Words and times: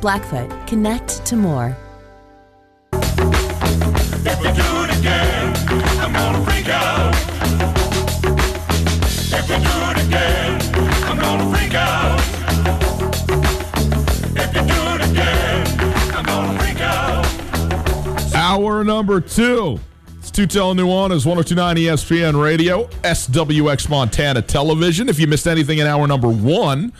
Blackfoot, 0.00 0.66
connect 0.66 1.24
to 1.26 1.36
more. 1.36 1.76
If 2.92 4.40
we 4.40 4.48
do 4.52 4.84
it 4.84 4.98
again, 4.98 5.54
I'm 6.00 6.12
gonna 6.12 6.44
freak 6.44 6.68
out. 6.68 7.14
If 9.32 9.48
we 9.48 9.56
do 9.56 9.76
it 9.90 9.98
again, 10.06 10.60
I'm 11.04 11.18
gonna 11.18 11.56
freak 11.56 11.74
out. 11.74 12.20
If 14.36 14.54
you 14.54 14.62
do 14.62 14.80
it 14.94 15.10
again, 15.10 15.66
I'm 16.14 16.24
gonna 16.24 16.58
freak 16.60 16.80
out. 16.80 17.26
Hour 18.34 18.84
number 18.84 19.20
two. 19.20 19.80
It's 20.18 20.30
Tutel 20.30 20.74
Nuanez 20.74 21.24
1029 21.24 21.76
ESPN 21.76 22.42
Radio, 22.42 22.84
SWX 23.02 23.88
Montana 23.88 24.42
Television. 24.42 25.08
If 25.08 25.18
you 25.18 25.26
missed 25.26 25.46
anything 25.46 25.78
in 25.78 25.86
hour 25.86 26.06
number 26.06 26.28
one, 26.28 26.92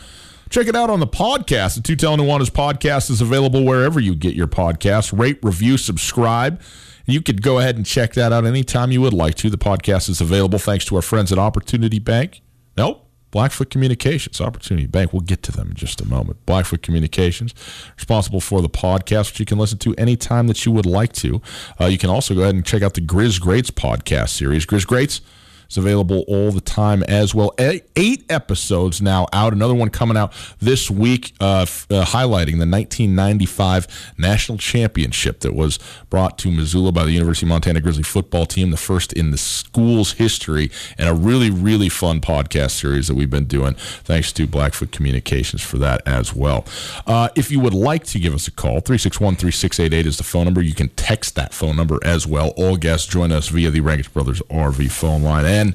Check 0.49 0.69
it 0.69 0.77
out 0.77 0.91
on 0.91 1.01
the 1.01 1.07
podcast. 1.07 1.75
The 1.75 1.97
Tutel 1.97 2.17
Nuanez 2.17 2.51
podcast 2.51 3.11
is 3.11 3.21
available 3.21 3.65
wherever 3.65 3.99
you 3.99 4.15
get 4.15 4.35
your 4.35 4.47
podcast. 4.47 5.17
Rate, 5.17 5.39
review, 5.43 5.77
subscribe. 5.77 6.61
You 7.05 7.21
could 7.21 7.43
go 7.43 7.59
ahead 7.59 7.77
and 7.77 7.85
check 7.85 8.15
that 8.15 8.33
out 8.33 8.45
anytime 8.45 8.93
you 8.93 9.01
would 9.01 9.13
like 9.13 9.35
to. 9.37 9.51
The 9.51 9.59
podcast 9.59 10.09
is 10.09 10.21
available 10.21 10.59
thanks 10.59 10.85
to 10.87 10.97
our 10.97 11.03
friends 11.03 11.33
at 11.33 11.39
Opportunity 11.39 11.99
Bank. 11.99 12.43
Nope. 12.77 13.03
Blackfoot 13.33 13.71
Communications, 13.71 14.41
Opportunity 14.41 14.87
Bank. 14.87 15.13
We'll 15.13 15.21
get 15.21 15.43
to 15.43 15.53
them 15.53 15.71
in 15.71 15.75
just 15.75 16.01
a 16.01 16.09
moment. 16.09 16.45
Blackfoot 16.47 16.81
Communications, 16.81 17.55
responsible 17.97 18.41
for 18.41 18.63
the 18.63 18.69
podcast, 18.69 19.33
which 19.33 19.41
you 19.41 19.47
can 19.47 19.59
listen 19.59 19.79
to 19.79 19.95
anytime 19.97 20.47
that 20.47 20.65
you 20.65 20.73
would 20.73 20.87
like 20.87 21.13
to. 21.15 21.43
Uh, 21.81 21.87
you 21.87 21.99
can 21.99 22.09
also 22.09 22.35
go 22.35 22.43
ahead 22.43 22.55
and 22.55 22.65
check 22.65 22.83
out 22.83 22.95
the 22.95 23.01
Grizz 23.01 23.41
Greats 23.41 23.71
podcast 23.71 24.31
series. 24.31 24.65
Grizz 24.65 24.87
Greats 24.87 25.21
is 25.69 25.77
available 25.77 26.25
all 26.29 26.51
the 26.53 26.61
time 26.61 27.03
as 27.05 27.35
well. 27.35 27.55
Eight 27.59 28.25
episodes 28.31 29.01
now 29.01 29.27
out. 29.33 29.53
Another 29.53 29.75
one 29.75 29.91
coming 29.91 30.17
out 30.17 30.33
this 30.61 30.91
week, 30.91 31.33
uh, 31.41 31.63
f- 31.63 31.87
uh, 31.91 32.05
highlighting 32.05 32.59
the 32.59 32.67
1995 32.67 34.15
national 34.19 34.59
championship 34.59 35.41
that 35.41 35.55
was 35.55 35.79
brought 36.11 36.39
to 36.39 36.51
Missoula 36.51 36.93
by 36.93 37.05
the 37.05 37.13
University 37.13 37.47
of 37.47 37.49
Montana 37.49 37.81
Grizzly 37.81 38.03
football 38.03 38.47
team, 38.47 38.71
the 38.71 38.77
first 38.77 39.13
in 39.13 39.31
the 39.31 39.39
school's 39.39 40.13
history, 40.13 40.71
and 40.99 41.09
a 41.09 41.15
really, 41.15 41.51
really 41.51 41.89
fun 41.89 42.21
podcast 42.21 42.73
series 42.73 43.09
that 43.09 43.15
we've 43.15 43.31
been 43.31 43.45
doing. 43.45 43.75
Thanks 43.75 44.33
to 44.33 44.47
Blackfoot 44.47 44.93
Communications 44.93 45.63
for 45.63 45.79
that 45.79 46.03
as 46.07 46.35
well. 46.35 46.65
Uh, 47.07 47.29
if 47.35 47.51
you 47.51 47.61
would 47.61 47.75
like 47.75 48.05
to 48.05 48.19
give 48.19 48.35
us 48.35 48.47
a 48.49 48.53
call, 48.53 48.81
361 48.81 49.37
3688 49.37 50.07
is 50.07 50.17
the 50.19 50.25
phone 50.25 50.45
number. 50.45 50.63
You 50.63 50.75
can 50.75 50.89
text 50.91 51.35
that 51.37 51.53
phone 51.53 51.77
number 51.77 51.99
as 52.03 52.27
well. 52.27 52.53
All 52.57 52.77
guests 52.77 53.07
join 53.07 53.33
us 53.33 53.49
via 53.49 53.71
the 53.71 53.81
Rankin 53.81 54.11
Brothers 54.13 54.41
RV 54.51 54.91
phone 54.91 55.23
line. 55.23 55.45
And 55.57 55.75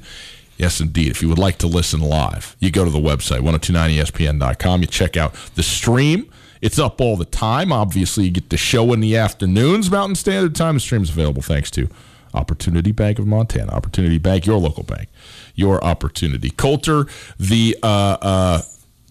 yes, 0.56 0.80
indeed, 0.80 1.10
if 1.10 1.22
you 1.22 1.28
would 1.28 1.38
like 1.38 1.58
to 1.58 1.66
listen 1.66 2.00
live, 2.00 2.56
you 2.60 2.70
go 2.70 2.84
to 2.84 2.90
the 2.90 2.98
website, 2.98 3.40
1029ESPN.com. 3.40 4.80
You 4.80 4.86
check 4.86 5.16
out 5.16 5.34
the 5.54 5.62
stream. 5.62 6.30
It's 6.60 6.78
up 6.78 7.00
all 7.00 7.16
the 7.16 7.24
time. 7.24 7.72
Obviously, 7.72 8.26
you 8.26 8.30
get 8.30 8.50
the 8.50 8.56
show 8.56 8.92
in 8.92 9.00
the 9.00 9.16
afternoons, 9.16 9.90
Mountain 9.90 10.14
Standard 10.14 10.54
Time. 10.54 10.74
The 10.74 10.80
stream 10.80 11.02
is 11.02 11.10
available 11.10 11.42
thanks 11.42 11.70
to 11.72 11.88
Opportunity 12.34 12.92
Bank 12.92 13.18
of 13.18 13.26
Montana. 13.26 13.72
Opportunity 13.72 14.18
Bank, 14.18 14.46
your 14.46 14.58
local 14.58 14.84
bank, 14.84 15.08
your 15.56 15.82
opportunity. 15.82 16.50
Colter, 16.50 17.06
the 17.38 17.76
uh, 17.82 18.16
uh, 18.22 18.62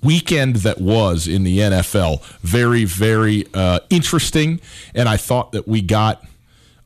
weekend 0.02 0.58
that 0.58 0.80
was 0.80 1.28
in 1.28 1.44
the 1.44 1.60
NFL, 1.60 2.24
very, 2.42 2.86
very 2.86 3.46
uh, 3.54 3.82
interesting. 3.90 4.62
And 4.96 5.10
I 5.10 5.18
thought 5.18 5.52
that 5.52 5.68
we 5.68 5.82
got 5.82 6.26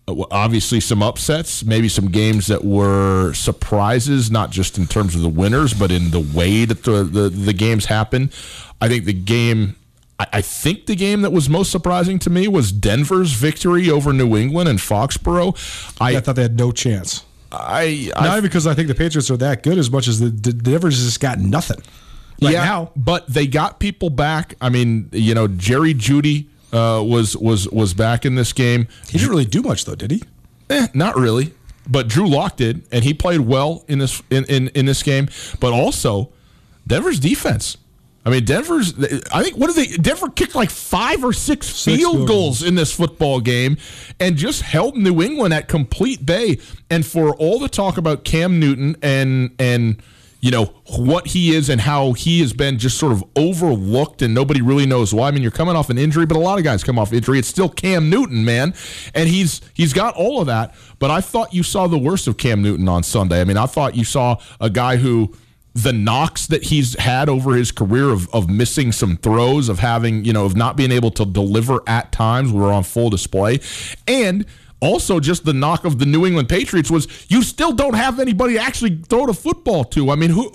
Uh, 0.07 0.23
obviously 0.31 0.79
some 0.79 1.01
upsets, 1.01 1.65
maybe 1.65 1.89
some 1.89 2.09
games 2.09 2.47
that 2.47 2.63
were 2.63 3.33
surprises, 3.33 4.29
not 4.29 4.51
just 4.51 4.77
in 4.77 4.85
terms 4.85 5.15
of 5.15 5.21
the 5.21 5.29
winners, 5.29 5.73
but 5.73 5.91
in 5.91 6.11
the 6.11 6.19
way 6.19 6.65
that 6.65 6.83
the, 6.83 7.03
the, 7.03 7.29
the 7.29 7.53
games 7.53 7.85
happened. 7.85 8.31
I 8.81 8.87
think 8.87 9.05
the 9.05 9.13
game 9.13 9.75
I, 10.19 10.27
I 10.33 10.41
think 10.41 10.85
the 10.85 10.95
game 10.95 11.21
that 11.21 11.31
was 11.31 11.49
most 11.49 11.71
surprising 11.71 12.19
to 12.19 12.29
me 12.29 12.47
was 12.47 12.71
Denver's 12.71 13.33
victory 13.33 13.89
over 13.89 14.13
New 14.13 14.35
England 14.35 14.69
and 14.69 14.79
Foxborough. 14.79 15.55
I, 15.99 16.17
I 16.17 16.19
thought 16.19 16.35
they 16.35 16.43
had 16.43 16.57
no 16.57 16.71
chance. 16.71 17.23
I, 17.51 18.11
I 18.15 18.25
not 18.25 18.43
because 18.43 18.67
I 18.67 18.73
think 18.73 18.87
the 18.87 18.95
Patriots 18.95 19.31
are 19.31 19.37
that 19.37 19.63
good 19.63 19.77
as 19.77 19.89
much 19.89 20.07
as 20.07 20.19
the, 20.19 20.29
the 20.29 20.51
Denver's 20.51 21.03
just 21.03 21.19
got 21.19 21.39
nothing. 21.39 21.81
Right 22.41 22.53
yeah, 22.53 22.65
now. 22.65 22.91
but 22.97 23.27
they 23.27 23.47
got 23.47 23.79
people 23.79 24.09
back. 24.09 24.55
I 24.59 24.67
mean, 24.67 25.09
you 25.13 25.33
know, 25.33 25.47
Jerry 25.47 25.93
Jeudy 25.93 26.47
uh, 26.75 27.01
was 27.01 27.37
was 27.37 27.69
was 27.69 27.93
back 27.93 28.25
in 28.25 28.35
this 28.35 28.51
game. 28.51 28.87
He 29.07 29.17
didn't 29.17 29.29
really 29.29 29.45
do 29.45 29.61
much 29.61 29.85
though, 29.85 29.95
did 29.95 30.11
he? 30.11 30.23
Eh, 30.69 30.87
not 30.93 31.15
really. 31.15 31.53
But 31.87 32.07
Drew 32.07 32.27
Lock 32.27 32.57
did, 32.57 32.83
and 32.91 33.03
he 33.03 33.13
played 33.13 33.41
well 33.41 33.85
in 33.87 33.99
this 33.99 34.21
in, 34.29 34.43
in, 34.45 34.69
in 34.69 34.85
this 34.85 35.03
game. 35.03 35.29
But 35.59 35.71
also, 35.71 36.29
Denver's 36.85 37.19
defense. 37.19 37.77
I 38.25 38.31
mean, 38.31 38.43
Denver's. 38.43 38.93
I 39.31 39.43
think 39.43 39.55
what 39.55 39.73
did 39.73 39.75
they? 39.75 39.97
Denver 39.97 40.29
kicked 40.29 40.55
like 40.55 40.71
five 40.71 41.23
or 41.23 41.31
six, 41.31 41.67
six 41.67 41.97
field 41.97 42.27
goals 42.27 42.63
in 42.63 42.73
this 42.73 42.91
football 42.91 43.39
game, 43.39 43.77
and 44.19 44.35
just 44.35 44.63
held 44.63 44.97
New 44.97 45.21
England 45.21 45.53
at 45.53 45.67
complete 45.67 46.25
bay. 46.25 46.57
And 46.89 47.05
for 47.05 47.35
all 47.35 47.59
the 47.59 47.69
talk 47.69 47.97
about 47.97 48.23
Cam 48.23 48.59
Newton 48.59 48.97
and 49.03 49.51
and 49.59 50.01
you 50.45 50.51
know 50.51 50.65
what 50.97 51.25
he 51.25 51.55
is 51.55 51.69
and 51.69 51.81
how 51.81 52.13
he 52.13 52.39
has 52.41 52.53
been 52.53 52.77
just 52.77 52.99
sort 52.99 53.11
of 53.11 53.23
overlooked 53.35 54.21
and 54.21 54.35
nobody 54.35 54.61
really 54.61 54.85
knows 54.85 55.11
why. 55.11 55.27
I 55.27 55.31
mean, 55.31 55.41
you're 55.41 55.49
coming 55.49 55.75
off 55.75 55.89
an 55.89 55.97
injury, 55.97 56.27
but 56.27 56.37
a 56.37 56.39
lot 56.39 56.59
of 56.59 56.63
guys 56.63 56.83
come 56.83 56.99
off 56.99 57.11
injury. 57.11 57.39
It's 57.39 57.47
still 57.47 57.67
Cam 57.67 58.11
Newton, 58.11 58.45
man, 58.45 58.75
and 59.15 59.27
he's 59.27 59.61
he's 59.73 59.91
got 59.91 60.13
all 60.13 60.41
of 60.41 60.45
that. 60.45 60.75
But 60.99 61.09
I 61.09 61.19
thought 61.19 61.51
you 61.51 61.63
saw 61.63 61.87
the 61.87 61.97
worst 61.97 62.27
of 62.27 62.37
Cam 62.37 62.61
Newton 62.61 62.87
on 62.87 63.01
Sunday. 63.01 63.41
I 63.41 63.43
mean, 63.43 63.57
I 63.57 63.65
thought 63.65 63.95
you 63.95 64.03
saw 64.03 64.37
a 64.61 64.69
guy 64.69 64.97
who 64.97 65.35
the 65.73 65.91
knocks 65.91 66.45
that 66.45 66.65
he's 66.65 66.97
had 66.99 67.27
over 67.27 67.55
his 67.55 67.71
career 67.71 68.11
of, 68.11 68.31
of 68.31 68.47
missing 68.47 68.91
some 68.91 69.17
throws, 69.17 69.67
of 69.67 69.79
having, 69.79 70.25
you 70.25 70.31
know, 70.31 70.45
of 70.45 70.55
not 70.55 70.77
being 70.77 70.91
able 70.91 71.09
to 71.09 71.25
deliver 71.25 71.81
at 71.87 72.11
times 72.11 72.51
were 72.51 72.71
on 72.71 72.83
full 72.83 73.09
display. 73.09 73.59
And 74.07 74.45
also 74.81 75.19
just 75.19 75.45
the 75.45 75.53
knock 75.53 75.85
of 75.85 75.99
the 75.99 76.05
New 76.05 76.25
England 76.25 76.49
Patriots 76.49 76.91
was 76.91 77.07
you 77.29 77.43
still 77.43 77.71
don't 77.71 77.95
have 77.95 78.19
anybody 78.19 78.57
actually 78.57 78.97
throw 79.09 79.25
the 79.25 79.33
football 79.33 79.83
to. 79.85 80.11
I 80.11 80.15
mean, 80.15 80.31
who 80.31 80.51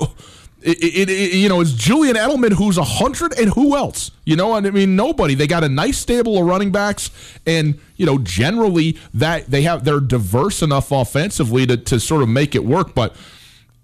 it, 0.63 0.79
it, 0.83 1.11
it, 1.11 1.35
you 1.35 1.49
know, 1.49 1.61
it's 1.61 1.73
Julian 1.73 2.17
Edelman 2.17 2.53
who's 2.53 2.77
a 2.77 2.85
hundred, 2.85 3.39
and 3.39 3.51
who 3.53 3.77
else? 3.77 4.11
You 4.25 4.37
know, 4.37 4.53
I 4.53 4.61
mean, 4.61 4.95
nobody. 4.95 5.35
They 5.35 5.47
got 5.47 5.65
a 5.65 5.69
nice 5.69 5.99
stable 5.99 6.39
of 6.39 6.45
running 6.45 6.71
backs, 6.71 7.11
and 7.47 7.81
you 7.97 8.05
know, 8.05 8.19
generally 8.19 8.99
that 9.15 9.47
they 9.47 9.63
have 9.63 9.85
they're 9.85 10.01
diverse 10.01 10.63
enough 10.63 10.93
offensively 10.93 11.67
to, 11.67 11.77
to 11.77 11.99
sort 11.99 12.23
of 12.23 12.29
make 12.29 12.55
it 12.55 12.65
work, 12.65 12.95
but 12.95 13.17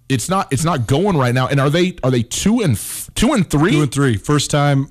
it's 0.08 0.28
not 0.28 0.52
it's 0.52 0.64
not 0.64 0.86
going 0.86 1.16
right 1.16 1.34
now. 1.34 1.48
And 1.48 1.60
are 1.60 1.70
they 1.70 1.96
are 2.02 2.10
they 2.10 2.22
two 2.22 2.60
and 2.60 2.78
two 3.14 3.32
and 3.32 3.48
three? 3.48 3.72
Two 3.72 3.82
and 3.82 3.92
three. 3.92 4.16
First 4.16 4.50
time 4.50 4.90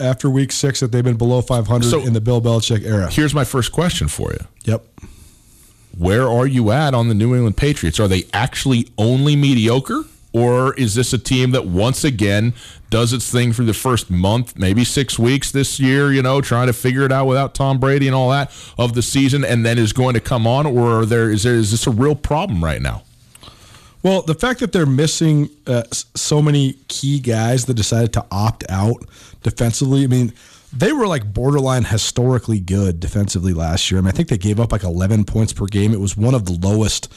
after 0.00 0.30
week 0.30 0.52
six 0.52 0.80
that 0.80 0.92
they've 0.92 1.04
been 1.04 1.16
below 1.16 1.42
500 1.42 1.88
so, 1.88 2.00
in 2.00 2.12
the 2.12 2.20
Bill 2.20 2.40
Belichick 2.40 2.84
era. 2.84 3.10
Here's 3.10 3.34
my 3.34 3.44
first 3.44 3.72
question 3.72 4.08
for 4.08 4.32
you. 4.32 4.46
Yep. 4.64 4.84
Where 5.96 6.28
are 6.28 6.46
you 6.46 6.70
at 6.70 6.94
on 6.94 7.08
the 7.08 7.14
New 7.14 7.34
England 7.34 7.56
Patriots? 7.56 8.00
Are 8.00 8.08
they 8.08 8.24
actually 8.32 8.88
only 8.96 9.36
mediocre? 9.36 10.04
Or 10.32 10.74
is 10.74 10.94
this 10.94 11.12
a 11.12 11.18
team 11.18 11.50
that 11.50 11.66
once 11.66 12.04
again 12.04 12.54
does 12.88 13.12
its 13.12 13.30
thing 13.30 13.52
for 13.52 13.64
the 13.64 13.74
first 13.74 14.10
month, 14.10 14.56
maybe 14.56 14.84
six 14.84 15.18
weeks 15.18 15.50
this 15.50 15.80
year, 15.80 16.12
you 16.12 16.22
know, 16.22 16.40
trying 16.40 16.68
to 16.68 16.72
figure 16.72 17.04
it 17.04 17.10
out 17.10 17.26
without 17.26 17.54
Tom 17.54 17.80
Brady 17.80 18.06
and 18.06 18.14
all 18.14 18.30
that 18.30 18.52
of 18.78 18.94
the 18.94 19.02
season, 19.02 19.44
and 19.44 19.66
then 19.66 19.76
is 19.76 19.92
going 19.92 20.14
to 20.14 20.20
come 20.20 20.46
on? 20.46 20.66
Or 20.66 21.04
there 21.04 21.30
is 21.30 21.42
there 21.42 21.54
is 21.54 21.72
this 21.72 21.86
a 21.86 21.90
real 21.90 22.14
problem 22.14 22.62
right 22.62 22.80
now? 22.80 23.02
Well, 24.02 24.22
the 24.22 24.34
fact 24.34 24.60
that 24.60 24.72
they're 24.72 24.86
missing 24.86 25.50
uh, 25.66 25.82
so 26.14 26.40
many 26.40 26.74
key 26.88 27.20
guys 27.20 27.66
that 27.66 27.74
decided 27.74 28.12
to 28.14 28.24
opt 28.30 28.64
out 28.70 29.04
defensively, 29.42 30.04
I 30.04 30.06
mean, 30.06 30.32
they 30.72 30.92
were 30.92 31.06
like 31.06 31.32
borderline 31.32 31.84
historically 31.84 32.60
good 32.60 33.00
defensively 33.00 33.52
last 33.52 33.90
year. 33.90 33.98
I 33.98 34.02
mean, 34.02 34.08
I 34.08 34.12
think 34.12 34.28
they 34.28 34.38
gave 34.38 34.60
up 34.60 34.72
like 34.72 34.84
11 34.84 35.24
points 35.24 35.52
per 35.52 35.66
game. 35.66 35.92
It 35.92 36.00
was 36.00 36.16
one 36.16 36.34
of 36.34 36.44
the 36.44 36.52
lowest 36.52 37.12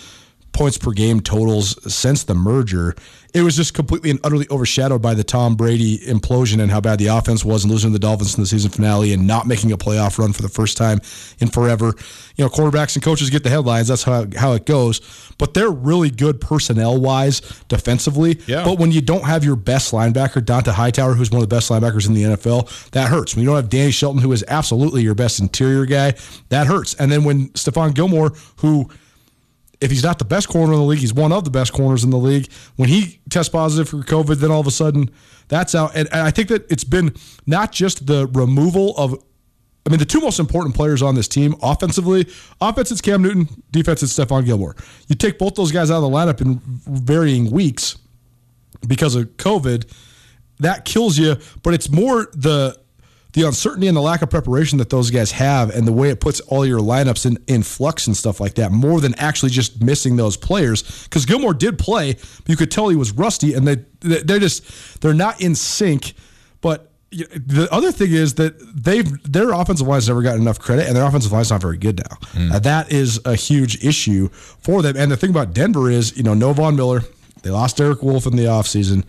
points 0.54 0.78
per 0.78 0.92
game 0.92 1.20
totals 1.20 1.94
since 1.94 2.24
the 2.24 2.36
merger. 2.36 2.96
It 3.34 3.42
was 3.42 3.56
just 3.56 3.74
completely 3.74 4.12
and 4.12 4.20
utterly 4.24 4.46
overshadowed 4.52 5.02
by 5.02 5.16
the 5.16 5.24
Tom 5.24 5.56
Brady 5.56 5.98
implosion 5.98 6.62
and 6.62 6.70
how 6.70 6.80
bad 6.80 7.00
the 7.00 7.08
offense 7.08 7.44
was 7.44 7.64
and 7.64 7.74
losing 7.74 7.90
to 7.90 7.94
the 7.94 8.00
Dolphins 8.00 8.38
in 8.38 8.44
the 8.44 8.48
season 8.48 8.70
finale 8.70 9.12
and 9.12 9.26
not 9.26 9.48
making 9.48 9.72
a 9.72 9.78
playoff 9.78 10.20
run 10.20 10.34
for 10.34 10.44
the 10.44 10.50
first 10.50 10.78
time 10.78 11.02
in 11.40 11.48
forever. 11.48 11.96
You 12.36 12.46
know, 12.46 12.50
quarterbacks 12.50 12.96
and 12.96 13.04
coaches 13.04 13.32
get 13.32 13.44
the 13.44 13.50
headlines. 13.50 13.88
That's 13.88 14.04
how, 14.04 14.28
how 14.38 14.54
it 14.54 14.68
goes. 14.68 15.02
But 15.40 15.56
they're 15.56 15.72
really 15.72 16.12
good 16.12 16.40
personnel 16.40 17.02
wise 17.02 17.42
defensively. 17.70 18.40
Yeah. 18.46 18.64
But 18.64 18.78
when 18.78 18.92
you 18.92 19.02
don't 19.02 19.26
have 19.26 19.44
your 19.44 19.56
best 19.56 19.92
linebacker, 19.92 20.44
Dont'a 20.44 20.72
Hightower, 20.72 21.16
who's 21.16 21.32
one 21.32 21.42
of 21.42 21.50
the 21.50 21.56
best 21.56 21.72
linebackers 21.72 22.08
in 22.08 22.14
the 22.14 22.24
NFL, 22.24 22.92
that 22.92 23.10
hurts. 23.10 23.36
When 23.36 23.42
you 23.42 23.50
don't 23.50 23.56
have 23.56 23.70
Danny 23.70 23.92
Shelton, 23.92 24.22
who 24.22 24.32
is 24.32 24.46
absolutely 24.48 25.02
your 25.02 25.16
best 25.16 25.40
interior 25.40 25.88
guy, 25.88 26.14
that 26.50 26.68
hurts. 26.68 26.94
And 26.94 27.12
then 27.12 27.24
when 27.24 27.50
Stephon 27.50 27.96
Gilmore, 27.96 28.34
who– 28.58 28.92
if 29.84 29.92
he's 29.92 30.04
not 30.04 30.18
the 30.18 30.26
best 30.26 30.48
corner 30.48 30.74
in 30.74 30.80
the 30.80 30.86
league, 30.86 31.00
he's 31.00 31.14
one 31.14 31.34
of 31.34 31.44
the 31.44 31.52
best 31.52 31.74
corners 31.74 32.04
in 32.04 32.10
the 32.10 32.18
league. 32.18 32.50
When 32.78 32.88
he 32.88 33.20
tests 33.30 33.50
positive 33.50 33.90
for 33.90 33.98
COVID, 33.98 34.38
then 34.38 34.50
all 34.50 34.62
of 34.62 34.68
a 34.68 34.72
sudden 34.72 35.12
that's 35.50 35.76
out. 35.76 35.92
And, 35.94 36.08
and 36.14 36.22
I 36.22 36.32
think 36.32 36.48
that 36.48 36.72
it's 36.72 36.86
been 36.86 37.14
not 37.46 37.72
just 37.74 38.08
the 38.08 38.28
removal 38.28 38.96
of 38.98 39.22
I 39.86 39.90
mean, 39.90 40.00
the 40.00 40.06
two 40.06 40.22
most 40.22 40.40
important 40.40 40.76
players 40.76 41.02
on 41.02 41.16
this 41.16 41.28
team 41.28 41.56
offensively, 41.62 42.26
offense 42.62 42.90
it's 42.90 43.02
Cam 43.02 43.22
Newton, 43.22 43.50
defense 43.70 44.02
it's 44.02 44.18
Stephon 44.18 44.46
Gilmore. 44.46 44.78
You 45.10 45.16
take 45.16 45.38
both 45.38 45.56
those 45.56 45.74
guys 45.74 45.92
out 45.92 46.02
of 46.02 46.10
the 46.10 46.18
lineup 46.18 46.40
in 46.40 46.62
varying 46.64 47.52
weeks 47.52 47.98
because 48.88 49.16
of 49.16 49.26
COVID, 49.36 49.92
that 50.60 50.86
kills 50.86 51.18
you. 51.18 51.36
But 51.64 51.74
it's 51.74 51.90
more 51.90 52.30
the 52.34 52.80
the 53.34 53.44
uncertainty 53.48 53.88
and 53.88 53.98
the 53.98 54.02
lack 54.02 54.22
of 54.22 54.30
preparation 54.30 54.78
that 54.78 54.90
those 54.90 55.10
guys 55.12 55.32
have 55.32 55.70
and 55.70 55.88
the 55.88 55.92
way 55.92 56.10
it 56.10 56.20
puts 56.20 56.40
all 56.42 56.66
your 56.66 56.80
lineups 56.80 57.26
in, 57.26 57.38
in 57.48 57.64
flux 57.64 58.08
and 58.08 58.16
stuff 58.16 58.40
like 58.40 58.56
that 58.56 58.72
more 58.72 59.02
than 59.02 59.14
actually 59.16 59.50
just 59.50 59.82
missing 59.82 60.16
those 60.16 60.38
players 60.38 61.04
because 61.04 61.26
Gilmore 61.26 61.54
did 61.54 61.78
play 61.78 62.14
but 62.14 62.50
you 62.50 62.56
could 62.56 62.72
tell 62.72 62.90
he 62.90 62.96
was 62.96 63.12
rusty 63.12 63.54
and 63.54 63.68
they 63.68 63.78
they're 64.00 64.40
just 64.40 65.02
they're 65.02 65.14
not 65.14 65.42
in 65.42 65.56
sync 65.56 66.14
but 66.62 66.92
the 67.12 67.68
other 67.72 67.92
thing 67.92 68.12
is 68.12 68.36
that 68.36 68.56
they've 68.76 69.32
their 69.32 69.52
offensive 69.52 69.88
line 69.88 69.98
has 69.98 70.08
never 70.08 70.22
gotten 70.22 70.42
enough 70.42 70.60
credit, 70.60 70.88
and 70.88 70.96
their 70.96 71.06
offensive 71.06 71.32
line 71.32 71.42
is 71.42 71.52
not 71.52 71.62
very 71.62 71.78
good 71.78 71.98
now. 71.98 72.18
Mm. 72.34 72.52
Uh, 72.54 72.60
that 72.60 72.92
is 72.92 73.20
a 73.26 73.36
huge 73.36 73.84
issue 73.84 74.30
for 74.30 74.82
them. 74.82 74.96
And 74.98 75.12
the 75.12 75.18
thing 75.18 75.30
about 75.30 75.54
Denver 75.54 75.90
is, 75.92 76.18
you 76.18 76.24
know, 76.24 76.34
no 76.34 76.54
Von 76.54 76.76
Miller. 76.76 77.02
They 77.44 77.50
lost 77.50 77.78
Derek 77.78 78.02
Wolfe 78.02 78.26
in 78.26 78.36
the 78.36 78.46
offseason 78.46 79.04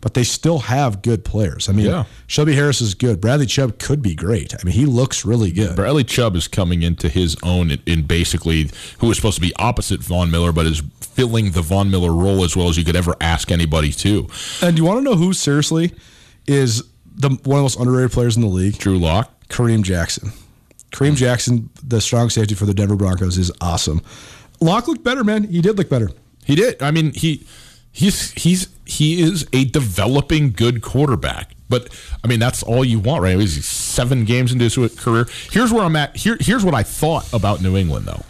but 0.00 0.14
they 0.14 0.24
still 0.24 0.58
have 0.58 1.02
good 1.02 1.24
players. 1.24 1.68
I 1.68 1.72
mean, 1.72 1.86
yeah. 1.86 2.04
Shelby 2.26 2.54
Harris 2.54 2.80
is 2.80 2.94
good. 2.94 3.20
Bradley 3.20 3.46
Chubb 3.46 3.78
could 3.78 4.02
be 4.02 4.14
great. 4.14 4.54
I 4.54 4.58
mean, 4.64 4.74
he 4.74 4.86
looks 4.86 5.24
really 5.24 5.50
good. 5.50 5.76
Bradley 5.76 6.04
Chubb 6.04 6.36
is 6.36 6.48
coming 6.48 6.82
into 6.82 7.08
his 7.08 7.36
own 7.42 7.70
in, 7.70 7.82
in 7.86 8.02
basically 8.02 8.70
who 8.98 9.10
is 9.10 9.16
supposed 9.16 9.36
to 9.36 9.42
be 9.42 9.54
opposite 9.56 10.00
Von 10.00 10.30
Miller, 10.30 10.52
but 10.52 10.66
is 10.66 10.82
filling 11.00 11.50
the 11.50 11.62
Von 11.62 11.90
Miller 11.90 12.12
role 12.12 12.44
as 12.44 12.56
well 12.56 12.68
as 12.68 12.78
you 12.78 12.84
could 12.84 12.96
ever 12.96 13.14
ask 13.20 13.50
anybody 13.50 13.92
to. 13.92 14.26
And 14.62 14.78
you 14.78 14.84
want 14.84 14.98
to 14.98 15.02
know 15.02 15.16
who 15.16 15.32
seriously 15.32 15.92
is 16.46 16.82
the 17.16 17.28
one 17.28 17.36
of 17.36 17.42
the 17.42 17.62
most 17.62 17.78
underrated 17.78 18.12
players 18.12 18.36
in 18.36 18.42
the 18.42 18.48
league? 18.48 18.78
Drew 18.78 18.98
Lock, 18.98 19.48
Kareem 19.48 19.82
Jackson. 19.82 20.32
Kareem 20.92 21.14
Jackson, 21.14 21.70
the 21.84 22.00
strong 22.00 22.30
safety 22.30 22.54
for 22.54 22.66
the 22.66 22.74
Denver 22.74 22.96
Broncos, 22.96 23.38
is 23.38 23.52
awesome. 23.60 24.02
Lock 24.60 24.88
looked 24.88 25.04
better, 25.04 25.22
man. 25.22 25.44
He 25.44 25.60
did 25.60 25.78
look 25.78 25.88
better. 25.88 26.10
He 26.44 26.54
did. 26.54 26.82
I 26.82 26.90
mean, 26.90 27.12
he 27.12 27.46
he's 27.92 28.32
he's 28.32 28.68
he 28.84 29.22
is 29.22 29.46
a 29.52 29.64
developing 29.66 30.52
good 30.52 30.82
quarterback. 30.82 31.54
But 31.68 31.88
I 32.24 32.26
mean, 32.26 32.40
that's 32.40 32.62
all 32.62 32.84
you 32.84 32.98
want, 32.98 33.22
right? 33.22 33.38
He's 33.38 33.64
seven 33.64 34.24
games 34.24 34.52
into 34.52 34.64
his 34.64 34.76
career. 34.98 35.26
Here's 35.50 35.72
where 35.72 35.84
I'm 35.84 35.94
at. 35.96 36.16
Here, 36.16 36.36
here's 36.40 36.64
what 36.64 36.74
I 36.74 36.82
thought 36.82 37.32
about 37.32 37.62
New 37.62 37.76
England, 37.76 38.06
though. 38.06 38.24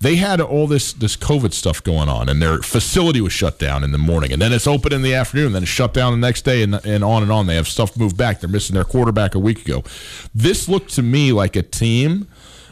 They 0.00 0.16
had 0.16 0.40
all 0.40 0.66
this 0.66 0.94
this 0.94 1.14
COVID 1.14 1.52
stuff 1.52 1.84
going 1.84 2.08
on, 2.08 2.28
and 2.28 2.40
their 2.40 2.58
facility 2.58 3.20
was 3.20 3.32
shut 3.32 3.58
down 3.58 3.84
in 3.84 3.92
the 3.92 3.98
morning, 3.98 4.32
and 4.32 4.40
then 4.40 4.52
it's 4.52 4.66
open 4.66 4.92
in 4.92 5.02
the 5.02 5.14
afternoon, 5.14 5.46
and 5.46 5.54
then 5.54 5.62
it's 5.62 5.70
shut 5.70 5.94
down 5.94 6.12
the 6.12 6.26
next 6.26 6.42
day, 6.42 6.62
and, 6.62 6.74
and 6.84 7.04
on 7.04 7.22
and 7.22 7.30
on. 7.30 7.46
They 7.46 7.56
have 7.56 7.68
stuff 7.68 7.96
moved 7.96 8.16
back. 8.16 8.40
They're 8.40 8.50
missing 8.50 8.74
their 8.74 8.84
quarterback 8.84 9.34
a 9.34 9.38
week 9.38 9.64
ago. 9.64 9.84
This 10.34 10.68
looked 10.68 10.94
to 10.94 11.02
me 11.02 11.30
like 11.32 11.54
a 11.54 11.62
team 11.62 12.26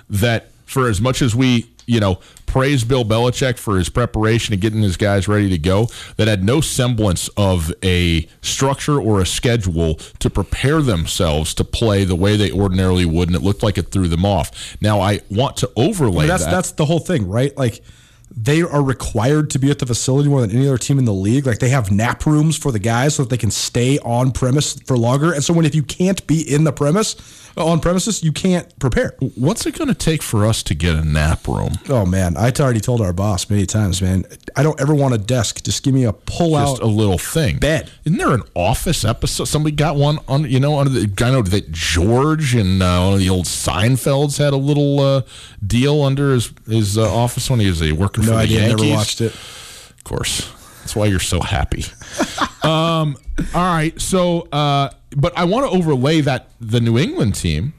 that, 0.09 0.51
for 0.65 0.89
as 0.89 1.01
much 1.01 1.23
as 1.23 1.37
we 1.37 1.69
you 1.91 1.99
know, 1.99 2.21
praise 2.47 2.85
Bill 2.85 3.05
Belichick 3.05 3.59
for 3.59 3.77
his 3.77 3.89
preparation 3.89 4.53
and 4.53 4.63
getting 4.63 4.83
his 4.83 4.97
guys 4.97 5.27
ready 5.27 5.49
to 5.51 5.59
go 5.59 5.89
that 6.17 6.29
had 6.29 6.45
no 6.45 6.61
semblance 6.61 7.29
of 7.37 7.73
a 7.83 8.29
structure 8.43 9.01
or 9.01 9.21
a 9.21 9.27
schedule 9.27 9.97
to 10.21 10.31
prepare 10.31 10.83
themselves 10.83 11.53
to 11.55 11.65
play 11.65 12.05
the 12.05 12.15
way 12.15 12.37
they 12.37 12.53
ordinarily 12.53 13.05
would, 13.05 13.29
and 13.29 13.37
it 13.37 13.43
looked 13.43 13.63
like 13.63 13.77
it 13.77 13.91
threw 13.91 14.07
them 14.07 14.25
off. 14.25 14.77
Now, 14.81 15.01
I 15.01 15.21
want 15.31 15.57
to 15.59 15.71
overlay 15.77 16.19
I 16.19 16.21
mean, 16.21 16.29
that's, 16.29 16.45
that. 16.45 16.51
That's 16.51 16.71
the 16.73 16.85
whole 16.85 17.01
thing, 17.01 17.29
right? 17.29 17.57
Like, 17.57 17.83
they 18.31 18.63
are 18.63 18.83
required 18.83 19.51
to 19.51 19.59
be 19.59 19.71
at 19.71 19.79
the 19.79 19.87
facility 19.87 20.29
more 20.29 20.41
than 20.41 20.51
any 20.51 20.67
other 20.67 20.79
team 20.79 20.99
in 20.99 21.05
the 21.05 21.13
league. 21.13 21.47
Like 21.47 21.59
they 21.59 21.71
have 21.71 21.91
nap 21.91 22.27
rooms 22.27 22.57
for 22.57 22.71
the 22.73 22.79
guys 22.79 23.17
so 23.17 23.25
that 23.25 23.31
they 23.31 23.37
can 23.37 23.51
stay 23.51 23.99
on 24.01 24.33
premise 24.33 24.75
for 24.81 24.97
longer. 24.97 25.33
And 25.33 25.43
so 25.43 25.53
when 25.53 25.67
if 25.67 25.75
you 25.75 25.83
can't 25.83 26.25
be 26.27 26.41
in 26.41 26.65
the 26.65 26.73
premise, 26.73 27.17
on 27.57 27.81
premises, 27.81 28.23
you 28.23 28.33
can't 28.33 28.79
prepare. 28.79 29.15
What's 29.35 29.67
it 29.67 29.77
going 29.77 29.89
to 29.89 29.95
take 29.95 30.23
for 30.23 30.47
us 30.47 30.63
to 30.65 30.75
get 30.75 30.95
a 30.95 31.05
nap 31.05 31.47
room? 31.47 31.73
Oh 31.89 32.07
man, 32.07 32.37
I 32.37 32.53
already 32.61 32.81
told 32.81 33.01
our 33.01 33.13
boss 33.13 33.51
many 33.51 33.67
times, 33.67 34.01
man. 34.01 34.25
I 34.57 34.63
don't 34.63 34.81
ever 34.81 34.95
want 34.95 35.15
a 35.15 35.19
desk. 35.19 35.63
Just 35.65 35.83
give 35.83 35.95
me 35.95 36.05
a 36.05 36.13
pull 36.13 36.57
out, 36.57 36.79
just 36.79 36.83
a 36.83 36.87
little 36.87 37.19
thing 37.19 37.59
bed. 37.59 37.91
Isn't 38.05 38.19
there 38.19 38.33
an 38.33 38.43
office 38.55 39.05
episode? 39.05 39.45
Somebody 39.45 39.75
got 39.75 39.97
one 39.97 40.19
on, 40.29 40.49
you 40.49 40.61
know, 40.61 40.79
under 40.79 40.91
the. 40.91 41.25
I 41.25 41.31
know 41.31 41.43
that 41.43 41.71
George 41.73 42.55
and 42.55 42.83
uh, 42.83 43.03
one 43.03 43.15
of 43.15 43.19
the 43.19 43.31
old 43.31 43.47
Seinfelds 43.47 44.39
had 44.39 44.53
a 44.53 44.57
little 44.57 45.01
uh, 45.01 45.23
deal 45.65 46.03
under 46.03 46.33
his 46.33 46.53
his 46.67 46.99
uh, 46.99 47.13
office 47.13 47.51
when 47.51 47.61
he 47.61 47.69
was 47.69 47.83
a 47.83 47.93
working 47.93 48.20
no 48.27 48.33
for 48.33 48.39
idea, 48.39 48.61
the 48.61 48.67
Yankees. 48.67 48.87
Never 48.87 48.97
watched 48.97 49.21
it. 49.21 49.33
Of 49.33 50.05
course, 50.05 50.53
that's 50.81 50.97
why 50.97 51.07
you're 51.07 51.21
so 51.21 51.41
happy. 51.41 51.85
um, 52.63 53.17
all 53.55 53.75
right, 53.75 53.99
so 54.01 54.49
uh, 54.53 54.91
but 55.17 55.37
I 55.37 55.45
want 55.45 55.71
to 55.71 55.77
overlay 55.77 56.21
that 56.23 56.51
the 56.61 56.81
New 56.81 56.99
England 56.99 57.35
team 57.35 57.75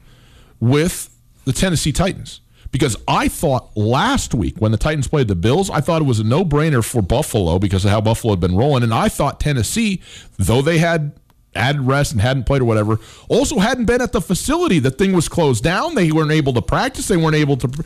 with 0.60 1.10
the 1.44 1.52
Tennessee 1.52 1.92
Titans 1.92 2.40
because 2.72 2.96
I 3.06 3.28
thought 3.28 3.76
last 3.76 4.34
week 4.34 4.56
when 4.58 4.72
the 4.72 4.78
Titans 4.78 5.06
played 5.06 5.28
the 5.28 5.36
Bills, 5.36 5.70
I 5.70 5.80
thought 5.80 6.00
it 6.00 6.06
was 6.06 6.18
a 6.18 6.24
no 6.24 6.44
brainer 6.44 6.82
for 6.82 7.02
Buffalo 7.02 7.58
because 7.58 7.84
of 7.84 7.90
how 7.90 8.00
Buffalo 8.00 8.32
had 8.32 8.40
been 8.40 8.56
rolling. 8.56 8.82
And 8.82 8.94
I 8.94 9.08
thought 9.08 9.38
Tennessee, 9.38 10.00
though 10.38 10.62
they 10.62 10.78
had 10.78 11.12
had 11.54 11.86
rest 11.86 12.12
and 12.12 12.20
hadn't 12.22 12.44
played 12.44 12.62
or 12.62 12.64
whatever, 12.64 12.98
also 13.28 13.58
hadn't 13.58 13.84
been 13.84 14.00
at 14.00 14.12
the 14.12 14.22
facility. 14.22 14.78
The 14.78 14.90
thing 14.90 15.12
was 15.12 15.28
closed 15.28 15.62
down. 15.62 15.94
They 15.94 16.10
weren't 16.10 16.32
able 16.32 16.54
to 16.54 16.62
practice. 16.62 17.08
They 17.08 17.18
weren't 17.18 17.36
able 17.36 17.58
to. 17.58 17.84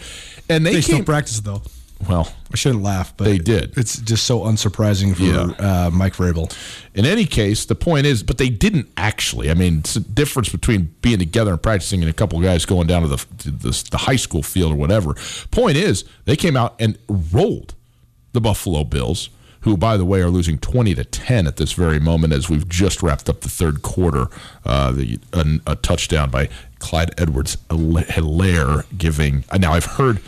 And 0.49 0.65
they, 0.65 0.75
they 0.75 0.83
came, 0.83 0.83
still 0.83 1.05
practice 1.05 1.41
though. 1.41 1.63
Well, 2.09 2.33
I 2.53 2.57
shouldn't 2.57 2.83
laugh, 2.83 3.17
but 3.17 3.25
they 3.25 3.39
did. 3.39 3.77
It's 3.77 3.99
just 3.99 4.25
so 4.25 4.41
unsurprising 4.41 5.17
for 5.17 5.23
yeah. 5.23 5.87
uh, 5.87 5.91
Mike 5.91 6.15
Vrabel. 6.15 6.55
In 6.95 7.07
any 7.07 7.25
case, 7.25 7.65
the 7.65 7.75
point 7.75 8.07
is, 8.07 8.23
but 8.23 8.39
they 8.39 8.51
didn't 8.51 8.89
actually. 8.97 9.51
I 9.51 9.55
mean, 9.55 9.79
it's 9.79 9.97
a 9.97 10.01
difference 10.01 10.51
between 10.51 10.95
being 11.01 11.19
together 11.19 11.53
and 11.53 11.63
practicing 11.63 12.03
and 12.03 12.11
a 12.11 12.13
couple 12.13 12.39
guys 12.41 12.67
going 12.67 12.87
down 12.87 13.03
to 13.03 13.09
the, 13.09 13.17
to 13.39 13.51
the, 13.51 13.89
the 13.91 13.97
high 13.97 14.17
school 14.17 14.43
field 14.43 14.73
or 14.73 14.77
whatever. 14.77 15.15
Point 15.51 15.79
is, 15.79 16.05
they 16.27 16.37
came 16.37 16.57
out 16.57 16.75
and 16.79 16.99
rolled 17.09 17.75
the 18.33 18.41
Buffalo 18.41 18.85
Bills 18.85 19.31
who, 19.67 19.77
by 19.77 19.97
the 19.97 20.05
way, 20.05 20.21
are 20.21 20.31
losing 20.31 20.59
20 20.59 20.95
to 20.95 21.05
10 21.05 21.49
at 21.49 21.57
this 21.57 21.73
very 21.73 21.99
moment 21.99 22.33
as 22.33 22.49
we've 22.49 22.69
just 22.69 23.03
wrapped 23.03 23.29
up 23.29 23.41
the 23.41 23.49
third 23.49 23.83
quarter. 23.83 24.29
Uh, 24.65 24.93
the 24.93 25.19
a, 25.33 25.73
a, 25.73 25.75
touchdown 25.75 26.31
by 26.31 26.49
Clyde 26.79 27.13
Edwards 27.19 27.57
Helaire 27.69 28.85
giving. 28.97 29.45
Now, 29.59 29.73
I've 29.73 29.85
heard 29.85 30.21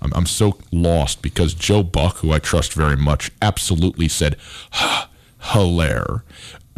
I'm, 0.00 0.12
I'm 0.14 0.26
so 0.26 0.58
lost 0.72 1.22
because 1.22 1.54
Joe 1.54 1.82
Buck, 1.82 2.18
who 2.18 2.32
I 2.32 2.38
trust 2.38 2.72
very 2.72 2.96
much, 2.96 3.30
absolutely 3.42 4.08
said, 4.08 4.36
"Hilaire." 5.52 6.24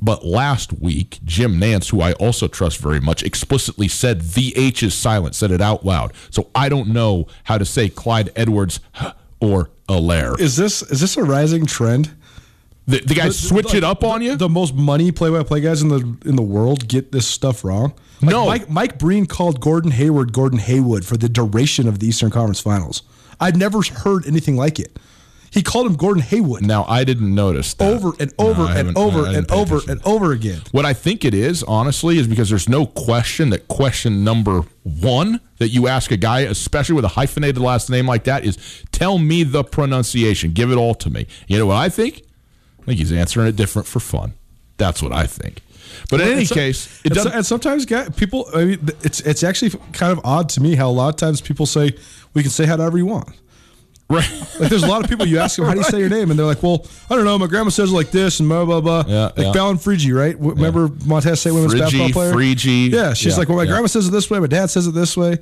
But 0.03 0.25
last 0.25 0.73
week, 0.73 1.19
Jim 1.25 1.61
Nantz, 1.61 1.91
who 1.91 2.01
I 2.01 2.13
also 2.13 2.49
trust 2.49 2.79
very 2.79 3.01
much, 3.01 3.23
explicitly 3.23 3.87
said 3.87 4.23
the 4.23 4.57
H 4.57 4.83
is 4.83 4.95
silent, 4.95 5.35
said 5.35 5.51
it 5.51 5.61
out 5.61 5.85
loud. 5.85 6.15
So 6.31 6.49
I 6.55 6.71
don't 6.71 6.89
know 6.89 7.27
how 7.45 7.59
to 7.59 7.67
say 7.67 7.91
Clyde 7.91 8.31
Edwards 8.35 8.81
or 9.41 9.71
Alaire. 9.89 10.41
Is 10.41 10.57
this 10.57 10.83
is 10.83 11.01
this 11.01 11.17
a 11.17 11.23
rising 11.23 11.67
trend? 11.67 12.17
The, 12.87 13.01
the 13.01 13.15
guys 13.15 13.41
the, 13.41 13.49
switch 13.49 13.73
the, 13.73 13.79
it 13.79 13.85
up 13.85 14.03
on 14.03 14.23
you. 14.23 14.37
The 14.37 14.49
most 14.49 14.75
money 14.75 15.13
play-by-play 15.13 15.61
guys 15.61 15.83
in 15.83 15.89
the 15.89 16.17
in 16.25 16.37
the 16.37 16.43
world 16.43 16.89
get 16.89 17.13
this 17.13 17.27
stuff 17.27 17.63
wrong. 17.63 17.93
Like 18.23 18.31
no, 18.31 18.47
Mike, 18.47 18.71
Mike 18.71 18.99
Breen 18.99 19.27
called 19.27 19.61
Gordon 19.61 19.93
Hayward 19.93 20.33
Gordon 20.33 20.59
Haywood 20.59 21.05
for 21.07 21.17
the 21.17 21.29
duration 21.29 21.89
of 21.89 21.99
the 21.99 22.07
Eastern 22.07 22.31
Conference 22.31 22.61
Finals. 22.61 23.03
I'd 23.41 23.57
never 23.57 23.81
heard 23.83 24.27
anything 24.27 24.57
like 24.57 24.79
it. 24.79 24.99
He 25.53 25.63
called 25.63 25.87
him 25.87 25.97
Gordon 25.97 26.23
Haywood. 26.23 26.65
Now 26.65 26.85
I 26.85 27.03
didn't 27.03 27.35
notice 27.35 27.75
that. 27.75 27.93
over 27.93 28.13
and 28.21 28.33
over 28.39 28.65
no, 28.65 28.69
and 28.69 28.97
over 28.97 29.27
and 29.27 29.51
over 29.51 29.77
attention. 29.79 29.91
and 29.91 30.07
over 30.07 30.33
again. 30.33 30.61
What 30.71 30.87
I 30.87 30.93
think 30.93 31.25
it 31.25 31.35
is, 31.35 31.65
honestly, 31.65 32.19
is 32.19 32.29
because 32.29 32.49
there's 32.51 32.69
no 32.69 32.87
question 32.87 33.51
that 33.51 33.67
question 33.67 34.23
number 34.23 34.63
one 34.85 35.41
that 35.59 35.71
you 35.71 35.89
ask 35.89 36.13
a 36.13 36.17
guy, 36.17 36.41
especially 36.41 36.95
with 36.95 37.05
a 37.05 37.09
hyphenated 37.09 37.59
last 37.59 37.91
name 37.91 38.07
like 38.07 38.25
that, 38.25 38.45
is 38.45 38.59
tell 38.93 39.19
me 39.19 39.43
the 39.43 39.65
pronunciation. 39.65 40.53
Give 40.53 40.71
it 40.71 40.77
all 40.77 40.95
to 40.95 41.11
me. 41.11 41.27
You 41.49 41.59
know 41.59 41.67
what 41.67 41.77
I 41.77 41.89
think? 41.89 42.23
I 42.83 42.85
think 42.85 42.99
he's 42.99 43.13
answering 43.13 43.49
it 43.49 43.57
different 43.57 43.89
for 43.89 43.99
fun. 43.99 44.35
That's 44.77 45.03
what 45.03 45.13
I 45.13 45.27
think. 45.27 45.63
But 46.09 46.21
in 46.21 46.29
any 46.29 46.47
case, 46.47 47.01
it 47.05 47.13
does. 47.13 47.27
And 47.27 47.45
sometimes 47.45 47.87
people, 48.17 48.49
I 48.55 48.65
mean, 48.65 48.89
it's 49.03 49.21
it's 49.21 49.43
actually 49.43 49.71
kind 49.93 50.13
of 50.13 50.21
odd 50.25 50.49
to 50.51 50.61
me 50.61 50.75
how 50.75 50.89
a 50.89 50.93
lot 50.93 51.09
of 51.09 51.17
times 51.17 51.41
people 51.41 51.67
say 51.67 51.97
we 52.35 52.43
can 52.43 52.51
say 52.51 52.67
however 52.67 52.99
you 52.99 53.07
want. 53.07 53.29
Right. 54.09 54.29
Like 54.59 54.71
there's 54.71 54.83
a 54.83 54.89
lot 54.89 55.05
of 55.05 55.09
people 55.09 55.25
you 55.25 55.39
ask 55.39 55.57
them 55.57 55.67
how 55.67 55.73
do 55.73 55.79
you 55.79 55.85
say 55.85 55.99
your 56.01 56.09
name 56.09 56.31
and 56.31 56.39
they're 56.39 56.47
like, 56.47 56.65
well, 56.65 56.85
I 57.09 57.15
don't 57.15 57.25
know. 57.25 57.39
My 57.39 57.47
grandma 57.47 57.71
says 57.71 57.93
it 57.93 57.95
like 57.95 58.11
this 58.11 58.41
and 58.41 58.49
blah 58.49 58.65
blah 58.65 58.81
blah. 58.81 59.05
Yeah, 59.07 59.25
like 59.25 59.39
yeah. 59.39 59.53
Fallon 59.53 59.77
Frigi, 59.77 60.13
right? 60.17 60.39
Remember 60.39 60.87
yeah. 60.87 61.07
Montana 61.07 61.37
State 61.37 61.53
women's 61.53 61.75
Frigi, 61.75 61.79
basketball 61.79 62.11
player? 62.11 62.33
Frigi. 62.33 62.91
Yeah, 62.91 63.13
she's 63.13 63.35
yeah, 63.35 63.39
like, 63.39 63.49
well, 63.49 63.57
my 63.57 63.65
yeah. 63.65 63.71
grandma 63.71 63.87
says 63.87 64.09
it 64.09 64.11
this 64.11 64.29
way, 64.29 64.41
my 64.41 64.49
dad 64.49 64.67
says 64.67 64.89
it 64.89 64.95
this 64.95 65.17
way. 65.17 65.39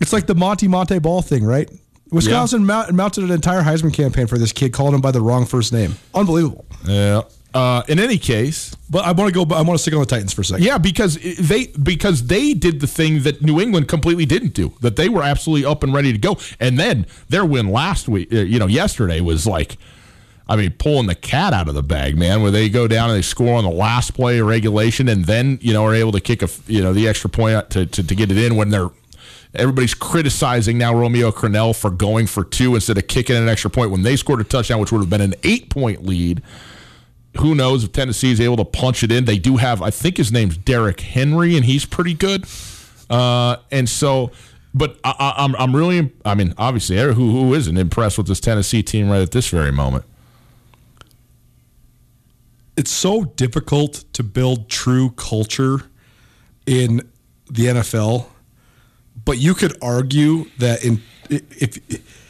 It's 0.00 0.12
like 0.12 0.26
the 0.26 0.34
Monty 0.34 0.66
Montee 0.66 0.98
Ball 0.98 1.20
thing, 1.20 1.44
right? 1.44 1.70
Wisconsin 2.10 2.64
mount, 2.64 2.92
mounted 2.94 3.24
an 3.24 3.30
entire 3.30 3.62
Heisman 3.62 3.92
campaign 3.92 4.26
for 4.26 4.38
this 4.38 4.52
kid, 4.52 4.72
calling 4.72 4.94
him 4.94 5.00
by 5.00 5.10
the 5.10 5.20
wrong 5.20 5.44
first 5.44 5.72
name. 5.72 5.96
Unbelievable. 6.14 6.64
Yeah. 6.86 7.22
Uh, 7.56 7.82
in 7.88 7.98
any 7.98 8.18
case, 8.18 8.76
but 8.90 9.06
I 9.06 9.12
want 9.12 9.32
to 9.32 9.46
go. 9.46 9.54
I 9.54 9.62
want 9.62 9.78
to 9.78 9.78
stick 9.78 9.94
on 9.94 10.00
the 10.00 10.06
Titans 10.06 10.34
for 10.34 10.42
a 10.42 10.44
second. 10.44 10.62
Yeah, 10.62 10.76
because 10.76 11.16
they 11.38 11.68
because 11.68 12.26
they 12.26 12.52
did 12.52 12.80
the 12.80 12.86
thing 12.86 13.22
that 13.22 13.40
New 13.40 13.62
England 13.62 13.88
completely 13.88 14.26
didn't 14.26 14.52
do. 14.52 14.74
That 14.82 14.96
they 14.96 15.08
were 15.08 15.22
absolutely 15.22 15.64
up 15.64 15.82
and 15.82 15.94
ready 15.94 16.12
to 16.12 16.18
go, 16.18 16.36
and 16.60 16.78
then 16.78 17.06
their 17.30 17.46
win 17.46 17.70
last 17.70 18.08
week, 18.08 18.30
uh, 18.30 18.40
you 18.40 18.58
know, 18.58 18.66
yesterday 18.66 19.22
was 19.22 19.46
like, 19.46 19.78
I 20.46 20.56
mean, 20.56 20.72
pulling 20.72 21.06
the 21.06 21.14
cat 21.14 21.54
out 21.54 21.66
of 21.66 21.74
the 21.74 21.82
bag, 21.82 22.18
man. 22.18 22.42
Where 22.42 22.50
they 22.50 22.68
go 22.68 22.86
down 22.86 23.08
and 23.08 23.16
they 23.16 23.22
score 23.22 23.56
on 23.56 23.64
the 23.64 23.70
last 23.70 24.12
play 24.12 24.38
of 24.38 24.46
regulation, 24.46 25.08
and 25.08 25.24
then 25.24 25.58
you 25.62 25.72
know 25.72 25.82
are 25.86 25.94
able 25.94 26.12
to 26.12 26.20
kick 26.20 26.42
a 26.42 26.50
you 26.66 26.82
know 26.82 26.92
the 26.92 27.08
extra 27.08 27.30
point 27.30 27.70
to 27.70 27.86
to, 27.86 28.06
to 28.06 28.14
get 28.14 28.30
it 28.30 28.36
in 28.36 28.56
when 28.56 28.68
they're 28.68 28.90
Everybody's 29.54 29.94
criticizing 29.94 30.76
now 30.76 30.94
Romeo 30.94 31.30
Crennel 31.30 31.74
for 31.74 31.88
going 31.88 32.26
for 32.26 32.44
two 32.44 32.74
instead 32.74 32.98
of 32.98 33.06
kicking 33.06 33.36
an 33.36 33.48
extra 33.48 33.70
point 33.70 33.90
when 33.90 34.02
they 34.02 34.16
scored 34.16 34.42
a 34.42 34.44
touchdown, 34.44 34.78
which 34.80 34.92
would 34.92 34.98
have 34.98 35.08
been 35.08 35.22
an 35.22 35.34
eight 35.44 35.70
point 35.70 36.04
lead 36.04 36.42
who 37.38 37.54
knows 37.54 37.84
if 37.84 37.92
Tennessee 37.92 38.30
is 38.30 38.40
able 38.40 38.56
to 38.56 38.64
punch 38.64 39.02
it 39.02 39.12
in? 39.12 39.24
They 39.24 39.38
do 39.38 39.56
have, 39.56 39.82
I 39.82 39.90
think 39.90 40.16
his 40.16 40.32
name's 40.32 40.56
Derrick 40.56 41.00
Henry, 41.00 41.56
and 41.56 41.64
he's 41.64 41.84
pretty 41.84 42.14
good. 42.14 42.44
Uh, 43.08 43.56
and 43.70 43.88
so, 43.88 44.30
but 44.74 44.98
I, 45.04 45.34
am 45.38 45.54
I'm, 45.54 45.62
I'm 45.62 45.76
really, 45.76 46.12
I 46.24 46.34
mean, 46.34 46.54
obviously, 46.58 46.98
who 46.98 47.12
who 47.12 47.54
isn't 47.54 47.76
impressed 47.76 48.18
with 48.18 48.26
this 48.26 48.40
Tennessee 48.40 48.82
team 48.82 49.08
right 49.08 49.22
at 49.22 49.30
this 49.30 49.48
very 49.48 49.72
moment? 49.72 50.04
It's 52.76 52.90
so 52.90 53.24
difficult 53.24 54.04
to 54.12 54.22
build 54.22 54.68
true 54.68 55.10
culture 55.10 55.82
in 56.66 57.08
the 57.50 57.66
NFL, 57.66 58.26
but 59.24 59.38
you 59.38 59.54
could 59.54 59.76
argue 59.80 60.46
that 60.58 60.84
in 60.84 61.00
if, 61.30 61.78
if 61.90 62.25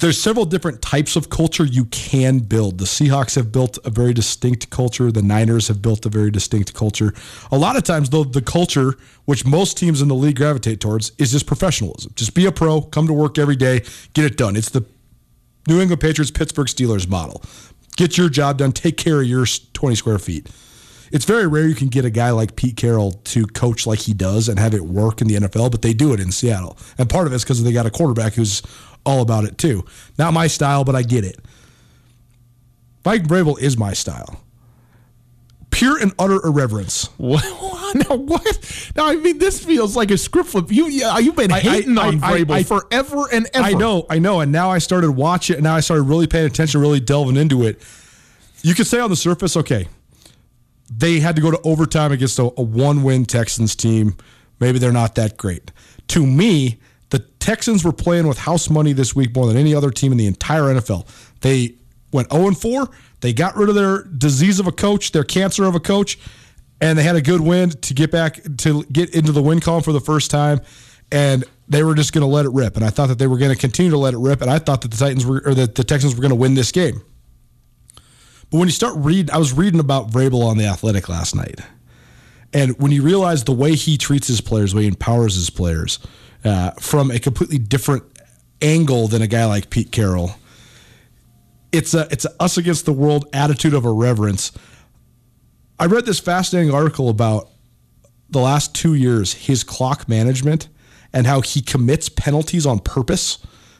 there's 0.00 0.20
several 0.20 0.46
different 0.46 0.80
types 0.82 1.14
of 1.14 1.28
culture 1.28 1.64
you 1.64 1.84
can 1.86 2.38
build. 2.38 2.78
The 2.78 2.86
Seahawks 2.86 3.36
have 3.36 3.52
built 3.52 3.78
a 3.84 3.90
very 3.90 4.14
distinct 4.14 4.70
culture. 4.70 5.12
The 5.12 5.22
Niners 5.22 5.68
have 5.68 5.82
built 5.82 6.06
a 6.06 6.08
very 6.08 6.30
distinct 6.30 6.74
culture. 6.74 7.12
A 7.52 7.58
lot 7.58 7.76
of 7.76 7.84
times, 7.84 8.10
though, 8.10 8.24
the 8.24 8.42
culture, 8.42 8.96
which 9.26 9.44
most 9.44 9.76
teams 9.76 10.00
in 10.00 10.08
the 10.08 10.14
league 10.14 10.36
gravitate 10.36 10.80
towards, 10.80 11.12
is 11.18 11.32
just 11.32 11.46
professionalism. 11.46 12.12
Just 12.16 12.34
be 12.34 12.46
a 12.46 12.52
pro, 12.52 12.80
come 12.80 13.06
to 13.06 13.12
work 13.12 13.38
every 13.38 13.56
day, 13.56 13.84
get 14.14 14.24
it 14.24 14.36
done. 14.36 14.56
It's 14.56 14.70
the 14.70 14.84
New 15.68 15.80
England 15.80 16.00
Patriots, 16.00 16.30
Pittsburgh 16.30 16.66
Steelers 16.66 17.08
model. 17.08 17.42
Get 17.96 18.16
your 18.16 18.30
job 18.30 18.58
done, 18.58 18.72
take 18.72 18.96
care 18.96 19.20
of 19.20 19.26
your 19.26 19.44
20 19.74 19.94
square 19.94 20.18
feet. 20.18 20.48
It's 21.12 21.24
very 21.24 21.46
rare 21.48 21.66
you 21.66 21.74
can 21.74 21.88
get 21.88 22.04
a 22.04 22.10
guy 22.10 22.30
like 22.30 22.54
Pete 22.54 22.76
Carroll 22.76 23.12
to 23.12 23.44
coach 23.46 23.86
like 23.86 23.98
he 23.98 24.14
does 24.14 24.48
and 24.48 24.60
have 24.60 24.74
it 24.74 24.84
work 24.84 25.20
in 25.20 25.26
the 25.26 25.34
NFL, 25.34 25.72
but 25.72 25.82
they 25.82 25.92
do 25.92 26.12
it 26.12 26.20
in 26.20 26.30
Seattle. 26.30 26.78
And 26.98 27.10
part 27.10 27.26
of 27.26 27.32
it's 27.32 27.42
because 27.42 27.62
they 27.64 27.72
got 27.72 27.84
a 27.84 27.90
quarterback 27.90 28.34
who's 28.34 28.62
all 29.04 29.22
about 29.22 29.44
it 29.44 29.58
too. 29.58 29.84
Not 30.18 30.32
my 30.32 30.46
style, 30.46 30.84
but 30.84 30.94
I 30.94 31.02
get 31.02 31.24
it. 31.24 31.38
Mike 33.04 33.24
Vrabel 33.24 33.58
is 33.58 33.76
my 33.78 33.92
style. 33.92 34.42
Pure 35.70 35.98
and 35.98 36.12
utter 36.18 36.44
irreverence. 36.44 37.08
What? 37.18 38.08
Now 38.08 38.14
what? 38.14 38.92
Now 38.94 39.06
I 39.08 39.16
mean, 39.16 39.38
this 39.38 39.64
feels 39.64 39.96
like 39.96 40.12
a 40.12 40.18
script 40.18 40.50
flip. 40.50 40.70
You, 40.70 40.86
yeah, 40.86 41.18
you've 41.18 41.34
been 41.34 41.50
hating 41.50 41.98
I, 41.98 42.02
I, 42.02 42.06
on 42.06 42.22
I, 42.22 42.44
Vrabel 42.44 42.64
forever 42.64 43.24
and 43.32 43.48
ever. 43.52 43.66
I 43.66 43.72
know, 43.72 44.06
I 44.08 44.20
know, 44.20 44.38
and 44.40 44.52
now 44.52 44.70
I 44.70 44.78
started 44.78 45.10
watching. 45.10 45.56
And 45.56 45.64
now 45.64 45.74
I 45.74 45.80
started 45.80 46.04
really 46.04 46.28
paying 46.28 46.46
attention, 46.46 46.80
really 46.80 47.00
delving 47.00 47.36
into 47.36 47.64
it. 47.64 47.82
You 48.62 48.76
could 48.76 48.86
say 48.86 49.00
on 49.00 49.10
the 49.10 49.16
surface, 49.16 49.56
okay, 49.56 49.88
they 50.88 51.18
had 51.18 51.34
to 51.34 51.42
go 51.42 51.50
to 51.50 51.60
overtime 51.64 52.12
against 52.12 52.38
a, 52.38 52.42
a 52.42 52.62
one-win 52.62 53.24
Texans 53.24 53.74
team. 53.74 54.16
Maybe 54.60 54.78
they're 54.78 54.92
not 54.92 55.16
that 55.16 55.36
great. 55.36 55.72
To 56.08 56.24
me, 56.24 56.78
the 57.10 57.18
Texans 57.18 57.84
were 57.84 57.92
playing 57.92 58.26
with 58.26 58.38
house 58.38 58.70
money 58.70 58.92
this 58.92 59.14
week 59.14 59.34
more 59.34 59.46
than 59.46 59.56
any 59.56 59.74
other 59.74 59.90
team 59.90 60.12
in 60.12 60.18
the 60.18 60.26
entire 60.26 60.62
NFL. 60.62 61.06
They 61.40 61.74
went 62.12 62.32
0 62.32 62.52
4. 62.52 62.88
They 63.20 63.32
got 63.32 63.56
rid 63.56 63.68
of 63.68 63.74
their 63.74 64.04
disease 64.04 64.60
of 64.60 64.66
a 64.66 64.72
coach, 64.72 65.12
their 65.12 65.24
cancer 65.24 65.64
of 65.64 65.74
a 65.74 65.80
coach, 65.80 66.18
and 66.80 66.98
they 66.98 67.02
had 67.02 67.16
a 67.16 67.22
good 67.22 67.40
win 67.40 67.70
to 67.70 67.94
get 67.94 68.10
back 68.10 68.40
to 68.58 68.84
get 68.84 69.14
into 69.14 69.32
the 69.32 69.42
win 69.42 69.60
column 69.60 69.82
for 69.82 69.92
the 69.92 70.00
first 70.00 70.30
time. 70.30 70.60
And 71.12 71.44
they 71.68 71.82
were 71.82 71.94
just 71.94 72.12
going 72.12 72.22
to 72.22 72.32
let 72.32 72.46
it 72.46 72.50
rip. 72.50 72.76
And 72.76 72.84
I 72.84 72.90
thought 72.90 73.08
that 73.08 73.18
they 73.18 73.26
were 73.26 73.36
going 73.36 73.52
to 73.52 73.58
continue 73.58 73.90
to 73.90 73.98
let 73.98 74.14
it 74.14 74.18
rip. 74.18 74.42
And 74.42 74.50
I 74.50 74.58
thought 74.58 74.80
that 74.82 74.90
the 74.90 74.96
Titans 74.96 75.26
were 75.26 75.42
or 75.44 75.54
that 75.54 75.74
the 75.74 75.84
Texans 75.84 76.14
were 76.14 76.20
going 76.20 76.30
to 76.30 76.36
win 76.36 76.54
this 76.54 76.70
game. 76.70 77.02
But 78.50 78.58
when 78.58 78.68
you 78.68 78.72
start 78.72 78.94
reading, 78.96 79.32
I 79.32 79.38
was 79.38 79.52
reading 79.52 79.80
about 79.80 80.10
Vrabel 80.10 80.44
on 80.44 80.56
the 80.56 80.66
Athletic 80.66 81.08
last 81.08 81.34
night. 81.34 81.60
And 82.52 82.78
when 82.80 82.90
you 82.90 83.02
realize 83.02 83.44
the 83.44 83.52
way 83.52 83.74
he 83.74 83.96
treats 83.96 84.26
his 84.26 84.40
players, 84.40 84.72
the 84.72 84.78
way 84.78 84.82
he 84.82 84.88
empowers 84.88 85.36
his 85.36 85.50
players, 85.50 86.00
uh, 86.44 86.72
from 86.72 87.10
a 87.10 87.18
completely 87.18 87.58
different 87.58 88.04
angle 88.62 89.08
than 89.08 89.22
a 89.22 89.26
guy 89.26 89.44
like 89.46 89.70
Pete 89.70 89.90
Carroll. 89.90 90.32
It's 91.72 91.94
a 91.94 92.08
it's 92.10 92.24
a 92.24 92.42
us 92.42 92.56
against 92.56 92.84
the 92.84 92.92
world 92.92 93.28
attitude 93.32 93.74
of 93.74 93.84
irreverence. 93.84 94.52
I 95.78 95.86
read 95.86 96.04
this 96.04 96.18
fascinating 96.18 96.74
article 96.74 97.08
about 97.08 97.48
the 98.28 98.40
last 98.40 98.74
two 98.74 98.94
years, 98.94 99.32
his 99.32 99.64
clock 99.64 100.08
management 100.08 100.68
and 101.12 101.26
how 101.26 101.40
he 101.40 101.60
commits 101.60 102.08
penalties 102.08 102.66
on 102.66 102.78
purpose 102.78 103.38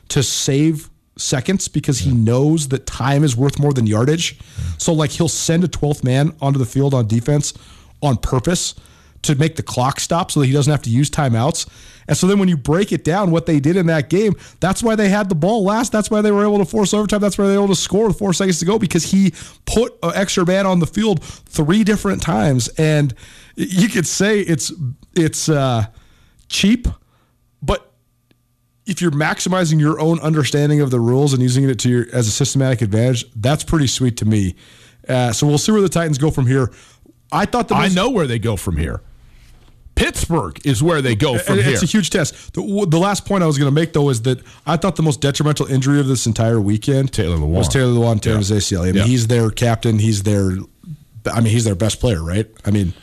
to 0.09 0.23
save 0.23 0.90
seconds 1.17 1.69
because 1.69 2.00
he 2.00 2.12
knows 2.12 2.69
that 2.69 2.87
time 2.87 3.23
is 3.23 3.37
worth 3.37 3.59
more 3.59 3.73
than 3.73 3.87
yardage. 3.87 4.38
So 4.79 4.93
like 4.93 5.11
he'll 5.11 5.29
send 5.29 5.62
a 5.64 5.69
12th 5.69 6.02
man 6.02 6.35
onto 6.40 6.59
the 6.59 6.67
field 6.67 6.95
on 6.95 7.07
defense 7.07 7.55
on 8.02 8.17
purpose 8.17 8.75
to 9.23 9.35
make 9.35 9.57
the 9.57 9.62
clock 9.62 10.00
stop 10.00 10.31
so 10.31 10.41
that 10.41 10.47
he 10.47 10.53
doesn't 10.53 10.71
have 10.71 10.83
to 10.83 10.91
use 10.91 11.11
timeouts. 11.11 11.69
And 12.09 12.17
so 12.17 12.27
then 12.27 12.39
when 12.39 12.49
you 12.49 12.57
break 12.57 12.91
it 12.91 13.05
down, 13.05 13.31
what 13.31 13.47
they 13.47 13.61
did 13.61 13.77
in 13.77 13.87
that 13.87 14.11
game, 14.11 14.35
that's 14.59 14.83
why 14.83 14.97
they 14.97 15.09
had 15.09 15.29
the 15.29 15.35
ball 15.35 15.62
last. 15.62 15.93
That's 15.93 16.11
why 16.11 16.23
they 16.23 16.33
were 16.33 16.43
able 16.43 16.59
to 16.59 16.65
force 16.65 16.93
overtime. 16.93 17.21
That's 17.21 17.39
why 17.39 17.47
they 17.47 17.57
were 17.57 17.65
able 17.65 17.75
to 17.75 17.81
score 17.81 18.09
with 18.09 18.19
four 18.19 18.33
seconds 18.33 18.59
to 18.61 18.65
go 18.65 18.79
because 18.79 19.05
he 19.05 19.33
put 19.67 19.97
an 20.03 20.12
extra 20.15 20.45
man 20.45 20.67
on 20.67 20.81
the 20.81 20.87
field 20.87 21.23
three 21.23 21.85
different 21.85 22.21
times. 22.21 22.69
And 22.79 23.15
you 23.55 23.89
could 23.89 24.07
say 24.07 24.41
it's 24.41 24.73
it's 25.15 25.49
uh, 25.49 25.87
cheap, 26.49 26.89
but 27.62 27.93
if 28.87 29.00
you're 29.00 29.12
maximizing 29.12 29.79
your 29.79 30.00
own 30.00 30.19
understanding 30.21 30.81
of 30.81 30.91
the 30.91 30.99
rules 30.99 31.33
and 31.33 31.43
using 31.43 31.69
it 31.69 31.79
to 31.81 31.89
your 31.89 32.07
as 32.12 32.27
a 32.27 32.33
systematic 32.33 32.83
advantage, 32.83 33.31
that's 33.37 33.62
pretty 33.62 33.87
sweet 33.87 34.17
to 34.17 34.25
me. 34.25 34.57
Uh, 35.09 35.33
so 35.33 35.47
we'll 35.47 35.59
see 35.59 35.71
where 35.71 35.81
the 35.81 35.89
Titans 35.89 36.19
go 36.19 36.31
from 36.31 36.47
here. 36.47 36.73
I 37.31 37.47
thought 37.47 37.69
the 37.69 37.77
most, 37.77 37.93
I 37.93 37.95
know 37.95 38.11
where 38.11 38.27
they 38.27 38.41
go 38.41 38.57
from 38.57 38.77
here. 38.77 39.00
Pittsburgh 40.30 40.66
is 40.66 40.82
where 40.82 41.02
they 41.02 41.14
go 41.14 41.38
from 41.38 41.56
it's 41.58 41.64
here. 41.64 41.75
It's 41.75 41.82
a 41.82 41.87
huge 41.87 42.10
test. 42.10 42.54
The, 42.54 42.87
the 42.88 42.99
last 42.99 43.26
point 43.26 43.42
I 43.42 43.46
was 43.46 43.58
going 43.58 43.70
to 43.70 43.75
make 43.75 43.92
though 43.92 44.08
is 44.10 44.22
that 44.22 44.40
I 44.66 44.76
thought 44.76 44.96
the 44.96 45.02
most 45.02 45.20
detrimental 45.20 45.66
injury 45.66 46.00
of 46.00 46.06
this 46.06 46.26
entire 46.26 46.60
weekend 46.60 47.12
Taylor 47.12 47.37
Lewan. 47.37 47.50
was 47.50 47.68
Taylor 47.68 47.92
Lewan 47.92 48.20
tearing 48.20 48.40
yeah. 48.40 48.54
his 48.54 48.64
ACL. 48.64 48.82
I 48.82 48.87
mean, 48.87 48.94
yeah. 48.96 49.04
he's 49.04 49.26
their 49.26 49.50
captain. 49.50 49.99
He's 49.99 50.22
their, 50.22 50.52
I 51.32 51.40
mean, 51.40 51.52
he's 51.52 51.64
their 51.64 51.75
best 51.75 52.00
player, 52.00 52.22
right? 52.22 52.46
I 52.64 52.70
mean, 52.70 52.94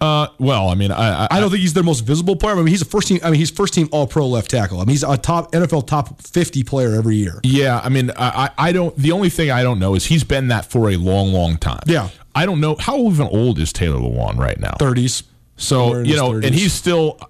Uh, 0.00 0.28
well, 0.38 0.70
I 0.70 0.74
mean, 0.76 0.90
I, 0.90 1.24
I, 1.24 1.28
I 1.32 1.40
don't 1.40 1.50
think 1.50 1.60
he's 1.60 1.74
their 1.74 1.84
most 1.84 2.00
visible 2.00 2.34
player. 2.34 2.54
I 2.54 2.56
mean, 2.56 2.68
he's 2.68 2.80
a 2.80 2.86
first 2.86 3.08
team. 3.08 3.20
I 3.22 3.30
mean, 3.30 3.38
he's 3.38 3.50
first 3.50 3.74
team 3.74 3.86
All 3.92 4.06
Pro 4.06 4.26
left 4.26 4.50
tackle. 4.50 4.78
I 4.78 4.84
mean, 4.84 4.90
he's 4.90 5.02
a 5.02 5.18
top 5.18 5.52
NFL 5.52 5.86
top 5.86 6.22
fifty 6.22 6.64
player 6.64 6.94
every 6.94 7.16
year. 7.16 7.38
Yeah, 7.42 7.80
I 7.84 7.90
mean, 7.90 8.10
I, 8.16 8.48
I 8.56 8.72
don't. 8.72 8.96
The 8.96 9.12
only 9.12 9.28
thing 9.28 9.50
I 9.50 9.62
don't 9.62 9.78
know 9.78 9.94
is 9.94 10.06
he's 10.06 10.24
been 10.24 10.48
that 10.48 10.64
for 10.64 10.88
a 10.88 10.96
long, 10.96 11.34
long 11.34 11.58
time. 11.58 11.82
Yeah, 11.84 12.08
I 12.34 12.46
don't 12.46 12.60
know 12.60 12.76
how 12.80 12.96
even 12.96 13.26
old 13.26 13.58
is 13.58 13.74
Taylor 13.74 13.98
Lewan 13.98 14.38
right 14.38 14.58
now. 14.58 14.72
Thirties. 14.78 15.22
So 15.60 16.00
you 16.00 16.16
know, 16.16 16.30
30s. 16.30 16.46
and 16.46 16.54
he's 16.54 16.72
still 16.72 17.20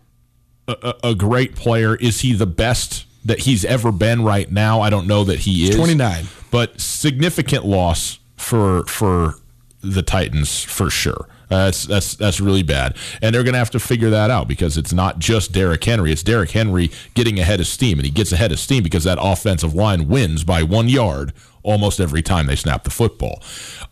a, 0.68 0.94
a, 1.02 1.14
great 1.14 1.56
player. 1.56 1.96
Is 1.96 2.20
he 2.20 2.32
the 2.32 2.46
best 2.46 3.04
that 3.24 3.40
he's 3.40 3.64
ever 3.64 3.90
been 3.92 4.22
right 4.22 4.50
now? 4.50 4.80
I 4.80 4.88
don't 4.88 5.06
know 5.06 5.24
that 5.24 5.40
he 5.40 5.68
is. 5.68 5.76
Twenty 5.76 5.94
nine, 5.94 6.26
but 6.50 6.80
significant 6.80 7.66
loss 7.66 8.20
for 8.36 8.84
for 8.86 9.34
the 9.82 10.02
Titans 10.02 10.62
for 10.62 10.90
sure. 10.90 11.28
That's 11.48 11.84
that's 11.84 12.14
that's 12.14 12.40
really 12.40 12.62
bad, 12.62 12.96
and 13.20 13.34
they're 13.34 13.42
going 13.42 13.54
to 13.54 13.58
have 13.58 13.70
to 13.70 13.80
figure 13.80 14.10
that 14.10 14.30
out 14.30 14.46
because 14.46 14.78
it's 14.78 14.92
not 14.92 15.18
just 15.18 15.50
Derrick 15.50 15.82
Henry; 15.82 16.12
it's 16.12 16.22
Derrick 16.22 16.52
Henry 16.52 16.92
getting 17.14 17.40
ahead 17.40 17.58
of 17.58 17.66
steam, 17.66 17.98
and 17.98 18.06
he 18.06 18.12
gets 18.12 18.30
ahead 18.30 18.52
of 18.52 18.60
steam 18.60 18.84
because 18.84 19.02
that 19.02 19.18
offensive 19.20 19.74
line 19.74 20.06
wins 20.06 20.44
by 20.44 20.62
one 20.62 20.88
yard 20.88 21.32
almost 21.62 22.00
every 22.00 22.22
time 22.22 22.46
they 22.46 22.56
snap 22.56 22.84
the 22.84 22.90
football. 22.90 23.42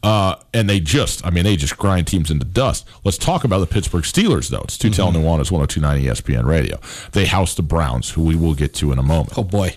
Uh, 0.02 0.37
and 0.55 0.71
they 0.71 0.78
just, 0.78 1.26
I 1.26 1.31
mean, 1.31 1.45
they 1.45 1.57
just 1.57 1.76
grind 1.76 2.07
teams 2.07 2.31
into 2.31 2.45
dust. 2.45 2.87
Let's 3.05 3.19
talk 3.19 3.43
about 3.43 3.59
the 3.59 3.67
Pittsburgh 3.67 4.05
Steelers, 4.05 4.49
though. 4.49 4.62
It's 4.62 4.78
Tutel 4.78 5.12
mm-hmm. 5.12 5.17
Nuanez, 5.17 5.50
1029 5.50 6.02
ESPN 6.02 6.45
Radio. 6.45 6.78
They 7.12 7.26
house 7.26 7.55
the 7.55 7.62
Browns, 7.62 8.11
who 8.11 8.23
we 8.23 8.37
will 8.37 8.55
get 8.55 8.75
to 8.75 8.93
in 8.93 8.99
a 8.99 9.02
moment. 9.02 9.37
Oh, 9.37 9.43
boy. 9.43 9.76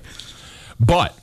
But 0.79 1.17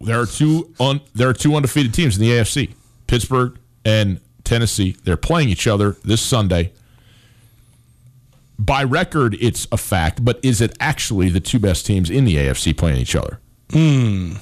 there 0.00 0.20
are 0.20 0.26
two 0.26 0.72
un, 0.80 1.00
there 1.14 1.28
are 1.28 1.34
two 1.34 1.54
undefeated 1.54 1.92
teams 1.92 2.16
in 2.16 2.22
the 2.22 2.30
AFC 2.30 2.74
Pittsburgh 3.06 3.58
and 3.84 4.20
Tennessee. 4.44 4.96
They're 5.04 5.16
playing 5.16 5.48
each 5.48 5.66
other 5.66 5.96
this 6.04 6.20
Sunday. 6.20 6.72
By 8.58 8.82
record, 8.82 9.36
it's 9.40 9.68
a 9.70 9.76
fact, 9.76 10.24
but 10.24 10.40
is 10.42 10.60
it 10.60 10.76
actually 10.80 11.28
the 11.28 11.40
two 11.40 11.58
best 11.58 11.86
teams 11.86 12.10
in 12.10 12.24
the 12.24 12.36
AFC 12.36 12.76
playing 12.76 12.98
each 12.98 13.14
other? 13.14 13.40
Hmm. 13.70 14.34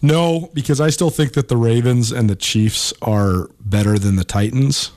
No, 0.00 0.50
because 0.54 0.80
I 0.80 0.90
still 0.90 1.10
think 1.10 1.32
that 1.32 1.48
the 1.48 1.56
Ravens 1.56 2.12
and 2.12 2.30
the 2.30 2.36
Chiefs 2.36 2.92
are 3.02 3.48
better 3.60 3.98
than 3.98 4.16
the 4.16 4.24
Titans. 4.24 4.92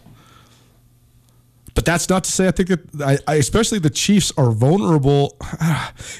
But 1.74 1.86
that's 1.86 2.10
not 2.10 2.24
to 2.25 2.31
say 2.31 2.48
I 2.48 2.51
think 2.51 2.70
that 2.70 3.01
I, 3.01 3.34
I, 3.34 3.36
especially 3.36 3.79
the 3.79 3.89
Chiefs 3.89 4.31
are 4.38 4.51
vulnerable. 4.51 5.38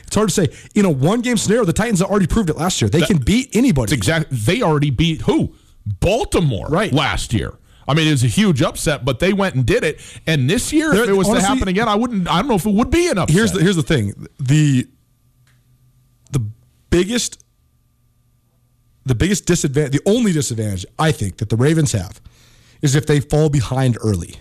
It's 0.06 0.16
hard 0.16 0.28
to 0.28 0.34
say. 0.34 0.50
In 0.76 0.84
a 0.84 0.90
one 0.90 1.22
game 1.22 1.38
scenario, 1.38 1.64
the 1.64 1.74
Titans 1.74 2.02
already 2.02 2.28
proved 2.28 2.50
it 2.50 2.58
last 2.58 2.82
year. 2.82 2.90
They 2.90 3.00
that, 3.00 3.08
can 3.08 3.18
beat 3.18 3.56
anybody. 3.56 3.94
Exactly. 3.94 4.38
They 4.38 4.62
already 4.62 4.90
beat 4.90 5.22
who? 5.22 5.56
Baltimore 5.86 6.68
right. 6.68 6.92
last 6.92 7.34
year. 7.34 7.54
I 7.88 7.94
mean, 7.94 8.08
it 8.08 8.12
was 8.12 8.24
a 8.24 8.28
huge 8.28 8.62
upset, 8.62 9.06
but 9.06 9.20
they 9.20 9.32
went 9.32 9.56
and 9.56 9.66
did 9.66 9.84
it. 9.84 10.00
And 10.28 10.50
this 10.50 10.74
year, 10.74 10.94
if 10.94 11.10
it 11.10 11.14
was 11.14 11.30
honestly, 11.30 11.48
to 11.48 11.54
happen 11.54 11.68
again, 11.70 11.88
I 11.88 11.96
wouldn't. 11.96 12.30
I 12.30 12.40
don't 12.40 12.48
know 12.48 12.56
if 12.56 12.66
it 12.66 12.74
would 12.74 12.90
be 12.90 13.10
an 13.10 13.18
upset. 13.18 13.36
Here's 13.36 13.52
the 13.54 13.62
here's 13.62 13.76
the 13.76 13.84
thing 13.84 14.28
the 14.40 14.88
the 16.32 16.46
biggest 16.90 17.44
the 19.06 19.16
biggest 19.16 19.46
disadvantage, 19.46 19.94
the 19.94 20.10
only 20.10 20.32
disadvantage 20.32 20.86
I 21.00 21.12
think 21.12 21.38
that 21.38 21.50
the 21.50 21.58
Ravens 21.58 21.92
have 21.94 22.22
is 22.82 22.96
if 22.96 23.06
they 23.06 23.20
fall 23.20 23.50
behind 23.50 23.98
early. 24.02 24.36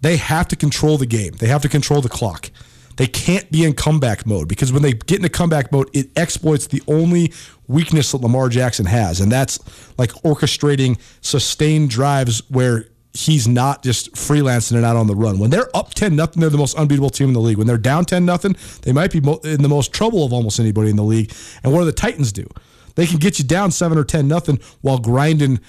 They 0.00 0.16
have 0.18 0.48
to 0.48 0.56
control 0.56 0.98
the 0.98 1.06
game. 1.06 1.32
They 1.38 1.46
have 1.46 1.62
to 1.62 1.68
control 1.68 2.02
the 2.02 2.08
clock. 2.08 2.50
They 2.96 3.06
can't 3.06 3.50
be 3.50 3.64
in 3.64 3.72
comeback 3.72 4.26
mode 4.26 4.48
because 4.48 4.72
when 4.72 4.82
they 4.82 4.92
get 4.92 5.16
into 5.16 5.28
comeback 5.28 5.72
mode, 5.72 5.88
it 5.92 6.10
exploits 6.16 6.66
the 6.66 6.82
only 6.86 7.32
weakness 7.66 8.12
that 8.12 8.20
Lamar 8.20 8.48
Jackson 8.48 8.86
has, 8.86 9.20
and 9.20 9.32
that's 9.32 9.58
like 9.98 10.10
orchestrating 10.22 11.00
sustained 11.20 11.90
drives 11.90 12.42
where 12.50 12.86
he's 13.14 13.48
not 13.48 13.82
just 13.82 14.12
freelancing 14.12 14.76
and 14.76 14.84
out 14.84 14.96
on 14.96 15.06
the 15.06 15.14
run. 15.14 15.38
When 15.38 15.50
they're 15.50 15.74
up 15.74 15.94
10 15.94 16.14
nothing, 16.14 16.40
they're 16.40 16.50
the 16.50 16.58
most 16.58 16.76
unbeatable 16.76 17.10
team 17.10 17.28
in 17.28 17.32
the 17.32 17.40
league. 17.40 17.58
When 17.58 17.66
they're 17.66 17.78
down 17.78 18.04
10 18.04 18.24
nothing, 18.24 18.56
they 18.82 18.92
might 18.92 19.12
be 19.12 19.18
in 19.18 19.62
the 19.62 19.68
most 19.68 19.92
trouble 19.92 20.24
of 20.24 20.32
almost 20.32 20.60
anybody 20.60 20.90
in 20.90 20.96
the 20.96 21.04
league. 21.04 21.32
And 21.62 21.72
what 21.72 21.80
do 21.80 21.84
the 21.86 21.92
Titans 21.92 22.32
do? 22.32 22.46
They 22.94 23.06
can 23.06 23.18
get 23.18 23.38
you 23.38 23.44
down 23.44 23.70
7 23.70 23.96
or 23.98 24.04
10 24.04 24.28
nothing 24.28 24.60
while 24.80 24.98
grinding 24.98 25.60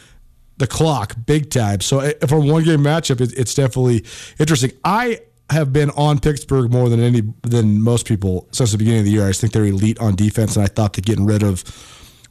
the 0.58 0.68
clock 0.68 1.16
big 1.26 1.50
time. 1.50 1.82
So 1.82 2.00
eh, 2.00 2.14
from 2.28 2.48
one 2.48 2.64
game 2.64 2.80
matchup, 2.80 3.20
it's 3.20 3.54
definitely 3.54 4.06
interesting. 4.40 4.72
I 4.84 5.20
have 5.50 5.72
been 5.72 5.92
on 5.92 6.20
Pittsburgh 6.20 6.72
more 6.72 6.90
than 6.90 7.00
any 7.00 7.22
than 7.44 7.82
most 7.82 8.08
people 8.08 8.48
since 8.52 8.72
the 8.72 8.78
beginning 8.78 9.00
of 9.00 9.06
the 9.06 9.12
year. 9.12 9.26
I 9.26 9.30
just 9.30 9.42
think 9.42 9.54
they're 9.54 9.66
elite 9.66 10.00
on 10.00 10.16
defense, 10.16 10.56
and 10.56 10.64
I 10.64 10.68
thought 10.68 10.94
that 10.94 11.06
getting 11.06 11.26
rid 11.26 11.44
of 11.44 11.64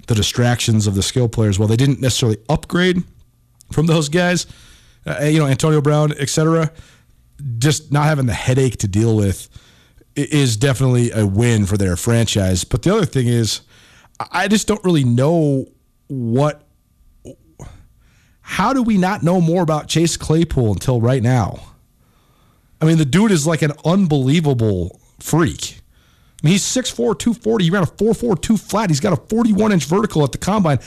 the 0.06 0.14
distractions 0.14 0.86
of 0.86 0.94
the 0.94 1.02
skill 1.02 1.28
players, 1.28 1.58
well, 1.58 1.68
they 1.68 1.76
didn't 1.76 2.00
necessarily 2.00 2.38
upgrade 2.48 3.02
from 3.72 3.86
those 3.86 4.08
guys, 4.08 4.46
uh, 5.06 5.24
you 5.24 5.38
know, 5.38 5.46
Antonio 5.46 5.80
Brown, 5.80 6.12
etc. 6.12 6.72
Just 7.58 7.92
not 7.92 8.04
having 8.04 8.26
the 8.26 8.34
headache 8.34 8.78
to 8.78 8.88
deal 8.88 9.16
with 9.16 9.48
is 10.16 10.56
definitely 10.56 11.10
a 11.10 11.26
win 11.26 11.66
for 11.66 11.76
their 11.76 11.96
franchise. 11.96 12.64
But 12.64 12.82
the 12.82 12.94
other 12.94 13.06
thing 13.06 13.26
is, 13.26 13.62
I 14.18 14.48
just 14.48 14.66
don't 14.68 14.82
really 14.84 15.04
know 15.04 15.66
what. 16.08 16.62
How 18.40 18.72
do 18.72 18.82
we 18.82 18.98
not 18.98 19.22
know 19.22 19.40
more 19.40 19.62
about 19.62 19.88
Chase 19.88 20.16
Claypool 20.16 20.72
until 20.72 21.00
right 21.00 21.22
now? 21.22 21.60
I 22.80 22.84
mean, 22.84 22.98
the 22.98 23.04
dude 23.04 23.30
is 23.30 23.46
like 23.46 23.62
an 23.62 23.72
unbelievable 23.84 25.00
freak. 25.18 25.80
I 26.42 26.46
mean, 26.46 26.52
he's 26.52 26.62
6'4, 26.62 27.18
240. 27.18 27.64
He 27.64 27.70
ran 27.70 27.82
a 27.82 27.86
4'4, 27.86 28.40
2 28.40 28.56
flat. 28.58 28.90
He's 28.90 29.00
got 29.00 29.14
a 29.14 29.16
41 29.16 29.72
inch 29.72 29.86
vertical 29.86 30.22
at 30.24 30.32
the 30.32 30.38
combine. 30.38 30.78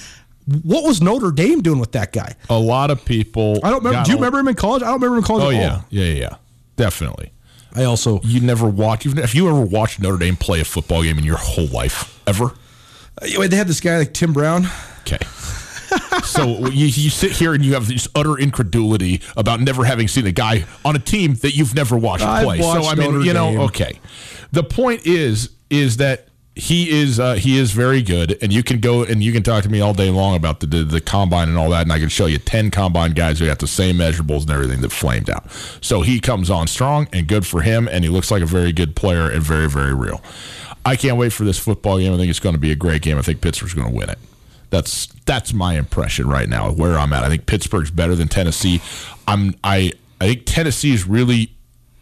What 0.63 0.83
was 0.83 1.01
Notre 1.01 1.31
Dame 1.31 1.61
doing 1.61 1.79
with 1.79 1.93
that 1.93 2.13
guy? 2.13 2.35
A 2.49 2.57
lot 2.57 2.91
of 2.91 3.03
people. 3.03 3.59
I 3.63 3.71
don't 3.71 3.83
remember. 3.83 4.05
Do 4.05 4.11
you 4.11 4.17
remember 4.17 4.39
him 4.39 4.47
in 4.47 4.55
college? 4.55 4.83
I 4.83 4.85
don't 4.85 5.01
remember 5.01 5.15
him 5.15 5.23
in 5.23 5.27
college. 5.27 5.43
Oh, 5.43 5.49
at 5.49 5.71
all. 5.71 5.77
Oh 5.79 5.85
yeah, 5.89 6.05
yeah, 6.05 6.13
yeah, 6.13 6.35
definitely. 6.75 7.33
I 7.73 7.83
also 7.83 8.21
you 8.21 8.39
never 8.39 8.69
watch. 8.69 9.03
Have 9.03 9.33
you 9.33 9.49
ever 9.49 9.61
watched 9.61 9.99
Notre 9.99 10.17
Dame 10.17 10.35
play 10.35 10.61
a 10.61 10.65
football 10.65 11.03
game 11.03 11.17
in 11.17 11.25
your 11.25 11.37
whole 11.37 11.67
life 11.67 12.21
ever? 12.27 12.53
Uh, 13.21 13.47
they 13.47 13.55
had 13.55 13.67
this 13.67 13.79
guy 13.79 13.97
like 13.97 14.13
Tim 14.13 14.33
Brown. 14.33 14.67
Okay 15.01 15.19
so 16.23 16.67
you, 16.67 16.85
you 16.87 17.09
sit 17.09 17.31
here 17.31 17.53
and 17.53 17.63
you 17.63 17.73
have 17.73 17.87
this 17.87 18.07
utter 18.15 18.37
incredulity 18.37 19.21
about 19.35 19.61
never 19.61 19.85
having 19.85 20.07
seen 20.07 20.25
a 20.27 20.31
guy 20.31 20.65
on 20.83 20.95
a 20.95 20.99
team 20.99 21.35
that 21.35 21.55
you've 21.55 21.75
never 21.75 21.97
watched 21.97 22.25
I've 22.25 22.45
play. 22.45 22.59
Watched 22.59 22.83
so 22.83 22.89
I 22.89 22.95
mean, 22.95 23.11
Notre 23.11 23.25
you 23.25 23.33
know, 23.33 23.51
Dame. 23.51 23.59
okay. 23.61 23.99
The 24.51 24.63
point 24.63 25.05
is, 25.05 25.49
is 25.69 25.97
that 25.97 26.27
he 26.55 26.89
is 26.89 27.19
uh, 27.19 27.35
he 27.35 27.57
is 27.57 27.71
very 27.71 28.01
good, 28.01 28.37
and 28.41 28.51
you 28.51 28.63
can 28.63 28.79
go 28.79 29.03
and 29.03 29.21
you 29.21 29.31
can 29.31 29.43
talk 29.43 29.63
to 29.63 29.69
me 29.69 29.79
all 29.79 29.93
day 29.93 30.09
long 30.09 30.35
about 30.35 30.59
the, 30.59 30.65
the, 30.65 30.83
the 30.83 31.01
combine 31.01 31.49
and 31.49 31.57
all 31.57 31.69
that, 31.69 31.83
and 31.83 31.91
I 31.91 31.99
can 31.99 32.09
show 32.09 32.25
you 32.25 32.39
ten 32.39 32.71
combine 32.71 33.11
guys 33.11 33.37
who 33.37 33.45
have 33.45 33.59
the 33.59 33.67
same 33.67 33.97
measurables 33.97 34.41
and 34.41 34.51
everything 34.51 34.81
that 34.81 34.91
flamed 34.91 35.29
out. 35.29 35.51
So 35.81 36.01
he 36.01 36.19
comes 36.19 36.49
on 36.49 36.65
strong 36.65 37.07
and 37.13 37.27
good 37.27 37.45
for 37.45 37.61
him, 37.61 37.87
and 37.87 38.03
he 38.03 38.09
looks 38.09 38.31
like 38.31 38.41
a 38.41 38.47
very 38.47 38.71
good 38.71 38.95
player 38.95 39.29
and 39.29 39.43
very 39.43 39.69
very 39.69 39.93
real. 39.93 40.21
I 40.87 40.95
can't 40.95 41.17
wait 41.17 41.33
for 41.33 41.43
this 41.43 41.59
football 41.59 41.99
game. 41.99 42.13
I 42.13 42.17
think 42.17 42.29
it's 42.29 42.39
going 42.39 42.55
to 42.55 42.59
be 42.59 42.71
a 42.71 42.75
great 42.75 43.01
game. 43.01 43.17
I 43.17 43.21
think 43.21 43.41
Pittsburgh's 43.41 43.73
going 43.73 43.89
to 43.89 43.93
win 43.93 44.09
it. 44.09 44.17
That's 44.69 45.07
that's 45.25 45.53
my 45.53 45.77
impression 45.77 46.29
right 46.29 46.47
now 46.47 46.71
where 46.71 46.97
I'm 46.97 47.11
at. 47.11 47.23
I 47.23 47.29
think 47.29 47.45
Pittsburgh's 47.45 47.91
better 47.91 48.15
than 48.15 48.29
Tennessee. 48.29 48.81
I'm 49.27 49.55
I 49.65 49.91
I 50.21 50.27
think 50.27 50.43
Tennessee 50.45 50.93
is 50.93 51.05
really. 51.05 51.51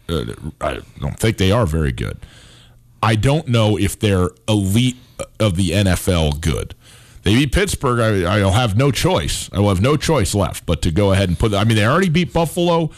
Uh, 0.08 0.34
I 0.60 0.80
don't 1.00 1.18
think 1.18 1.36
they 1.38 1.50
are 1.50 1.66
very 1.66 1.90
good. 1.90 2.18
I 3.02 3.16
don't 3.16 3.48
know 3.48 3.76
if 3.76 3.98
they're 3.98 4.30
elite 4.48 4.96
of 5.40 5.56
the 5.56 5.70
NFL 5.70 6.40
good. 6.40 6.74
They 7.24 7.34
beat 7.34 7.52
Pittsburgh. 7.52 7.98
I, 8.24 8.38
I'll 8.38 8.52
have 8.52 8.76
no 8.76 8.92
choice. 8.92 9.50
I 9.52 9.58
will 9.58 9.70
have 9.70 9.80
no 9.80 9.96
choice 9.96 10.32
left 10.32 10.64
but 10.64 10.80
to 10.82 10.92
go 10.92 11.12
ahead 11.12 11.28
and 11.28 11.36
put. 11.36 11.52
I 11.54 11.64
mean, 11.64 11.76
they 11.76 11.84
already 11.84 12.08
beat 12.08 12.32
Buffalo. 12.32 12.92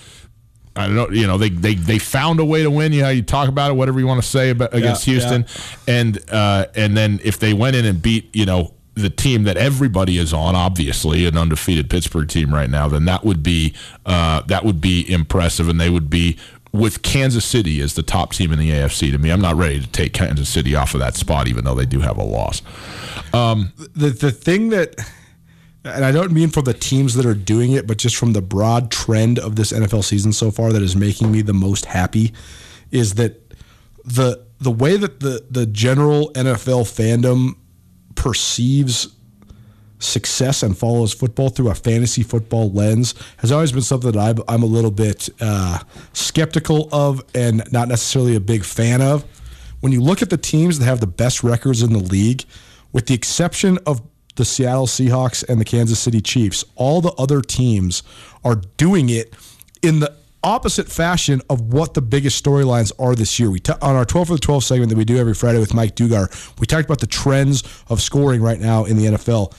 I 0.79 0.87
don't 0.87 0.95
know. 0.95 1.09
You 1.11 1.27
know, 1.27 1.39
they 1.39 1.49
they 1.51 1.75
they 1.75 1.99
found 1.99 2.41
a 2.41 2.45
way 2.45 2.63
to 2.63 2.71
win. 2.71 2.93
You 2.93 3.03
know, 3.03 3.09
you 3.11 3.23
talk 3.23 3.49
about 3.49 3.71
it, 3.71 3.75
whatever 3.75 3.99
you 3.99 4.07
want 4.07 4.23
to 4.23 4.29
say 4.29 4.51
about 4.51 4.73
against 4.73 5.07
yeah, 5.07 5.13
Houston, 5.13 5.43
yeah. 5.43 5.95
and 5.95 6.31
uh, 6.31 6.67
and 6.75 6.97
then 6.97 7.21
if 7.25 7.39
they 7.39 7.53
went 7.53 7.77
in 7.77 7.85
and 7.85 8.01
beat, 8.01 8.35
you 8.35 8.47
know, 8.47 8.75
the 8.95 9.11
team 9.11 9.45
that 9.45 9.57
everybody 9.57 10.19
is 10.19 10.33
on, 10.33 10.55
obviously 10.55 11.27
an 11.27 11.37
undefeated 11.37 11.89
Pittsburgh 11.91 12.29
team 12.29 12.53
right 12.53 12.71
now, 12.71 12.89
then 12.89 13.05
that 13.07 13.25
would 13.25 13.43
be 13.43 13.75
uh, 14.07 14.43
that 14.43 14.65
would 14.65 14.81
be 14.81 15.11
impressive, 15.11 15.69
and 15.69 15.81
they 15.81 15.91
would 15.91 16.11
be 16.11 16.39
with 16.73 17.03
Kansas 17.03 17.45
City 17.45 17.81
as 17.81 17.95
the 17.95 18.03
top 18.03 18.33
team 18.33 18.53
in 18.53 18.59
the 18.59 18.71
AFC. 18.71 19.11
To 19.13 19.19
me, 19.19 19.31
I'm 19.31 19.41
not 19.41 19.57
ready 19.57 19.81
to 19.81 19.87
take 19.87 20.13
Kansas 20.13 20.49
City 20.49 20.75
off 20.75 20.95
of 20.95 21.01
that 21.01 21.17
spot, 21.17 21.49
even 21.49 21.65
though 21.65 21.75
they 21.75 21.87
do 21.87 22.01
have 22.01 22.19
a 22.19 22.25
loss. 22.25 22.63
Um, 23.33 23.73
the 23.95 24.11
the 24.11 24.31
thing 24.31 24.71
that, 24.71 24.97
and 25.95 26.05
I 26.05 26.13
don't 26.13 26.33
mean 26.33 26.51
from 26.51 26.65
the 26.65 26.75
teams 26.75 27.15
that 27.15 27.27
are 27.27 27.35
doing 27.35 27.73
it, 27.73 27.87
but 27.87 27.99
just 27.99 28.17
from 28.17 28.33
the 28.33 28.43
broad 28.43 28.91
trend 28.91 29.39
of 29.39 29.57
this 29.57 29.73
NFL 29.73 30.05
season 30.05 30.33
so 30.33 30.51
far, 30.51 30.73
that 30.73 30.83
is 30.83 30.97
making 30.97 31.33
me 31.33 31.43
the 31.43 31.53
most 31.53 31.87
happy, 31.87 32.33
is 32.91 33.15
that 33.15 33.55
the 34.05 34.45
the 34.61 34.71
way 34.71 34.97
that 34.97 35.21
the 35.21 35.45
the 35.51 35.67
general 35.67 36.33
NFL 36.33 36.85
fandom 36.85 37.57
perceives 38.15 39.09
success 40.01 40.63
and 40.63 40.79
follows 40.79 41.13
football 41.13 41.49
through 41.49 41.71
a 41.71 41.75
fantasy 41.75 42.23
football 42.23 42.71
lens 42.71 43.15
has 43.39 43.51
always 43.51 43.73
been 43.73 43.83
something 43.83 44.13
that 44.13 44.19
I'm, 44.19 44.43
I'm 44.47 44.63
a 44.63 44.67
little 44.67 44.91
bit 44.91 45.29
uh, 45.41 45.81
skeptical 46.13 46.89
of 46.93 47.25
and 47.35 47.71
not 47.73 47.89
necessarily 47.89 48.37
a 48.37 48.41
big 48.41 48.65
fan 48.65 49.03
of. 49.03 49.25
When 49.81 49.93
you 49.93 50.01
look 50.01 50.23
at 50.23 50.31
the 50.31 50.37
teams 50.37 50.79
that 50.79 50.85
have 50.85 51.01
the 51.01 51.07
best 51.07 51.43
records 51.43 51.83
in 51.83 51.93
the 51.93 51.99
league, 51.99 52.45
with 52.93 53.07
the 53.07 53.15
exception 53.15 53.79
of 53.87 54.01
the 54.39 54.45
Seattle 54.45 54.87
Seahawks 54.87 55.47
and 55.49 55.61
the 55.61 55.65
Kansas 55.65 55.99
City 55.99 56.21
Chiefs, 56.21 56.65
all 56.77 57.01
the 57.01 57.13
other 57.13 57.43
teams 57.43 58.03
are 58.45 58.57
doing 58.77 59.11
it 59.11 59.35
in 59.83 60.01
the 60.01 60.15
opposite 60.43 60.89
fashion 60.89 61.43
of 61.51 61.73
what 61.73 61.95
the 61.95 62.01
biggest 62.01 62.43
storylines 62.43 62.93
are 62.99 63.15
this 63.15 63.39
year. 63.39 63.51
We 63.51 63.59
t- 63.59 63.73
on 63.83 63.97
our 63.97 64.05
12 64.05 64.29
for 64.29 64.35
the 64.35 64.41
12 64.41 64.65
segment 64.65 64.91
that 64.91 64.97
we 64.97 65.05
do 65.05 65.19
every 65.19 65.35
Friday 65.35 65.59
with 65.59 65.75
Mike 65.75 65.97
Dugar, 65.97 66.31
we 66.59 66.67
talked 66.67 66.85
about 66.85 67.01
the 67.01 67.07
trends 67.07 67.65
of 67.89 68.01
scoring 68.01 68.41
right 68.41 68.61
now 68.61 68.85
in 68.85 68.97
the 68.97 69.07
NFL. 69.07 69.53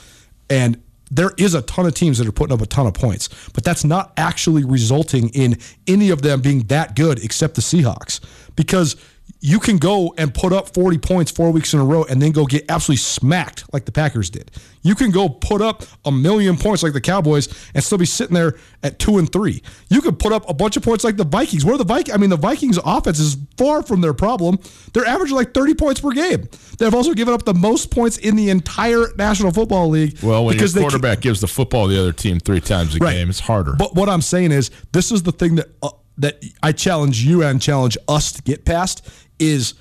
And 0.50 0.82
there 1.12 1.32
is 1.38 1.54
a 1.54 1.62
ton 1.63 1.86
of 1.86 1.94
teams 1.94 2.18
that 2.20 2.28
are 2.28 2.32
putting 2.32 2.54
up 2.54 2.62
a 2.62 2.65
ton 2.65 2.88
of 2.88 2.94
points, 2.94 3.30
but 3.54 3.63
that's 3.63 3.84
not 3.84 4.13
actually 4.15 4.63
resulting 4.63 5.30
in 5.30 5.58
any 5.88 6.10
of 6.10 6.22
them 6.22 6.42
being 6.42 6.63
that 6.68 6.96
good 6.96 7.24
except 7.24 7.56
the 7.56 7.62
Seahawks 7.62 8.20
because 8.56 8.96
you 9.41 9.60
can 9.60 9.78
go 9.78 10.13
and 10.17 10.34
put 10.34 10.52
up 10.52 10.73
40 10.73 10.97
points 10.97 11.32
four 11.32 11.52
weeks 11.52 11.73
in 11.73 11.80
a 11.80 11.86
row 11.86 12.04
and 12.04 12.21
then 12.21 12.32
go 12.32 12.45
get 12.45 12.69
absolutely 12.69 12.97
smacked 12.97 13.71
like 13.73 13.86
the 13.86 13.91
Packers 13.91 14.30
did. 14.30 14.52
You 14.82 14.95
can 14.95 15.12
go 15.12 15.30
put 15.30 15.62
up 15.62 15.84
a 16.04 16.12
million 16.12 16.58
points 16.58 16.84
like 16.84 16.93
the 16.93 17.02
Cowboys 17.02 17.47
and 17.73 17.84
still 17.84 17.97
be 17.97 18.06
sitting 18.06 18.34
there 18.34 18.58
at 18.84 18.99
two 18.99 19.17
and 19.17 19.32
three. 19.32 19.62
You 19.89 20.02
could 20.02 20.19
put 20.19 20.34
up 20.34 20.49
a 20.49 20.54
bunch 20.54 20.75
of 20.75 20.84
points 20.84 21.04
like 21.04 21.15
the 21.15 21.23
Vikings. 21.23 21.63
Where 21.63 21.78
the 21.78 21.86
Vikings, 21.86 22.13
I 22.13 22.17
mean, 22.17 22.30
the 22.30 22.38
Vikings 22.38 22.80
offense 22.84 23.19
is 23.19 23.38
far 23.58 23.82
from 23.82 24.02
their 24.02 24.13
problem. 24.13 24.60
They're 24.93 25.06
averaging 25.06 25.38
like 25.38 25.54
30 25.54 25.75
points 25.75 26.02
per 26.02 26.12
game. 26.12 26.49
They've 26.78 26.93
also 26.93 27.13
given 27.13 27.34
up 27.34 27.45
the 27.45 27.54
most 27.54 27.91
points 27.91 28.17
in 28.17 28.36
the 28.36 28.49
entire 28.49 29.06
National 29.17 29.52
Football 29.52 29.89
League. 29.89 30.17
Well, 30.21 30.45
when 30.45 30.58
your 30.58 30.67
quarterback 30.69 31.21
gives 31.21 31.39
the 31.39 31.47
football 31.47 31.88
the 31.88 31.99
other 31.99 32.13
team 32.13 32.39
three 32.39 32.62
times 32.62 32.95
a 32.95 32.99
right. 32.99 33.13
game, 33.13 33.30
it's 33.30 33.39
harder. 33.39 33.73
But 33.73 33.95
what 33.95 34.10
I'm 34.10 34.21
saying 34.21 34.52
is, 34.52 34.69
this 34.91 35.12
is 35.12 35.23
the 35.23 35.32
thing 35.32 35.56
that. 35.56 35.69
Uh, 35.82 35.89
that 36.19 36.43
I 36.62 36.73
challenge 36.73 37.23
you 37.23 37.43
and 37.43 37.62
challenge 37.62 37.97
us 38.10 38.34
to 38.34 38.41
get 38.41 38.65
past 38.65 39.10
is 39.39 39.75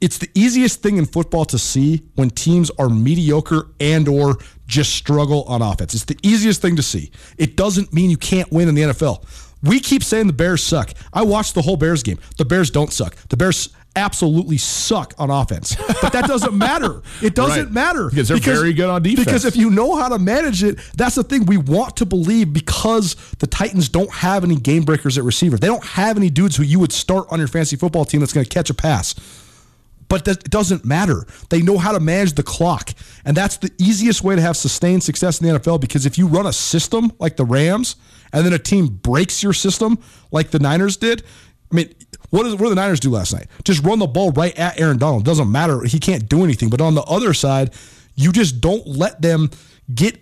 it's 0.00 0.18
the 0.18 0.30
easiest 0.34 0.82
thing 0.82 0.96
in 0.96 1.04
football 1.04 1.44
to 1.46 1.58
see 1.58 2.02
when 2.14 2.30
teams 2.30 2.70
are 2.78 2.88
mediocre 2.88 3.68
and 3.80 4.08
or 4.08 4.38
just 4.66 4.94
struggle 4.94 5.44
on 5.44 5.60
offense. 5.60 5.94
It's 5.94 6.06
the 6.06 6.18
easiest 6.22 6.62
thing 6.62 6.76
to 6.76 6.82
see. 6.82 7.10
It 7.36 7.56
doesn't 7.56 7.92
mean 7.92 8.08
you 8.08 8.16
can't 8.16 8.50
win 8.50 8.68
in 8.68 8.74
the 8.74 8.82
NFL. 8.82 9.24
We 9.62 9.78
keep 9.78 10.02
saying 10.02 10.26
the 10.26 10.32
Bears 10.32 10.62
suck. 10.62 10.92
I 11.12 11.22
watched 11.22 11.54
the 11.54 11.60
whole 11.60 11.76
Bears 11.76 12.02
game. 12.02 12.18
The 12.38 12.46
Bears 12.46 12.70
don't 12.70 12.92
suck. 12.92 13.14
The 13.28 13.36
Bears 13.36 13.68
absolutely 13.96 14.56
suck 14.56 15.14
on 15.18 15.30
offense. 15.30 15.76
But 16.00 16.12
that 16.12 16.26
doesn't 16.26 16.54
matter. 16.54 17.02
It 17.22 17.34
doesn't 17.34 17.64
right. 17.64 17.72
matter. 17.72 18.08
Because 18.08 18.28
they're 18.28 18.36
because, 18.36 18.58
very 18.58 18.72
good 18.72 18.88
on 18.88 19.02
defense. 19.02 19.26
Because 19.26 19.44
if 19.44 19.56
you 19.56 19.70
know 19.70 19.96
how 19.96 20.08
to 20.08 20.18
manage 20.18 20.62
it, 20.62 20.78
that's 20.96 21.14
the 21.14 21.24
thing 21.24 21.46
we 21.46 21.56
want 21.56 21.96
to 21.96 22.06
believe 22.06 22.52
because 22.52 23.14
the 23.38 23.46
Titans 23.46 23.88
don't 23.88 24.10
have 24.10 24.44
any 24.44 24.56
game 24.56 24.82
breakers 24.82 25.18
at 25.18 25.24
receiver. 25.24 25.58
They 25.58 25.66
don't 25.66 25.84
have 25.84 26.16
any 26.16 26.30
dudes 26.30 26.56
who 26.56 26.62
you 26.62 26.78
would 26.78 26.92
start 26.92 27.26
on 27.30 27.38
your 27.38 27.48
fantasy 27.48 27.76
football 27.76 28.04
team 28.04 28.20
that's 28.20 28.32
going 28.32 28.44
to 28.44 28.50
catch 28.50 28.70
a 28.70 28.74
pass. 28.74 29.14
But 30.08 30.26
it 30.26 30.50
doesn't 30.50 30.84
matter. 30.84 31.24
They 31.50 31.62
know 31.62 31.78
how 31.78 31.92
to 31.92 32.00
manage 32.00 32.32
the 32.32 32.42
clock. 32.42 32.90
And 33.24 33.36
that's 33.36 33.58
the 33.58 33.70
easiest 33.78 34.24
way 34.24 34.34
to 34.34 34.42
have 34.42 34.56
sustained 34.56 35.04
success 35.04 35.40
in 35.40 35.46
the 35.46 35.60
NFL 35.60 35.80
because 35.80 36.04
if 36.04 36.18
you 36.18 36.26
run 36.26 36.46
a 36.46 36.52
system 36.52 37.12
like 37.20 37.36
the 37.36 37.44
Rams 37.44 37.94
and 38.32 38.44
then 38.44 38.52
a 38.52 38.58
team 38.58 38.88
breaks 38.88 39.42
your 39.42 39.52
system 39.52 39.98
like 40.32 40.50
the 40.50 40.58
Niners 40.58 40.96
did, 40.96 41.22
I 41.70 41.74
mean, 41.74 41.94
what, 42.30 42.46
is, 42.46 42.54
what 42.54 42.62
did 42.62 42.70
the 42.70 42.74
Niners 42.76 43.00
do 43.00 43.10
last 43.10 43.32
night? 43.32 43.46
Just 43.64 43.84
run 43.84 43.98
the 43.98 44.06
ball 44.06 44.32
right 44.32 44.56
at 44.58 44.80
Aaron 44.80 44.98
Donald. 44.98 45.24
Doesn't 45.24 45.50
matter. 45.50 45.82
He 45.82 45.98
can't 45.98 46.28
do 46.28 46.44
anything. 46.44 46.70
But 46.70 46.80
on 46.80 46.94
the 46.94 47.02
other 47.02 47.34
side, 47.34 47.74
you 48.14 48.32
just 48.32 48.60
don't 48.60 48.86
let 48.86 49.20
them 49.22 49.50
get. 49.92 50.20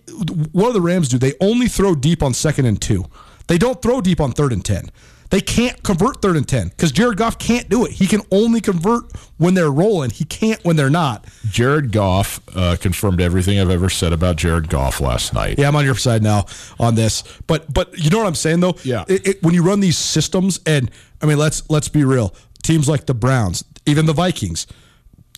What 0.53 0.69
do 0.69 0.73
the 0.73 0.81
Rams 0.81 1.09
do? 1.09 1.19
They 1.19 1.35
only 1.41 1.69
throw 1.69 1.95
deep 1.95 2.23
on 2.23 2.35
second 2.35 2.67
and 2.67 2.81
two. 2.81 3.05
They 3.47 3.59
don't 3.59 3.81
throw 3.81 4.01
deep 4.01 4.21
on 4.21 4.33
third 4.33 4.53
and 4.53 4.65
10. 4.65 4.91
They 5.31 5.41
can't 5.41 5.83
convert 5.83 6.23
third 6.23 6.37
and 6.37 6.49
10 6.49 6.69
because 6.69 6.91
Jared 6.91 7.19
Goff 7.19 7.39
can't 7.39 7.69
do 7.69 7.85
it. 7.85 7.93
He 7.93 8.07
can 8.07 8.23
only 8.31 8.61
convert 8.61 9.15
when 9.37 9.55
they're 9.55 9.71
rolling. 9.71 10.11
He 10.11 10.25
can't 10.25 10.63
when 10.65 10.77
they're 10.77 10.89
not. 10.89 11.27
Jared 11.51 11.93
Goff 11.93 12.41
uh, 12.57 12.77
confirmed 12.81 13.21
everything 13.21 13.61
I've 13.61 13.69
ever 13.71 13.91
said 13.91 14.15
about 14.15 14.37
Jared 14.37 14.71
Goff 14.71 15.01
last 15.01 15.35
night. 15.35 15.59
Yeah, 15.59 15.69
I'm 15.69 15.77
on 15.77 15.85
your 15.85 15.97
side 15.97 16.23
now 16.23 16.47
on 16.81 16.95
this. 16.95 17.25
But 17.47 17.73
but 17.73 17.99
you 17.99 18.09
know 18.09 18.19
what 18.19 18.27
I'm 18.27 18.35
saying 18.35 18.61
though? 18.61 18.77
Yeah. 18.85 19.05
It, 19.07 19.27
it, 19.27 19.43
when 19.43 19.53
you 19.53 19.63
run 19.63 19.81
these 19.81 19.99
systems, 19.99 20.61
and 20.65 20.91
I 21.23 21.27
mean, 21.27 21.39
let's 21.39 21.69
let's 21.71 21.89
be 21.89 22.05
real. 22.05 22.35
Teams 22.63 22.89
like 22.89 23.07
the 23.07 23.15
Browns, 23.15 23.65
even 23.87 24.07
the 24.07 24.13
Vikings, 24.13 24.67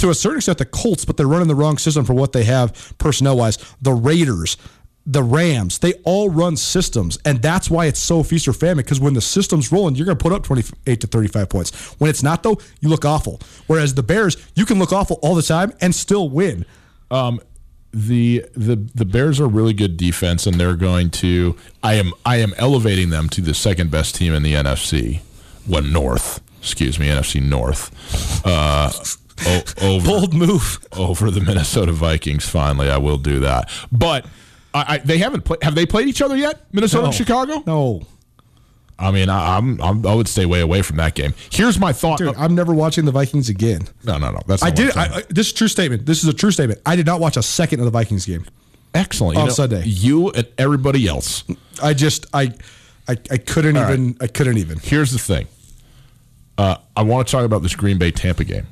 to 0.00 0.10
a 0.10 0.14
certain 0.14 0.38
extent 0.38 0.58
the 0.58 0.64
Colts, 0.64 1.04
but 1.04 1.16
they're 1.16 1.26
running 1.26 1.48
the 1.48 1.54
wrong 1.54 1.78
system 1.78 2.04
for 2.04 2.14
what 2.14 2.32
they 2.32 2.44
have 2.44 2.94
personnel 2.98 3.36
wise. 3.36 3.58
The 3.80 3.92
Raiders, 3.92 4.56
the 5.06 5.22
Rams, 5.22 5.78
they 5.78 5.94
all 6.04 6.30
run 6.30 6.56
systems, 6.56 7.18
and 7.24 7.40
that's 7.42 7.70
why 7.70 7.86
it's 7.86 8.00
so 8.00 8.22
feast 8.22 8.48
or 8.48 8.52
famine. 8.52 8.84
Because 8.84 9.00
when 9.00 9.14
the 9.14 9.20
system's 9.20 9.70
rolling, 9.70 9.94
you're 9.94 10.06
going 10.06 10.18
to 10.18 10.22
put 10.22 10.32
up 10.32 10.42
28 10.44 11.00
to 11.00 11.06
35 11.06 11.48
points. 11.48 11.94
When 12.00 12.10
it's 12.10 12.22
not, 12.22 12.42
though, 12.42 12.58
you 12.80 12.88
look 12.88 13.04
awful. 13.04 13.40
Whereas 13.66 13.94
the 13.94 14.02
Bears, 14.02 14.36
you 14.54 14.64
can 14.64 14.78
look 14.78 14.92
awful 14.92 15.18
all 15.22 15.34
the 15.34 15.42
time 15.42 15.72
and 15.80 15.94
still 15.94 16.28
win. 16.28 16.64
Um, 17.10 17.40
the 17.92 18.46
the 18.54 18.76
the 18.94 19.04
Bears 19.04 19.40
are 19.40 19.48
really 19.48 19.72
good 19.72 19.96
defense, 19.96 20.46
and 20.46 20.60
they're 20.60 20.76
going 20.76 21.10
to. 21.10 21.56
I 21.82 21.94
am 21.94 22.12
I 22.24 22.36
am 22.36 22.54
elevating 22.56 23.10
them 23.10 23.28
to 23.30 23.40
the 23.40 23.54
second 23.54 23.90
best 23.90 24.14
team 24.14 24.32
in 24.32 24.42
the 24.42 24.54
NFC. 24.54 25.20
What 25.66 25.84
North? 25.84 26.40
Excuse 26.60 26.98
me, 26.98 27.08
NFC 27.08 27.42
North. 27.42 27.90
Uh, 28.46 28.92
o- 29.46 29.62
over, 29.82 30.06
Bold 30.06 30.34
move 30.34 30.78
over 30.96 31.30
the 31.30 31.40
Minnesota 31.40 31.92
Vikings. 31.92 32.48
Finally, 32.48 32.90
I 32.90 32.98
will 32.98 33.18
do 33.18 33.40
that, 33.40 33.70
but 33.90 34.26
I, 34.74 34.94
I, 34.94 34.98
they 34.98 35.18
haven't 35.18 35.42
played. 35.42 35.62
Have 35.62 35.74
they 35.74 35.86
played 35.86 36.08
each 36.08 36.22
other 36.22 36.36
yet? 36.36 36.66
Minnesota 36.72 37.02
no. 37.02 37.06
and 37.06 37.14
Chicago? 37.14 37.62
No. 37.66 38.02
I 39.00 39.10
mean, 39.10 39.30
I, 39.30 39.56
am 39.56 39.80
i 39.80 40.14
would 40.14 40.28
stay 40.28 40.44
way 40.44 40.60
away 40.60 40.82
from 40.82 40.98
that 40.98 41.14
game. 41.14 41.32
Here's 41.50 41.78
my 41.78 41.92
thought. 41.92 42.18
Dude, 42.18 42.36
I'm 42.36 42.54
never 42.54 42.74
watching 42.74 43.06
the 43.06 43.12
Vikings 43.12 43.48
again. 43.48 43.88
No, 44.04 44.18
no, 44.18 44.30
no. 44.30 44.40
That's 44.46 44.62
I 44.62 44.68
did. 44.70 44.94
I, 44.94 45.22
this 45.30 45.46
is 45.46 45.52
a 45.54 45.56
true 45.56 45.68
statement. 45.68 46.04
This 46.04 46.22
is 46.22 46.28
a 46.28 46.34
true 46.34 46.50
statement. 46.50 46.82
I 46.84 46.96
did 46.96 47.06
not 47.06 47.18
watch 47.18 47.38
a 47.38 47.42
second 47.42 47.80
of 47.80 47.86
the 47.86 47.90
Vikings 47.90 48.26
game. 48.26 48.44
Excellent. 48.92 49.36
You 49.36 49.40
on 49.40 49.46
know, 49.48 49.54
Sunday, 49.54 49.84
you 49.86 50.30
and 50.30 50.46
everybody 50.58 51.08
else. 51.08 51.44
I 51.82 51.94
just 51.94 52.26
I 52.34 52.52
I, 53.10 53.34
I 53.34 53.38
couldn't 53.38 53.76
All 53.76 53.90
even. 53.90 54.06
Right. 54.06 54.16
I 54.22 54.26
couldn't 54.26 54.58
even. 54.58 54.78
Here's 54.78 55.12
the 55.12 55.18
thing. 55.18 55.46
Uh, 56.58 56.76
I 56.96 57.02
want 57.02 57.26
to 57.26 57.32
talk 57.32 57.44
about 57.44 57.62
this 57.62 57.74
Green 57.74 57.98
Bay 57.98 58.10
Tampa 58.10 58.44
game. 58.44 58.66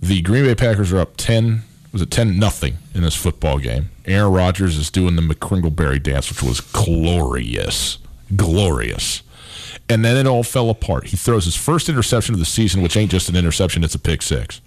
The 0.00 0.20
Green 0.22 0.44
Bay 0.44 0.54
Packers 0.54 0.92
are 0.92 1.00
up 1.00 1.16
ten 1.16 1.62
was 1.92 2.02
it 2.02 2.10
10 2.10 2.38
nothing 2.38 2.78
in 2.94 3.02
this 3.02 3.14
football 3.14 3.58
game. 3.58 3.90
Aaron 4.04 4.32
Rodgers 4.32 4.76
is 4.76 4.90
doing 4.90 5.16
the 5.16 5.22
McCringleberry 5.22 6.02
dance, 6.02 6.28
which 6.28 6.42
was 6.42 6.60
glorious. 6.60 7.98
Glorious. 8.36 9.22
And 9.88 10.04
then 10.04 10.16
it 10.16 10.28
all 10.28 10.42
fell 10.42 10.68
apart. 10.68 11.06
He 11.08 11.16
throws 11.16 11.46
his 11.46 11.56
first 11.56 11.88
interception 11.88 12.34
of 12.34 12.38
the 12.38 12.44
season, 12.44 12.82
which 12.82 12.96
ain't 12.96 13.10
just 13.10 13.28
an 13.28 13.36
interception, 13.36 13.84
it's 13.84 13.94
a 13.94 13.98
pick 13.98 14.22
six. 14.22 14.60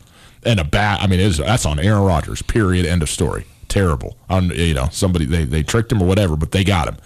And 0.44 0.60
a 0.60 0.64
bat, 0.64 1.02
I 1.02 1.08
mean, 1.08 1.20
is, 1.20 1.38
that's 1.38 1.66
on 1.66 1.80
Aaron 1.80 2.04
Rodgers, 2.04 2.42
period, 2.42 2.86
end 2.86 3.04
of 3.04 3.10
story. 3.10 3.46
Terrible. 3.72 4.18
On 4.30 4.50
you 4.50 4.74
know, 4.74 4.90
somebody 4.92 5.24
they, 5.24 5.46
they 5.46 5.64
tricked 5.64 5.92
him 5.92 6.02
or 6.02 6.06
whatever, 6.06 6.36
but 6.36 6.52
they 6.52 6.66
got 6.66 6.90
him. 6.90 6.98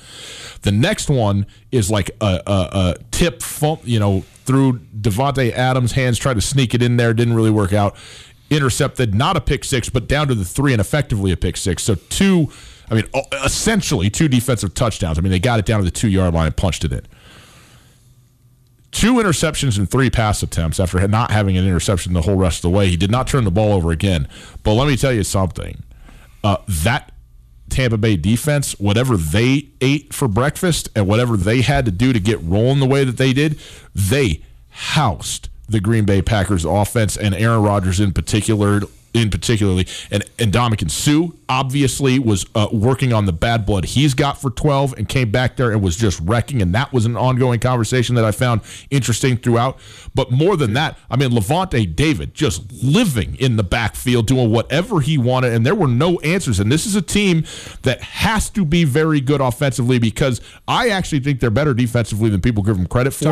The 0.64 0.72
next 0.72 1.12
one 1.12 1.46
is 1.72 1.92
like 1.92 2.10
a, 2.22 2.42
a, 2.48 2.70
a 2.74 2.96
tip, 3.12 3.44
you 3.84 4.00
know, 4.00 4.22
through 4.46 4.80
Davante 5.00 5.52
Adams' 5.52 5.92
hands, 5.92 6.18
tried 6.18 6.34
to 6.34 6.42
sneak 6.42 6.74
it 6.74 6.82
in 6.82 6.98
there, 6.98 7.14
didn't 7.14 7.36
really 7.36 7.52
work 7.52 7.72
out 7.72 7.96
intercepted, 8.50 9.16
not 9.16 9.38
a 9.38 9.42
pick 9.42 9.64
six, 9.64 9.90
but 9.90 10.08
down 10.08 10.28
to 10.28 10.36
the 10.36 10.46
three 10.46 10.72
and 10.72 10.82
effectively 10.82 11.32
a 11.32 11.38
pick 11.38 11.58
six. 11.58 11.84
So 11.84 11.96
two, 11.96 12.52
I 12.90 12.96
mean, 12.96 13.06
essentially 13.44 14.10
two 14.10 14.28
defensive 14.28 14.74
touchdowns. 14.74 15.18
I 15.18 15.22
mean, 15.22 15.32
they 15.32 15.40
got 15.40 15.60
it 15.60 15.66
down 15.66 15.80
to 15.80 15.86
the 15.86 15.92
two 15.92 16.10
yard 16.10 16.34
line 16.34 16.48
and 16.48 16.58
punched 16.58 16.84
it 16.84 16.92
in. 16.92 17.02
Two 18.92 19.16
interceptions 19.16 19.78
and 19.78 19.90
three 19.90 20.10
pass 20.10 20.42
attempts 20.42 20.80
after 20.80 21.06
not 21.08 21.30
having 21.30 21.58
an 21.58 21.68
interception 21.68 22.14
the 22.14 22.22
whole 22.22 22.38
rest 22.38 22.60
of 22.60 22.62
the 22.64 22.70
way. 22.70 22.88
He 22.88 22.96
did 22.96 23.12
not 23.12 23.28
turn 23.28 23.44
the 23.44 23.52
ball 23.52 23.74
over 23.74 23.92
again. 23.92 24.28
But 24.64 24.74
let 24.74 24.88
me 24.88 24.96
tell 24.96 25.12
you 25.12 25.24
something. 25.24 25.84
Uh, 26.46 26.58
that 26.68 27.12
Tampa 27.70 27.98
Bay 27.98 28.18
defense, 28.18 28.80
whatever 28.80 29.18
they 29.18 29.70
ate 29.82 30.14
for 30.14 30.28
breakfast 30.28 30.90
and 30.96 31.08
whatever 31.08 31.36
they 31.36 31.62
had 31.62 31.86
to 31.86 31.92
do 31.92 32.14
to 32.14 32.20
get 32.20 32.40
rolling 32.44 32.80
the 32.80 32.86
way 32.86 33.04
that 33.04 33.18
they 33.18 33.34
did, 33.34 33.60
they 33.96 34.44
housed 34.70 35.50
the 35.68 35.80
Green 35.80 36.06
Bay 36.06 36.22
Packers 36.22 36.64
offense 36.64 37.18
and 37.18 37.34
Aaron 37.34 37.64
Rodgers 37.64 38.00
in 38.00 38.14
particular 38.14 38.82
in 39.16 39.30
particularly 39.30 39.88
and 40.12 40.24
and 40.38 40.52
Ndamukong 40.52 40.92
Suh 40.92 41.34
obviously 41.48 42.20
was 42.20 42.46
uh, 42.56 42.68
working 42.72 43.14
on 43.14 43.26
the 43.26 43.34
bad 43.34 43.66
blood 43.66 43.86
he's 43.86 44.14
got 44.14 44.40
for 44.40 44.50
12 44.50 44.94
and 44.98 45.08
came 45.08 45.32
back 45.32 45.56
there 45.56 45.72
and 45.72 45.82
was 45.82 45.96
just 45.96 46.20
wrecking 46.22 46.62
and 46.62 46.76
that 46.76 46.92
was 46.92 47.06
an 47.06 47.16
ongoing 47.16 47.60
conversation 47.60 48.16
that 48.16 48.26
I 48.26 48.32
found 48.32 48.62
interesting 48.90 49.38
throughout. 49.38 49.80
But 50.14 50.32
more 50.32 50.58
than 50.58 50.74
that 50.74 50.98
I 51.10 51.16
mean 51.16 51.32
Lavonte 51.32 51.96
David 51.96 52.34
just 52.34 52.72
living 52.84 53.36
in 53.36 53.56
the 53.56 53.64
backfield 53.64 54.28
doing 54.28 54.52
whatever 54.52 55.00
he 55.00 55.18
wanted 55.18 55.54
and 55.54 55.66
there 55.66 55.76
were 55.76 55.88
no 55.88 56.20
answers. 56.20 56.60
And 56.60 56.72
this 56.72 56.86
is 56.86 56.96
a 56.96 57.02
team 57.02 57.46
that 57.84 58.02
has 58.02 58.50
to 58.52 58.66
be 58.66 58.84
very 58.84 59.22
good 59.22 59.42
offensively 59.42 60.00
because 60.00 60.42
I 60.68 60.90
actually 60.90 61.22
think 61.22 61.40
they're 61.40 61.50
better 61.50 61.74
defensively 61.74 62.30
than 62.30 62.42
people 62.42 62.64
give 62.64 62.76
them 62.78 62.88
credit 62.88 63.12
for 63.12 63.24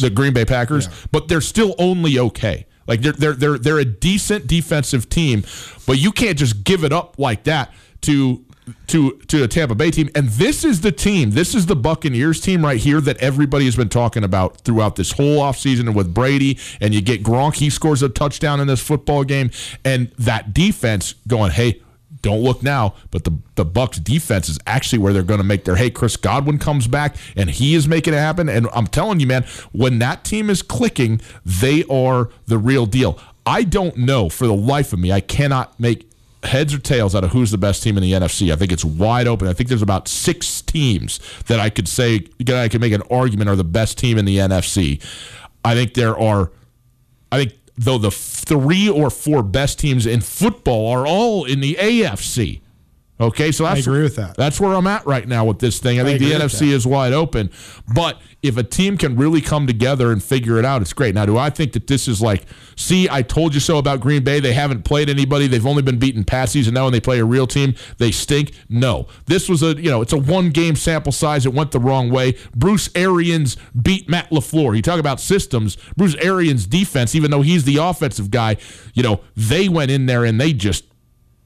the 0.00 0.10
Green 0.10 0.32
Bay 0.32 0.44
Packers 0.44 0.86
yeah. 0.86 0.92
but 1.12 1.28
they're 1.28 1.40
still 1.40 1.74
only 1.78 2.18
okay 2.18 2.66
like 2.88 3.02
they're 3.02 3.12
they're 3.12 3.34
they're 3.34 3.58
they're 3.58 3.78
a 3.78 3.84
decent 3.84 4.48
defensive 4.48 5.08
team, 5.08 5.44
but 5.86 5.98
you 5.98 6.10
can't 6.10 6.36
just 6.36 6.64
give 6.64 6.82
it 6.82 6.92
up 6.92 7.18
like 7.18 7.44
that 7.44 7.72
to 8.02 8.44
to 8.88 9.12
to 9.28 9.44
a 9.44 9.48
Tampa 9.48 9.74
Bay 9.74 9.90
team. 9.90 10.10
And 10.14 10.28
this 10.28 10.64
is 10.64 10.80
the 10.80 10.92
team, 10.92 11.30
this 11.30 11.54
is 11.54 11.66
the 11.66 11.76
Buccaneers 11.76 12.40
team 12.40 12.64
right 12.64 12.78
here 12.78 13.00
that 13.00 13.16
everybody 13.18 13.64
has 13.66 13.76
been 13.76 13.88
talking 13.88 14.24
about 14.24 14.58
throughout 14.62 14.96
this 14.96 15.12
whole 15.12 15.38
offseason 15.38 15.94
with 15.94 16.12
Brady. 16.12 16.58
And 16.80 16.94
you 16.94 17.00
get 17.00 17.22
Gronk, 17.22 17.56
he 17.56 17.70
scores 17.70 18.02
a 18.02 18.08
touchdown 18.08 18.60
in 18.60 18.66
this 18.66 18.80
football 18.80 19.24
game, 19.24 19.50
and 19.84 20.10
that 20.18 20.54
defense 20.54 21.14
going, 21.26 21.52
hey, 21.52 21.82
don't 22.22 22.40
look 22.40 22.62
now, 22.62 22.94
but 23.10 23.24
the 23.24 23.38
the 23.54 23.64
Bucks 23.64 23.98
defense 23.98 24.48
is 24.48 24.58
actually 24.66 24.98
where 24.98 25.12
they're 25.12 25.22
going 25.22 25.38
to 25.38 25.44
make 25.44 25.64
their 25.64 25.76
hey 25.76 25.90
Chris 25.90 26.16
Godwin 26.16 26.58
comes 26.58 26.86
back 26.86 27.16
and 27.36 27.50
he 27.50 27.74
is 27.74 27.88
making 27.88 28.14
it 28.14 28.18
happen 28.18 28.48
and 28.48 28.68
I'm 28.72 28.86
telling 28.86 29.20
you 29.20 29.26
man, 29.26 29.44
when 29.72 29.98
that 30.00 30.24
team 30.24 30.50
is 30.50 30.62
clicking, 30.62 31.20
they 31.44 31.84
are 31.84 32.30
the 32.46 32.58
real 32.58 32.86
deal. 32.86 33.18
I 33.46 33.64
don't 33.64 33.96
know 33.96 34.28
for 34.28 34.46
the 34.46 34.54
life 34.54 34.92
of 34.92 34.98
me. 34.98 35.12
I 35.12 35.20
cannot 35.20 35.78
make 35.80 36.08
heads 36.44 36.72
or 36.72 36.78
tails 36.78 37.14
out 37.14 37.24
of 37.24 37.30
who's 37.30 37.50
the 37.50 37.58
best 37.58 37.82
team 37.82 37.96
in 37.96 38.02
the 38.02 38.12
NFC. 38.12 38.52
I 38.52 38.56
think 38.56 38.72
it's 38.72 38.84
wide 38.84 39.26
open. 39.26 39.48
I 39.48 39.52
think 39.52 39.68
there's 39.68 39.82
about 39.82 40.06
6 40.06 40.62
teams 40.62 41.18
that 41.46 41.58
I 41.58 41.70
could 41.70 41.88
say 41.88 42.26
I 42.46 42.68
could 42.68 42.80
make 42.80 42.92
an 42.92 43.02
argument 43.10 43.50
are 43.50 43.56
the 43.56 43.64
best 43.64 43.98
team 43.98 44.18
in 44.18 44.24
the 44.24 44.36
NFC. 44.36 45.02
I 45.64 45.74
think 45.74 45.94
there 45.94 46.18
are 46.18 46.50
I 47.30 47.38
think 47.38 47.57
though 47.78 47.98
the 47.98 48.10
three 48.10 48.88
or 48.88 49.10
four 49.10 49.42
best 49.42 49.78
teams 49.78 50.06
in 50.06 50.20
football 50.20 50.88
are 50.88 51.06
all 51.06 51.44
in 51.44 51.60
the 51.60 51.76
AFC. 51.80 52.60
Okay, 53.20 53.50
so 53.50 53.64
that's, 53.64 53.78
I 53.78 53.80
agree 53.80 54.02
with 54.02 54.14
that. 54.16 54.36
That's 54.36 54.60
where 54.60 54.74
I'm 54.74 54.86
at 54.86 55.04
right 55.04 55.26
now 55.26 55.44
with 55.44 55.58
this 55.58 55.80
thing. 55.80 55.98
I, 55.98 56.02
I 56.02 56.04
think 56.04 56.20
the 56.20 56.30
NFC 56.30 56.68
is 56.68 56.86
wide 56.86 57.12
open, 57.12 57.50
but 57.92 58.20
if 58.42 58.56
a 58.56 58.62
team 58.62 58.96
can 58.96 59.16
really 59.16 59.40
come 59.40 59.66
together 59.66 60.12
and 60.12 60.22
figure 60.22 60.56
it 60.58 60.64
out, 60.64 60.82
it's 60.82 60.92
great. 60.92 61.16
Now, 61.16 61.26
do 61.26 61.36
I 61.36 61.50
think 61.50 61.72
that 61.72 61.88
this 61.88 62.06
is 62.06 62.22
like, 62.22 62.44
see, 62.76 63.08
I 63.10 63.22
told 63.22 63.54
you 63.54 63.60
so 63.60 63.78
about 63.78 63.98
Green 63.98 64.22
Bay? 64.22 64.38
They 64.38 64.52
haven't 64.52 64.84
played 64.84 65.10
anybody. 65.10 65.48
They've 65.48 65.66
only 65.66 65.82
been 65.82 65.98
beaten 65.98 66.22
patsies, 66.22 66.66
and 66.66 66.74
now 66.74 66.84
when 66.84 66.92
they 66.92 67.00
play 67.00 67.18
a 67.18 67.24
real 67.24 67.48
team, 67.48 67.74
they 67.98 68.12
stink. 68.12 68.52
No, 68.68 69.08
this 69.26 69.48
was 69.48 69.64
a 69.64 69.74
you 69.74 69.90
know, 69.90 70.00
it's 70.00 70.12
a 70.12 70.18
one 70.18 70.50
game 70.50 70.76
sample 70.76 71.10
size. 71.10 71.44
It 71.44 71.52
went 71.52 71.72
the 71.72 71.80
wrong 71.80 72.10
way. 72.10 72.36
Bruce 72.54 72.88
Arians 72.94 73.56
beat 73.80 74.08
Matt 74.08 74.30
LaFleur. 74.30 74.76
You 74.76 74.82
talk 74.82 75.00
about 75.00 75.20
systems. 75.20 75.76
Bruce 75.96 76.14
Arians' 76.16 76.66
defense, 76.66 77.16
even 77.16 77.32
though 77.32 77.42
he's 77.42 77.64
the 77.64 77.78
offensive 77.78 78.30
guy, 78.30 78.58
you 78.94 79.02
know, 79.02 79.22
they 79.36 79.68
went 79.68 79.90
in 79.90 80.06
there 80.06 80.24
and 80.24 80.40
they 80.40 80.52
just 80.52 80.84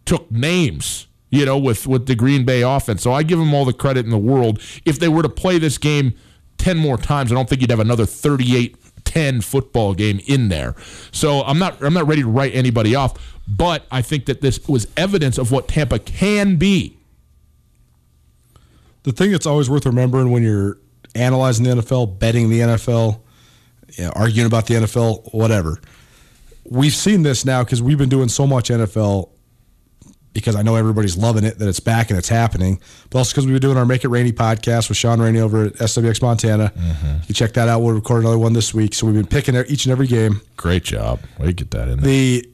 took 0.04 0.30
names 0.30 1.06
you 1.32 1.46
know, 1.46 1.58
with, 1.58 1.86
with 1.86 2.06
the 2.06 2.14
Green 2.14 2.44
Bay 2.44 2.60
offense. 2.60 3.02
So 3.02 3.10
I 3.10 3.22
give 3.24 3.38
them 3.38 3.54
all 3.54 3.64
the 3.64 3.72
credit 3.72 4.04
in 4.04 4.10
the 4.10 4.18
world. 4.18 4.60
If 4.84 5.00
they 5.00 5.08
were 5.08 5.22
to 5.22 5.30
play 5.30 5.58
this 5.58 5.78
game 5.78 6.14
10 6.58 6.76
more 6.76 6.98
times, 6.98 7.32
I 7.32 7.34
don't 7.34 7.48
think 7.48 7.62
you'd 7.62 7.70
have 7.70 7.80
another 7.80 8.06
38 8.06 8.76
10 9.04 9.40
football 9.40 9.94
game 9.94 10.20
in 10.26 10.48
there. 10.48 10.74
So 11.10 11.42
I'm 11.42 11.58
not 11.58 11.82
I'm 11.82 11.92
not 11.92 12.06
ready 12.06 12.22
to 12.22 12.28
write 12.28 12.54
anybody 12.54 12.94
off, 12.94 13.40
but 13.48 13.84
I 13.90 14.00
think 14.00 14.26
that 14.26 14.40
this 14.40 14.66
was 14.68 14.86
evidence 14.96 15.38
of 15.38 15.50
what 15.50 15.68
Tampa 15.68 15.98
can 15.98 16.56
be. 16.56 16.96
The 19.02 19.12
thing 19.12 19.32
that's 19.32 19.46
always 19.46 19.68
worth 19.68 19.84
remembering 19.84 20.30
when 20.30 20.42
you're 20.42 20.78
analyzing 21.14 21.64
the 21.64 21.82
NFL, 21.82 22.20
betting 22.20 22.48
the 22.48 22.60
NFL, 22.60 23.20
you 23.98 24.04
know, 24.04 24.12
arguing 24.14 24.46
about 24.46 24.66
the 24.66 24.74
NFL, 24.74 25.34
whatever. 25.34 25.80
We've 26.64 26.94
seen 26.94 27.22
this 27.22 27.44
now 27.44 27.64
because 27.64 27.82
we've 27.82 27.98
been 27.98 28.08
doing 28.08 28.28
so 28.28 28.46
much 28.46 28.70
NFL 28.70 29.31
because 30.32 30.56
I 30.56 30.62
know 30.62 30.76
everybody's 30.76 31.16
loving 31.16 31.44
it 31.44 31.58
that 31.58 31.68
it's 31.68 31.80
back 31.80 32.10
and 32.10 32.18
it's 32.18 32.28
happening, 32.28 32.80
but 33.10 33.18
also 33.18 33.32
because 33.32 33.46
we've 33.46 33.54
been 33.54 33.62
doing 33.62 33.76
our 33.76 33.84
Make 33.84 34.04
It 34.04 34.08
Rainy 34.08 34.32
podcast 34.32 34.88
with 34.88 34.96
Sean 34.96 35.20
Rainey 35.20 35.40
over 35.40 35.66
at 35.66 35.74
SWX 35.74 36.22
Montana. 36.22 36.72
Mm-hmm. 36.74 37.16
You 37.26 37.34
check 37.34 37.52
that 37.54 37.68
out. 37.68 37.80
We'll 37.80 37.94
record 37.94 38.22
another 38.22 38.38
one 38.38 38.52
this 38.52 38.72
week. 38.72 38.94
So 38.94 39.06
we've 39.06 39.14
been 39.14 39.26
picking 39.26 39.54
each 39.68 39.84
and 39.84 39.92
every 39.92 40.06
game. 40.06 40.40
Great 40.56 40.84
job. 40.84 41.20
We 41.38 41.52
get 41.52 41.70
that 41.72 41.88
in 41.88 42.00
there. 42.00 42.06
The, 42.06 42.48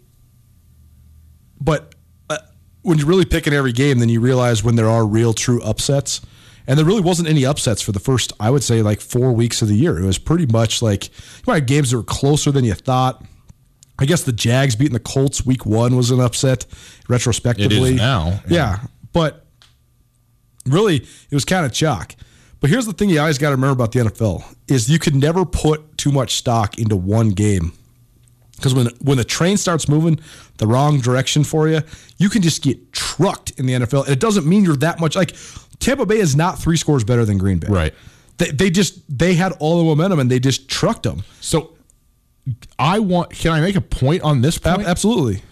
but 1.60 1.94
uh, 2.28 2.38
when 2.82 2.98
you're 2.98 3.06
really 3.06 3.24
picking 3.24 3.52
every 3.52 3.72
game, 3.72 3.98
then 4.00 4.08
you 4.08 4.20
realize 4.20 4.64
when 4.64 4.76
there 4.76 4.88
are 4.88 5.06
real 5.06 5.32
true 5.32 5.62
upsets. 5.62 6.20
And 6.66 6.78
there 6.78 6.84
really 6.84 7.00
wasn't 7.00 7.28
any 7.28 7.46
upsets 7.46 7.80
for 7.80 7.92
the 7.92 8.00
first, 8.00 8.34
I 8.38 8.50
would 8.50 8.62
say, 8.62 8.82
like 8.82 9.00
four 9.00 9.32
weeks 9.32 9.62
of 9.62 9.68
the 9.68 9.74
year. 9.74 9.98
It 9.98 10.04
was 10.04 10.18
pretty 10.18 10.44
much 10.44 10.82
like 10.82 11.08
you 11.08 11.44
might 11.46 11.54
have 11.60 11.66
games 11.66 11.92
that 11.92 11.96
were 11.96 12.02
closer 12.02 12.52
than 12.52 12.64
you 12.64 12.74
thought. 12.74 13.24
I 13.98 14.06
guess 14.06 14.22
the 14.22 14.32
Jags 14.32 14.76
beating 14.76 14.94
the 14.94 15.00
Colts 15.00 15.44
week 15.44 15.66
one 15.66 15.96
was 15.96 16.10
an 16.10 16.20
upset 16.20 16.66
retrospectively. 17.08 17.90
It 17.90 17.94
is 17.94 17.96
now. 17.96 18.40
Yeah. 18.48 18.48
yeah 18.48 18.78
but 19.12 19.46
really, 20.66 20.96
it 20.96 21.34
was 21.34 21.44
kind 21.44 21.66
of 21.66 21.72
chalk. 21.72 22.14
But 22.60 22.70
here's 22.70 22.86
the 22.86 22.92
thing 22.92 23.08
you 23.08 23.20
always 23.20 23.38
got 23.38 23.50
to 23.50 23.56
remember 23.56 23.72
about 23.72 23.92
the 23.92 24.00
NFL 24.00 24.44
is 24.68 24.88
you 24.88 24.98
can 24.98 25.18
never 25.18 25.44
put 25.44 25.96
too 25.96 26.10
much 26.10 26.34
stock 26.36 26.78
into 26.78 26.96
one 26.96 27.30
game. 27.30 27.72
Because 28.56 28.74
when 28.74 28.88
when 29.00 29.16
the 29.16 29.24
train 29.24 29.56
starts 29.56 29.88
moving 29.88 30.18
the 30.56 30.66
wrong 30.66 31.00
direction 31.00 31.44
for 31.44 31.68
you, 31.68 31.80
you 32.16 32.28
can 32.28 32.42
just 32.42 32.62
get 32.62 32.92
trucked 32.92 33.50
in 33.58 33.66
the 33.66 33.74
NFL. 33.74 34.04
And 34.04 34.12
it 34.12 34.20
doesn't 34.20 34.46
mean 34.46 34.64
you're 34.64 34.76
that 34.76 34.98
much 34.98 35.14
like 35.14 35.36
Tampa 35.78 36.06
Bay 36.06 36.18
is 36.18 36.34
not 36.34 36.58
three 36.58 36.76
scores 36.76 37.04
better 37.04 37.24
than 37.24 37.38
Green 37.38 37.58
Bay. 37.58 37.68
Right. 37.68 37.94
They, 38.38 38.50
they 38.50 38.70
just 38.70 39.00
they 39.16 39.34
had 39.34 39.52
all 39.60 39.78
the 39.78 39.84
momentum 39.84 40.18
and 40.18 40.28
they 40.28 40.40
just 40.40 40.68
trucked 40.68 41.04
them. 41.04 41.22
So 41.40 41.74
I 42.78 42.98
want. 42.98 43.30
Can 43.30 43.52
I 43.52 43.60
make 43.60 43.76
a 43.76 43.80
point 43.80 44.22
on 44.22 44.42
this 44.42 44.58
point? 44.58 44.86
Absolutely. 44.86 45.42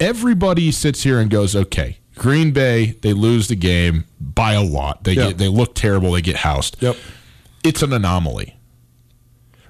Everybody 0.00 0.72
sits 0.72 1.02
here 1.02 1.20
and 1.20 1.30
goes, 1.30 1.54
"Okay, 1.54 1.98
Green 2.16 2.52
Bay, 2.52 2.96
they 3.02 3.12
lose 3.12 3.48
the 3.48 3.56
game 3.56 4.04
by 4.20 4.52
a 4.54 4.62
lot. 4.62 5.04
They 5.04 5.14
yep. 5.14 5.28
get, 5.28 5.38
they 5.38 5.48
look 5.48 5.74
terrible. 5.74 6.12
They 6.12 6.22
get 6.22 6.36
housed. 6.36 6.80
Yep. 6.80 6.96
It's 7.64 7.82
an 7.82 7.92
anomaly. 7.92 8.56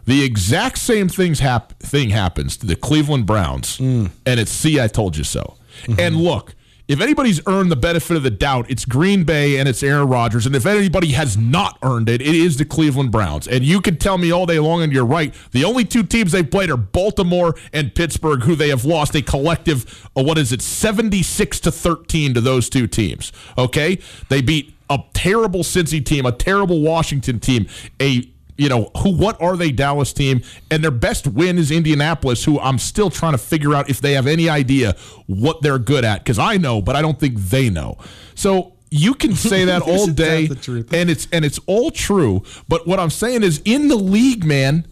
The 0.07 0.22
exact 0.22 0.79
same 0.79 1.09
things 1.09 1.40
hap- 1.40 1.79
thing 1.79 2.11
happens 2.11 2.57
to 2.59 2.66
the 2.66 2.77
Cleveland 2.77 3.24
Browns, 3.24 3.79
mm. 3.79 4.11
and 4.27 4.40
it's 4.40 4.50
see, 4.50 4.79
I 4.79 4.88
told 4.88 5.16
you 5.16 5.24
so. 5.24 5.57
Mm-hmm. 5.85 6.00
And 6.00 6.16
look, 6.16 6.55
if 6.87 7.01
anybody's 7.01 7.40
earned 7.47 7.70
the 7.70 7.77
benefit 7.77 8.16
of 8.16 8.23
the 8.23 8.31
doubt, 8.31 8.70
it's 8.70 8.85
Green 8.85 9.25
Bay 9.25 9.59
and 9.59 9.66
it's 9.68 9.83
Aaron 9.83 10.07
Rodgers. 10.07 10.44
And 10.44 10.55
if 10.55 10.66
anybody 10.66 11.12
has 11.12 11.37
not 11.37 11.79
earned 11.83 12.11
it, 12.11 12.20
it 12.20 12.35
is 12.35 12.59
the 12.59 12.66
Cleveland 12.66 13.11
Browns. 13.11 13.49
And 13.49 13.64
you 13.64 13.81
can 13.81 13.97
tell 13.97 14.18
me 14.18 14.31
all 14.31 14.44
day 14.44 14.59
long, 14.59 14.83
and 14.83 14.92
you're 14.92 15.07
right. 15.07 15.35
The 15.53 15.64
only 15.64 15.87
two 15.87 16.03
teams 16.03 16.33
they've 16.33 16.49
played 16.49 16.70
are 16.70 16.77
Baltimore 16.77 17.55
and 17.73 17.94
Pittsburgh, 17.94 18.42
who 18.42 18.55
they 18.55 18.68
have 18.68 18.85
lost 18.85 19.14
a 19.14 19.23
collective, 19.23 20.11
uh, 20.14 20.23
what 20.23 20.37
is 20.37 20.53
it, 20.53 20.61
76 20.61 21.61
to 21.61 21.73
13 21.73 22.35
to 22.35 22.40
those 22.42 22.68
two 22.68 22.87
teams. 22.87 23.33
Okay? 23.57 23.99
They 24.29 24.42
beat 24.42 24.75
a 24.90 24.99
terrible 25.14 25.61
Cincy 25.61 26.05
team, 26.05 26.27
a 26.27 26.33
terrible 26.33 26.83
Washington 26.83 27.40
team, 27.40 27.66
a 28.01 28.29
you 28.56 28.68
know, 28.68 28.90
who 28.98 29.10
what 29.10 29.40
are 29.40 29.56
they 29.56 29.72
Dallas 29.72 30.12
team? 30.12 30.42
And 30.70 30.82
their 30.82 30.90
best 30.90 31.26
win 31.26 31.58
is 31.58 31.70
Indianapolis 31.70 32.44
who 32.44 32.60
I'm 32.60 32.78
still 32.78 33.10
trying 33.10 33.32
to 33.32 33.38
figure 33.38 33.74
out 33.74 33.90
if 33.90 34.00
they 34.00 34.12
have 34.12 34.26
any 34.26 34.48
idea 34.48 34.96
what 35.26 35.62
they're 35.62 35.78
good 35.78 36.04
at 36.04 36.24
cuz 36.24 36.38
I 36.38 36.56
know 36.56 36.80
but 36.80 36.96
I 36.96 37.02
don't 37.02 37.18
think 37.18 37.38
they 37.38 37.70
know. 37.70 37.98
So 38.34 38.74
you 38.90 39.14
can 39.14 39.34
say 39.34 39.64
that 39.64 39.82
all 39.86 40.06
day 40.06 40.48
and 40.92 41.10
it's 41.10 41.26
and 41.32 41.44
it's 41.44 41.58
all 41.66 41.90
true, 41.90 42.42
but 42.68 42.86
what 42.86 43.00
I'm 43.00 43.10
saying 43.10 43.42
is 43.42 43.60
in 43.64 43.88
the 43.88 43.96
league, 43.96 44.44
man, 44.44 44.86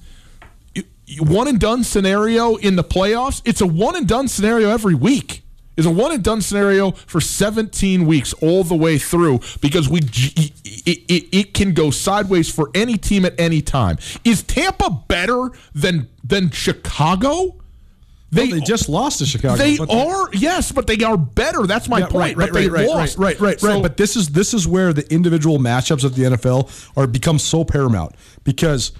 one 1.18 1.46
and 1.46 1.60
done 1.60 1.84
scenario 1.84 2.56
in 2.56 2.76
the 2.76 2.84
playoffs, 2.84 3.42
it's 3.44 3.60
a 3.60 3.66
one 3.66 3.94
and 3.96 4.08
done 4.08 4.28
scenario 4.28 4.70
every 4.70 4.94
week 4.94 5.41
is 5.76 5.86
a 5.86 5.90
one 5.90 6.12
and 6.12 6.22
done 6.22 6.40
scenario 6.40 6.92
for 6.92 7.20
17 7.20 8.06
weeks 8.06 8.32
all 8.34 8.64
the 8.64 8.74
way 8.74 8.98
through 8.98 9.40
because 9.60 9.88
we 9.88 10.00
it, 10.00 10.52
it, 10.86 11.28
it, 11.32 11.54
can 11.54 11.72
go 11.72 11.90
sideways 11.90 12.52
for 12.52 12.70
any 12.74 12.96
team 12.96 13.24
at 13.24 13.38
any 13.38 13.62
time. 13.62 13.98
Is 14.24 14.42
Tampa 14.42 14.90
better 15.08 15.50
than 15.74 16.08
than 16.24 16.50
Chicago? 16.50 17.56
They, 18.30 18.48
well, 18.48 18.50
they 18.52 18.60
just 18.60 18.88
lost 18.88 19.18
to 19.18 19.26
Chicago. 19.26 19.56
They 19.56 19.76
are 19.78 20.28
yes, 20.32 20.72
but 20.72 20.86
they 20.86 20.96
are 21.04 21.18
better. 21.18 21.66
That's 21.66 21.86
my 21.86 21.98
yeah, 21.98 22.06
point. 22.06 22.36
Right, 22.36 22.52
right, 22.54 22.70
right, 22.70 22.88
right, 22.88 23.18
right, 23.18 23.40
right, 23.40 23.60
so, 23.60 23.68
right. 23.68 23.82
But 23.82 23.98
this 23.98 24.16
is 24.16 24.30
this 24.30 24.54
is 24.54 24.66
where 24.66 24.94
the 24.94 25.10
individual 25.12 25.58
matchups 25.58 26.02
of 26.02 26.14
the 26.14 26.22
NFL 26.24 26.96
are 26.96 27.06
become 27.06 27.38
so 27.38 27.62
paramount 27.62 28.14
because 28.42 28.92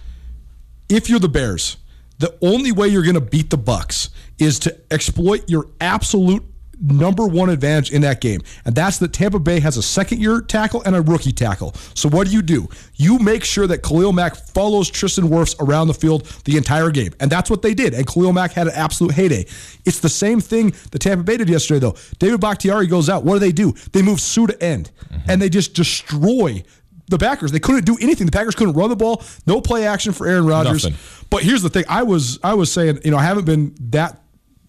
if 0.90 1.08
you're 1.08 1.18
the 1.18 1.30
Bears, 1.30 1.78
the 2.18 2.36
only 2.42 2.72
way 2.72 2.88
you're 2.88 3.02
going 3.02 3.14
to 3.14 3.22
beat 3.22 3.48
the 3.48 3.56
Bucks 3.56 4.10
is 4.38 4.58
to 4.60 4.78
exploit 4.90 5.48
your 5.48 5.66
absolute 5.80 6.44
number 6.82 7.26
one 7.26 7.48
advantage 7.48 7.92
in 7.92 8.02
that 8.02 8.20
game, 8.20 8.40
and 8.64 8.74
that's 8.74 8.98
that 8.98 9.12
Tampa 9.12 9.38
Bay 9.38 9.60
has 9.60 9.76
a 9.76 9.82
second 9.82 10.20
year 10.20 10.40
tackle 10.40 10.82
and 10.82 10.96
a 10.96 11.00
rookie 11.00 11.32
tackle. 11.32 11.72
So 11.94 12.08
what 12.08 12.26
do 12.26 12.32
you 12.32 12.42
do? 12.42 12.68
You 12.96 13.18
make 13.18 13.44
sure 13.44 13.66
that 13.66 13.82
Khalil 13.82 14.12
Mack 14.12 14.34
follows 14.34 14.90
Tristan 14.90 15.28
Wirfs 15.28 15.54
around 15.60 15.88
the 15.88 15.94
field 15.94 16.26
the 16.44 16.56
entire 16.56 16.90
game, 16.90 17.12
and 17.20 17.30
that's 17.30 17.48
what 17.48 17.62
they 17.62 17.74
did. 17.74 17.94
And 17.94 18.06
Khalil 18.06 18.32
Mack 18.32 18.52
had 18.52 18.66
an 18.66 18.74
absolute 18.74 19.14
heyday. 19.14 19.46
It's 19.84 20.00
the 20.00 20.08
same 20.08 20.40
thing 20.40 20.74
that 20.90 20.98
Tampa 20.98 21.24
Bay 21.24 21.36
did 21.36 21.48
yesterday, 21.48 21.80
though. 21.80 21.96
David 22.18 22.40
Bakhtiari 22.40 22.86
goes 22.86 23.08
out. 23.08 23.24
What 23.24 23.34
do 23.34 23.38
they 23.38 23.52
do? 23.52 23.72
They 23.92 24.02
move 24.02 24.20
Suh 24.20 24.46
to 24.46 24.62
end, 24.62 24.90
mm-hmm. 25.04 25.30
and 25.30 25.40
they 25.40 25.48
just 25.48 25.74
destroy 25.74 26.62
the 27.08 27.18
Packers. 27.18 27.52
They 27.52 27.60
couldn't 27.60 27.84
do 27.84 27.96
anything. 28.00 28.26
The 28.26 28.32
Packers 28.32 28.54
couldn't 28.54 28.74
run 28.74 28.90
the 28.90 28.96
ball. 28.96 29.22
No 29.46 29.60
play 29.60 29.86
action 29.86 30.12
for 30.12 30.26
Aaron 30.26 30.46
Rodgers. 30.46 30.84
Nothing. 30.84 30.98
But 31.30 31.42
here's 31.42 31.62
the 31.62 31.70
thing: 31.70 31.84
I 31.88 32.02
was 32.02 32.40
I 32.42 32.54
was 32.54 32.72
saying, 32.72 33.00
you 33.04 33.10
know, 33.10 33.18
I 33.18 33.22
haven't 33.22 33.44
been 33.44 33.74
that 33.90 34.20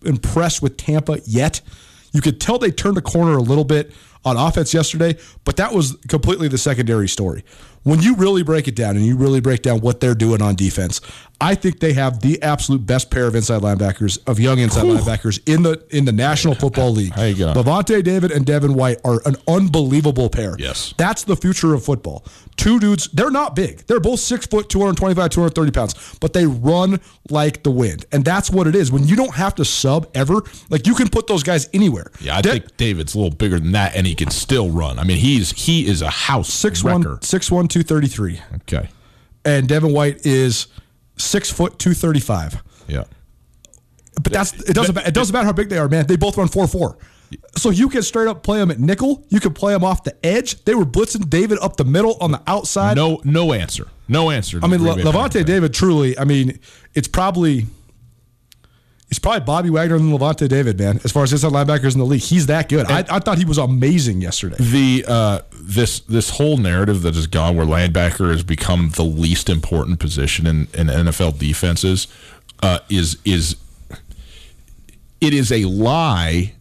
impressed 0.03 0.61
with 0.61 0.77
Tampa 0.77 1.19
yet. 1.25 1.61
You 2.13 2.21
could 2.21 2.39
tell 2.39 2.57
they 2.57 2.71
turned 2.71 2.97
a 2.97 3.01
corner 3.01 3.35
a 3.35 3.41
little 3.41 3.65
bit 3.65 3.91
on 4.23 4.37
offense 4.37 4.73
yesterday, 4.73 5.17
but 5.43 5.57
that 5.57 5.73
was 5.73 5.97
completely 6.07 6.47
the 6.47 6.57
secondary 6.57 7.09
story. 7.09 7.43
When 7.83 8.01
you 8.01 8.15
really 8.15 8.43
break 8.43 8.67
it 8.67 8.75
down 8.75 8.95
and 8.95 9.05
you 9.05 9.17
really 9.17 9.41
break 9.41 9.61
down 9.61 9.81
what 9.81 9.99
they're 9.99 10.15
doing 10.15 10.41
on 10.41 10.55
defense, 10.55 11.01
I 11.41 11.55
think 11.55 11.79
they 11.79 11.91
have 11.93 12.21
the 12.21 12.41
absolute 12.41 12.85
best 12.85 13.11
pair 13.11 13.27
of 13.27 13.35
inside 13.35 13.61
linebackers 13.61 14.17
of 14.27 14.39
young 14.39 14.59
inside 14.59 14.83
Whew. 14.83 14.97
linebackers 14.97 15.41
in 15.45 15.63
the 15.63 15.83
in 15.89 16.05
the 16.05 16.13
National 16.13 16.55
Football 16.55 16.91
League. 16.91 17.11
How 17.13 17.23
you 17.23 17.45
Lavonte 17.45 18.01
David 18.01 18.31
and 18.31 18.45
Devin 18.45 18.73
White 18.75 18.99
are 19.03 19.21
an 19.25 19.35
unbelievable 19.47 20.29
pair. 20.29 20.55
Yes, 20.57 20.93
that's 20.97 21.25
the 21.25 21.35
future 21.35 21.73
of 21.73 21.83
football. 21.83 22.23
Two 22.55 22.79
dudes. 22.79 23.09
They're 23.09 23.31
not 23.31 23.55
big. 23.55 23.79
They're 23.87 23.99
both 23.99 24.19
six 24.19 24.45
foot, 24.45 24.69
225, 24.69 25.29
230 25.31 25.71
pounds, 25.71 26.17
but 26.21 26.33
they 26.33 26.45
run 26.45 27.01
like 27.29 27.63
the 27.63 27.71
wind, 27.71 28.05
and 28.11 28.23
that's 28.23 28.49
what 28.49 28.67
it 28.67 28.75
is. 28.75 28.91
When 28.91 29.05
you 29.05 29.15
don't 29.17 29.33
have 29.33 29.55
to 29.55 29.65
sub 29.65 30.09
ever, 30.13 30.43
like 30.69 30.87
you 30.87 30.95
can 30.95 31.09
put 31.09 31.27
those 31.27 31.43
guys 31.43 31.67
anywhere. 31.73 32.11
Yeah, 32.21 32.37
I 32.37 32.41
De- 32.41 32.51
think 32.51 32.77
David's 32.77 33.15
a 33.15 33.17
little 33.17 33.35
bigger 33.35 33.59
than 33.59 33.71
that, 33.73 33.95
and 33.95 34.07
he 34.07 34.15
can 34.15 34.29
still 34.29 34.69
run. 34.69 34.97
I 34.99 35.03
mean, 35.03 35.17
he's 35.17 35.51
he 35.51 35.87
is 35.87 36.01
a 36.01 36.09
house 36.09 36.53
six 36.53 36.83
wrecker. 36.83 37.09
one, 37.09 37.21
six 37.21 37.51
one, 37.51 37.67
two 37.73 37.83
thirty 37.83 38.07
three. 38.07 38.39
Okay, 38.61 38.87
and 39.43 39.67
Devin 39.67 39.91
White 39.91 40.25
is 40.25 40.67
six 41.17 41.49
foot 41.49 41.79
two 41.79 41.93
thirty 41.93 42.19
five. 42.19 42.61
Yeah, 42.87 43.05
but 44.21 44.31
that's 44.31 44.53
it 44.69 44.73
doesn't 44.73 44.95
it 44.95 45.13
doesn't 45.13 45.33
matter 45.33 45.45
how 45.45 45.53
big 45.53 45.69
they 45.69 45.79
are, 45.79 45.89
man. 45.89 46.05
They 46.05 46.15
both 46.15 46.37
run 46.37 46.47
four 46.47 46.67
four. 46.67 46.97
So 47.57 47.71
you 47.71 47.89
can 47.89 48.03
straight 48.03 48.27
up 48.27 48.43
play 48.43 48.59
them 48.59 48.69
at 48.69 48.79
nickel. 48.79 49.25
You 49.29 49.39
can 49.39 49.53
play 49.53 49.73
them 49.73 49.83
off 49.83 50.03
the 50.03 50.15
edge. 50.23 50.63
They 50.65 50.75
were 50.75 50.85
blitzing 50.85 51.31
David 51.31 51.57
up 51.63 51.77
the 51.77 51.83
middle 51.83 52.15
on 52.21 52.31
the 52.31 52.41
outside. 52.45 52.95
No, 52.95 53.21
no 53.23 53.53
answer. 53.53 53.87
No 54.07 54.29
answer. 54.29 54.59
I 54.61 54.67
mean, 54.67 54.83
Le- 54.83 54.97
Lavonte 54.97 55.43
David 55.43 55.73
truly. 55.73 56.15
I 56.19 56.25
mean, 56.25 56.59
it's 56.93 57.07
probably 57.07 57.65
it's 59.13 59.19
probably 59.19 59.41
Bobby 59.41 59.69
Wagner 59.69 59.95
and 59.97 60.11
Lavonte 60.11 60.49
David, 60.49 60.79
man. 60.79 60.99
As 61.03 61.11
far 61.11 61.21
as 61.21 61.31
inside 61.31 61.51
linebackers 61.51 61.93
in 61.93 61.99
the 61.99 62.05
league, 62.05 62.23
he's 62.23 62.47
that 62.47 62.67
good. 62.67 62.87
I, 62.89 63.05
I, 63.07 63.19
thought 63.19 63.37
he 63.37 63.45
was 63.45 63.59
amazing 63.59 64.21
yesterday. 64.21 64.55
The 64.59 65.05
uh, 65.07 65.41
this 65.51 65.99
this 65.99 66.31
whole 66.31 66.57
narrative 66.57 67.03
that 67.03 67.13
has 67.13 67.27
gone 67.27 67.55
where 67.55 67.63
linebacker 67.63 68.31
has 68.31 68.41
become 68.41 68.89
the 68.95 69.03
least 69.03 69.49
important 69.49 69.99
position 69.99 70.47
in, 70.47 70.61
in 70.73 70.87
NFL 70.87 71.37
defenses 71.37 72.07
uh, 72.63 72.79
is 72.89 73.17
is 73.23 73.55
it 75.21 75.35
is 75.35 75.51
a 75.51 75.65
lie. 75.65 76.55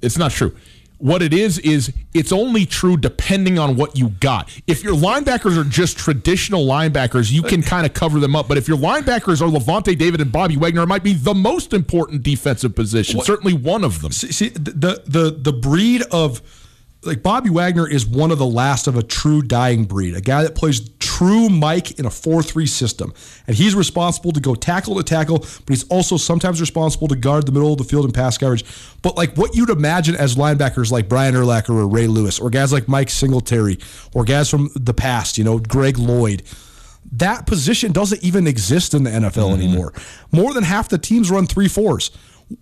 It's 0.00 0.16
not 0.16 0.30
true 0.30 0.56
what 0.98 1.22
it 1.22 1.34
is 1.34 1.58
is 1.58 1.92
it's 2.14 2.32
only 2.32 2.64
true 2.64 2.96
depending 2.96 3.58
on 3.58 3.76
what 3.76 3.98
you 3.98 4.10
got. 4.20 4.50
If 4.66 4.82
your 4.82 4.94
linebackers 4.94 5.56
are 5.58 5.64
just 5.64 5.98
traditional 5.98 6.64
linebackers, 6.64 7.30
you 7.30 7.42
can 7.42 7.62
kind 7.62 7.84
of 7.84 7.92
cover 7.92 8.18
them 8.18 8.34
up. 8.34 8.48
But 8.48 8.56
if 8.56 8.66
your 8.66 8.78
linebackers 8.78 9.40
are 9.40 9.50
Lavonte 9.50 9.96
David 9.98 10.20
and 10.20 10.32
Bobby 10.32 10.56
Wagner, 10.56 10.82
it 10.82 10.86
might 10.86 11.02
be 11.04 11.12
the 11.12 11.34
most 11.34 11.72
important 11.72 12.22
defensive 12.22 12.74
position. 12.74 13.18
What? 13.18 13.26
Certainly 13.26 13.54
one 13.54 13.84
of 13.84 14.00
them. 14.00 14.12
See, 14.12 14.32
see 14.32 14.48
the 14.48 15.02
the 15.06 15.36
the 15.38 15.52
breed 15.52 16.02
of 16.10 16.40
like 17.06 17.22
Bobby 17.22 17.50
Wagner 17.50 17.88
is 17.88 18.06
one 18.06 18.30
of 18.30 18.38
the 18.38 18.46
last 18.46 18.86
of 18.86 18.96
a 18.96 19.02
true 19.02 19.42
dying 19.42 19.84
breed, 19.84 20.14
a 20.14 20.20
guy 20.20 20.42
that 20.42 20.54
plays 20.54 20.88
true 20.98 21.48
Mike 21.48 21.98
in 21.98 22.06
a 22.06 22.10
4 22.10 22.42
3 22.42 22.66
system. 22.66 23.12
And 23.46 23.56
he's 23.56 23.74
responsible 23.74 24.32
to 24.32 24.40
go 24.40 24.54
tackle 24.54 24.96
to 24.96 25.02
tackle, 25.02 25.38
but 25.38 25.68
he's 25.68 25.86
also 25.88 26.16
sometimes 26.16 26.60
responsible 26.60 27.08
to 27.08 27.16
guard 27.16 27.46
the 27.46 27.52
middle 27.52 27.72
of 27.72 27.78
the 27.78 27.84
field 27.84 28.04
and 28.04 28.14
pass 28.14 28.36
coverage. 28.36 28.64
But 29.02 29.16
like 29.16 29.36
what 29.36 29.54
you'd 29.54 29.70
imagine 29.70 30.16
as 30.16 30.36
linebackers 30.36 30.90
like 30.90 31.08
Brian 31.08 31.34
Urlacher 31.34 31.70
or 31.70 31.86
Ray 31.86 32.06
Lewis, 32.06 32.38
or 32.38 32.50
guys 32.50 32.72
like 32.72 32.88
Mike 32.88 33.10
Singletary, 33.10 33.78
or 34.14 34.24
guys 34.24 34.50
from 34.50 34.70
the 34.74 34.94
past, 34.94 35.38
you 35.38 35.44
know, 35.44 35.58
Greg 35.58 35.98
Lloyd 35.98 36.42
that 37.12 37.46
position 37.46 37.92
doesn't 37.92 38.22
even 38.24 38.46
exist 38.46 38.92
in 38.92 39.04
the 39.04 39.10
NFL 39.10 39.30
mm-hmm. 39.30 39.62
anymore. 39.62 39.92
More 40.32 40.52
than 40.52 40.64
half 40.64 40.88
the 40.88 40.98
teams 40.98 41.30
run 41.30 41.46
three 41.46 41.68
fours. 41.68 42.10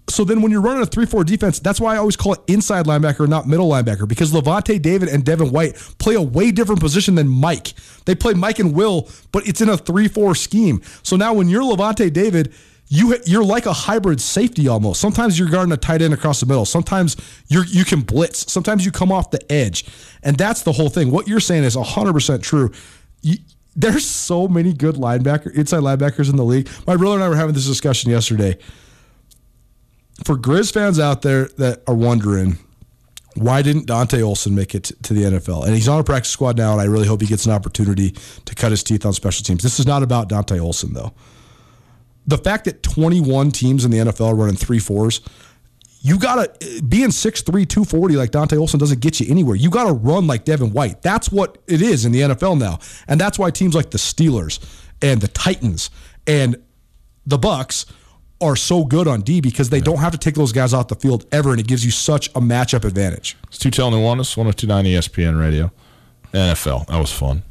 So 0.09 0.25
then 0.25 0.41
when 0.41 0.51
you're 0.51 0.63
running 0.63 0.83
a 0.83 0.87
3 0.87 1.05
4 1.05 1.25
defense, 1.25 1.59
that's 1.59 1.81
why 1.81 1.95
I 1.95 1.99
always 1.99 2.17
call 2.17 2.35
it 2.35 2.41
inside 2.47 2.87
linebacker, 2.87 3.29
not 3.29 3.47
middle 3.47 3.69
linebacker, 3.69 4.09
because 4.09 4.33
Lavonte 4.33 4.81
David 4.81 5.09
and 5.09 5.25
Devin 5.25 5.51
White 5.51 5.75
play 5.99 6.15
a 6.15 6.23
way 6.23 6.51
different 6.51 6.81
position 6.81 7.17
than 7.17 7.29
Mike. 7.29 7.75
They 8.07 8.15
play 8.15 8.33
Mike 8.33 8.59
and 8.59 8.75
Will, 8.75 9.09
but 9.33 9.47
it's 9.47 9.61
in 9.61 9.69
a 9.69 9.77
3 9.77 10.09
4 10.09 10.35
scheme. 10.35 10.81
So 11.03 11.17
now 11.17 11.35
when 11.35 11.49
you're 11.49 11.63
Lavonte 11.63 12.11
David, 12.13 12.53
you 12.89 13.17
you're 13.27 13.45
like 13.45 13.67
a 13.67 13.73
hybrid 13.73 14.21
safety 14.21 14.69
almost. 14.69 15.01
Sometimes 15.01 15.39
you're 15.39 15.51
guarding 15.51 15.73
a 15.73 15.77
tight 15.77 16.01
end 16.01 16.15
across 16.15 16.41
the 16.41 16.47
middle. 16.47 16.65
Sometimes 16.65 17.17
you 17.49 17.63
you 17.67 17.85
can 17.85 18.01
blitz. 18.01 18.51
Sometimes 18.51 18.87
you 18.87 18.93
come 18.93 19.13
off 19.13 19.31
the 19.31 19.53
edge, 19.53 19.85
and 20.23 20.39
that's 20.39 20.63
the 20.63 20.73
whole 20.73 20.89
thing. 20.89 21.11
What 21.11 21.29
you're 21.29 21.41
saying 21.41 21.65
is 21.65 21.77
100 21.77 22.13
percent 22.13 22.43
true. 22.43 22.73
You, 23.21 23.37
there's 23.77 24.09
so 24.09 24.47
many 24.47 24.73
good 24.73 24.95
linebacker 24.95 25.53
inside 25.55 25.81
linebackers 25.81 26.31
in 26.31 26.37
the 26.37 26.45
league. 26.45 26.69
My 26.87 26.97
brother 26.97 27.17
and 27.17 27.25
I 27.25 27.29
were 27.29 27.37
having 27.37 27.55
this 27.55 27.67
discussion 27.67 28.11
yesterday 28.11 28.57
for 30.23 30.37
Grizz 30.37 30.73
fans 30.73 31.01
out 31.01 31.23
there 31.23 31.47
that 31.59 31.83
are 31.89 31.95
wondering, 31.95 32.59
why 33.35 33.63
didn't 33.63 33.87
Dante 33.87 34.23
Olson 34.23 34.55
make 34.55 34.75
it 34.75 34.93
to 35.03 35.13
the 35.13 35.23
NFL? 35.23 35.65
And 35.65 35.75
he's 35.75 35.89
on 35.89 35.99
a 35.99 36.05
practice 36.05 36.31
squad 36.31 36.57
now, 36.57 36.73
and 36.73 36.81
I 36.81 36.85
really 36.85 37.09
hope 37.09 37.21
he 37.21 37.27
gets 37.27 37.47
an 37.47 37.53
opportunity 37.53 38.13
to 38.45 38.55
cut 38.55 38.71
his 38.71 38.85
teeth 38.85 39.05
on 39.05 39.13
special 39.13 39.43
teams. 39.43 39.63
This 39.63 39.81
is 39.81 39.87
not 39.87 40.03
about 40.03 40.29
Dante 40.29 40.61
Olson, 40.61 40.95
though. 40.95 41.13
The 42.27 42.39
fact 42.39 42.67
that 42.67 42.83
21 42.83 43.51
teams 43.51 43.85
in 43.85 43.91
the 43.91 43.99
NFL 43.99 44.29
are 44.29 44.35
running 44.35 44.57
three 44.57 44.79
fours, 44.79 45.21
you 46.01 46.19
got 46.19 46.61
to, 46.61 46.83
being 46.83 47.09
6'3, 47.09 47.45
240 47.45 48.15
like 48.15 48.31
Dante 48.31 48.57
Olson 48.57 48.79
doesn't 48.79 49.01
get 49.01 49.21
you 49.21 49.27
anywhere. 49.29 49.57
You 49.57 49.69
got 49.69 49.87
to 49.87 49.93
run 49.93 50.27
like 50.27 50.45
Devin 50.45 50.73
White. 50.73 51.03
That's 51.03 51.33
what 51.33 51.59
it 51.67 51.83
is 51.83 52.05
in 52.05 52.13
the 52.13 52.21
NFL 52.21 52.59
now. 52.59 52.79
And 53.09 53.21
that's 53.21 53.39
why 53.39 53.51
teams 53.51 53.75
like 53.75 53.91
the 53.91 53.99
Steelers 53.99 54.61
and 55.03 55.21
the 55.21 55.29
Titans 55.29 55.91
and 56.27 56.63
the 57.27 57.39
Bucks– 57.39 57.87
are 58.45 58.57
so 58.57 58.85
good 58.85 59.09
on 59.09 59.23
D 59.23 59.41
because 59.41 59.71
they 59.71 59.79
yeah. 59.79 59.85
don't 59.85 59.99
have 59.99 60.13
to 60.13 60.19
take 60.19 60.35
those 60.35 60.53
guys 60.53 60.73
off 60.73 60.89
the 60.89 60.95
field 60.95 61.27
ever, 61.33 61.51
and 61.51 61.61
it 61.61 61.67
gives 61.67 61.85
you 61.85 61.91
such 61.91 62.29
a 62.29 62.41
matchup 62.41 62.85
advantage. 62.85 63.37
It's 63.49 63.59
Tutel 63.59 63.91
Nuanez, 63.91 64.37
1029 64.37 64.85
ESPN 64.85 65.41
Radio. 65.41 65.73
NFL. 66.33 66.87
That 66.87 66.99
was 66.99 67.13
fun. 67.13 67.43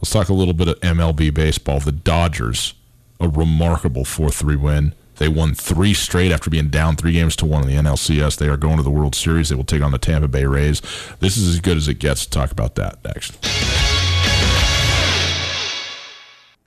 Let's 0.00 0.10
talk 0.10 0.28
a 0.28 0.34
little 0.34 0.54
bit 0.54 0.68
of 0.68 0.80
MLB 0.80 1.32
baseball. 1.34 1.80
The 1.80 1.92
Dodgers, 1.92 2.74
a 3.18 3.28
remarkable 3.28 4.04
4 4.04 4.30
3 4.30 4.56
win. 4.56 4.94
They 5.16 5.28
won 5.28 5.54
three 5.54 5.92
straight 5.92 6.32
after 6.32 6.48
being 6.48 6.70
down 6.70 6.96
three 6.96 7.12
games 7.12 7.36
to 7.36 7.46
one 7.46 7.62
in 7.62 7.68
the 7.68 7.74
NLCS. 7.74 8.38
They 8.38 8.48
are 8.48 8.56
going 8.56 8.78
to 8.78 8.82
the 8.82 8.90
World 8.90 9.14
Series. 9.14 9.50
They 9.50 9.54
will 9.54 9.64
take 9.64 9.82
on 9.82 9.92
the 9.92 9.98
Tampa 9.98 10.28
Bay 10.28 10.46
Rays. 10.46 10.80
This 11.20 11.36
is 11.36 11.46
as 11.46 11.60
good 11.60 11.76
as 11.76 11.88
it 11.88 11.98
gets. 11.98 12.24
To 12.24 12.30
talk 12.30 12.50
about 12.50 12.76
that 12.76 13.04
next. 13.04 13.38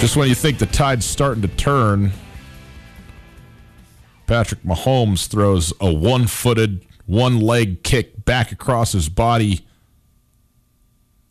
Just 0.00 0.16
when 0.16 0.30
you 0.30 0.34
think 0.34 0.58
the 0.58 0.64
tide's 0.64 1.04
starting 1.04 1.42
to 1.42 1.48
turn, 1.48 2.12
Patrick 4.26 4.62
Mahomes 4.62 5.26
throws 5.26 5.74
a 5.78 5.92
one 5.92 6.26
footed, 6.26 6.86
one 7.04 7.38
leg 7.38 7.82
kick 7.82 8.24
back 8.24 8.50
across 8.50 8.92
his 8.92 9.10
body. 9.10 9.66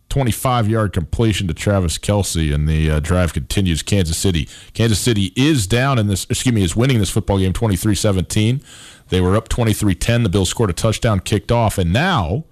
25 0.09 0.67
yard 0.67 0.93
completion 0.93 1.47
to 1.47 1.53
Travis 1.55 1.97
Kelce, 1.97 2.53
and 2.53 2.67
the 2.67 2.91
uh, 2.91 2.99
drive 2.99 3.34
continues. 3.34 3.82
Kansas 3.82 4.17
City. 4.17 4.47
Kansas 4.74 4.99
City 4.99 5.34
is 5.36 5.65
down 5.65 5.97
in 5.97 6.05
this, 6.05 6.28
excuse 6.30 6.53
me, 6.53 6.61
is 6.61 6.76
winning 6.76 6.99
this 6.99 7.09
football 7.09 7.39
game 7.39 7.53
23 7.53 7.95
17. 7.95 8.61
They 9.07 9.20
were 9.20 9.36
up 9.36 9.49
23 9.49 9.95
10. 9.95 10.22
The 10.22 10.30
Bills 10.30 10.49
scored 10.49 10.70
a 10.70 10.74
touchdown, 10.74 11.22
kicked 11.22 11.51
off, 11.51 11.80
and 11.80 11.91
now, 11.91 12.45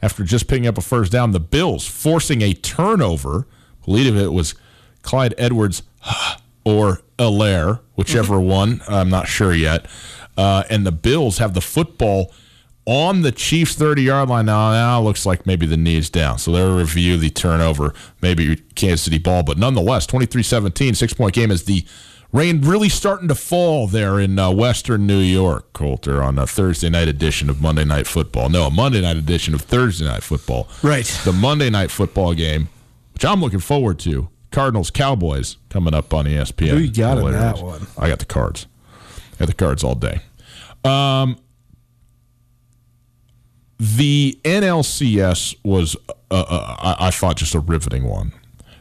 after 0.00 0.24
just 0.24 0.48
picking 0.48 0.66
up 0.66 0.78
a 0.78 0.82
first 0.82 1.12
down, 1.12 1.32
the 1.32 1.40
Bills 1.40 1.86
forcing 1.86 2.40
a 2.40 2.54
turnover. 2.54 3.46
Lead 3.86 4.06
of 4.06 4.16
it 4.16 4.32
was 4.32 4.54
Clyde 5.06 5.34
Edwards 5.38 5.82
or 6.64 7.00
Helaire, 7.18 7.80
whichever 7.94 8.34
mm-hmm. 8.34 8.48
one. 8.48 8.82
I'm 8.88 9.08
not 9.08 9.28
sure 9.28 9.54
yet. 9.54 9.86
Uh, 10.36 10.64
and 10.68 10.86
the 10.86 10.92
Bills 10.92 11.38
have 11.38 11.54
the 11.54 11.62
football 11.62 12.32
on 12.84 13.22
the 13.22 13.32
Chiefs' 13.32 13.74
30 13.74 14.02
yard 14.02 14.28
line. 14.28 14.46
Now, 14.46 14.72
now 14.72 15.00
looks 15.00 15.24
like 15.24 15.46
maybe 15.46 15.66
the 15.66 15.76
knee 15.76 15.96
is 15.96 16.10
down. 16.10 16.38
So 16.38 16.52
they'll 16.52 16.76
review 16.76 17.16
the 17.16 17.30
turnover, 17.30 17.94
maybe 18.20 18.56
Kansas 18.74 19.02
City 19.02 19.18
ball. 19.18 19.42
But 19.42 19.58
nonetheless, 19.58 20.06
23 20.06 20.42
17, 20.42 20.94
six 20.94 21.12
point 21.14 21.34
game 21.34 21.50
is 21.50 21.64
the 21.64 21.84
rain 22.32 22.60
really 22.60 22.88
starting 22.88 23.28
to 23.28 23.34
fall 23.34 23.86
there 23.86 24.20
in 24.20 24.38
uh, 24.38 24.50
Western 24.50 25.06
New 25.06 25.18
York, 25.18 25.72
Colter, 25.72 26.22
on 26.22 26.38
a 26.38 26.46
Thursday 26.46 26.90
night 26.90 27.08
edition 27.08 27.48
of 27.48 27.60
Monday 27.60 27.84
Night 27.84 28.06
Football. 28.06 28.50
No, 28.50 28.66
a 28.66 28.70
Monday 28.70 29.00
night 29.00 29.16
edition 29.16 29.54
of 29.54 29.62
Thursday 29.62 30.04
Night 30.04 30.22
Football. 30.22 30.68
Right. 30.82 31.06
The 31.24 31.32
Monday 31.32 31.70
Night 31.70 31.90
Football 31.90 32.34
game, 32.34 32.68
which 33.14 33.24
I'm 33.24 33.40
looking 33.40 33.60
forward 33.60 33.98
to. 34.00 34.28
Cardinals 34.56 34.90
Cowboys 34.90 35.58
coming 35.68 35.92
up 35.92 36.14
on 36.14 36.24
ESPN. 36.24 36.68
Who 36.68 36.78
you 36.78 36.90
got 36.90 37.18
in 37.18 37.30
that 37.30 37.58
one? 37.58 37.86
I 37.98 38.08
got 38.08 38.20
the 38.20 38.24
cards. 38.24 38.66
I 39.34 39.40
got 39.40 39.48
the 39.48 39.54
cards 39.54 39.84
all 39.84 39.94
day. 39.94 40.20
Um, 40.82 41.36
the 43.78 44.40
NLCS 44.44 45.56
was, 45.62 45.94
uh, 46.30 46.44
uh, 46.48 46.76
I, 46.78 47.08
I, 47.08 47.10
thought, 47.10 47.36
just 47.36 47.54
a 47.54 47.60
riveting 47.60 48.04
one. 48.04 48.32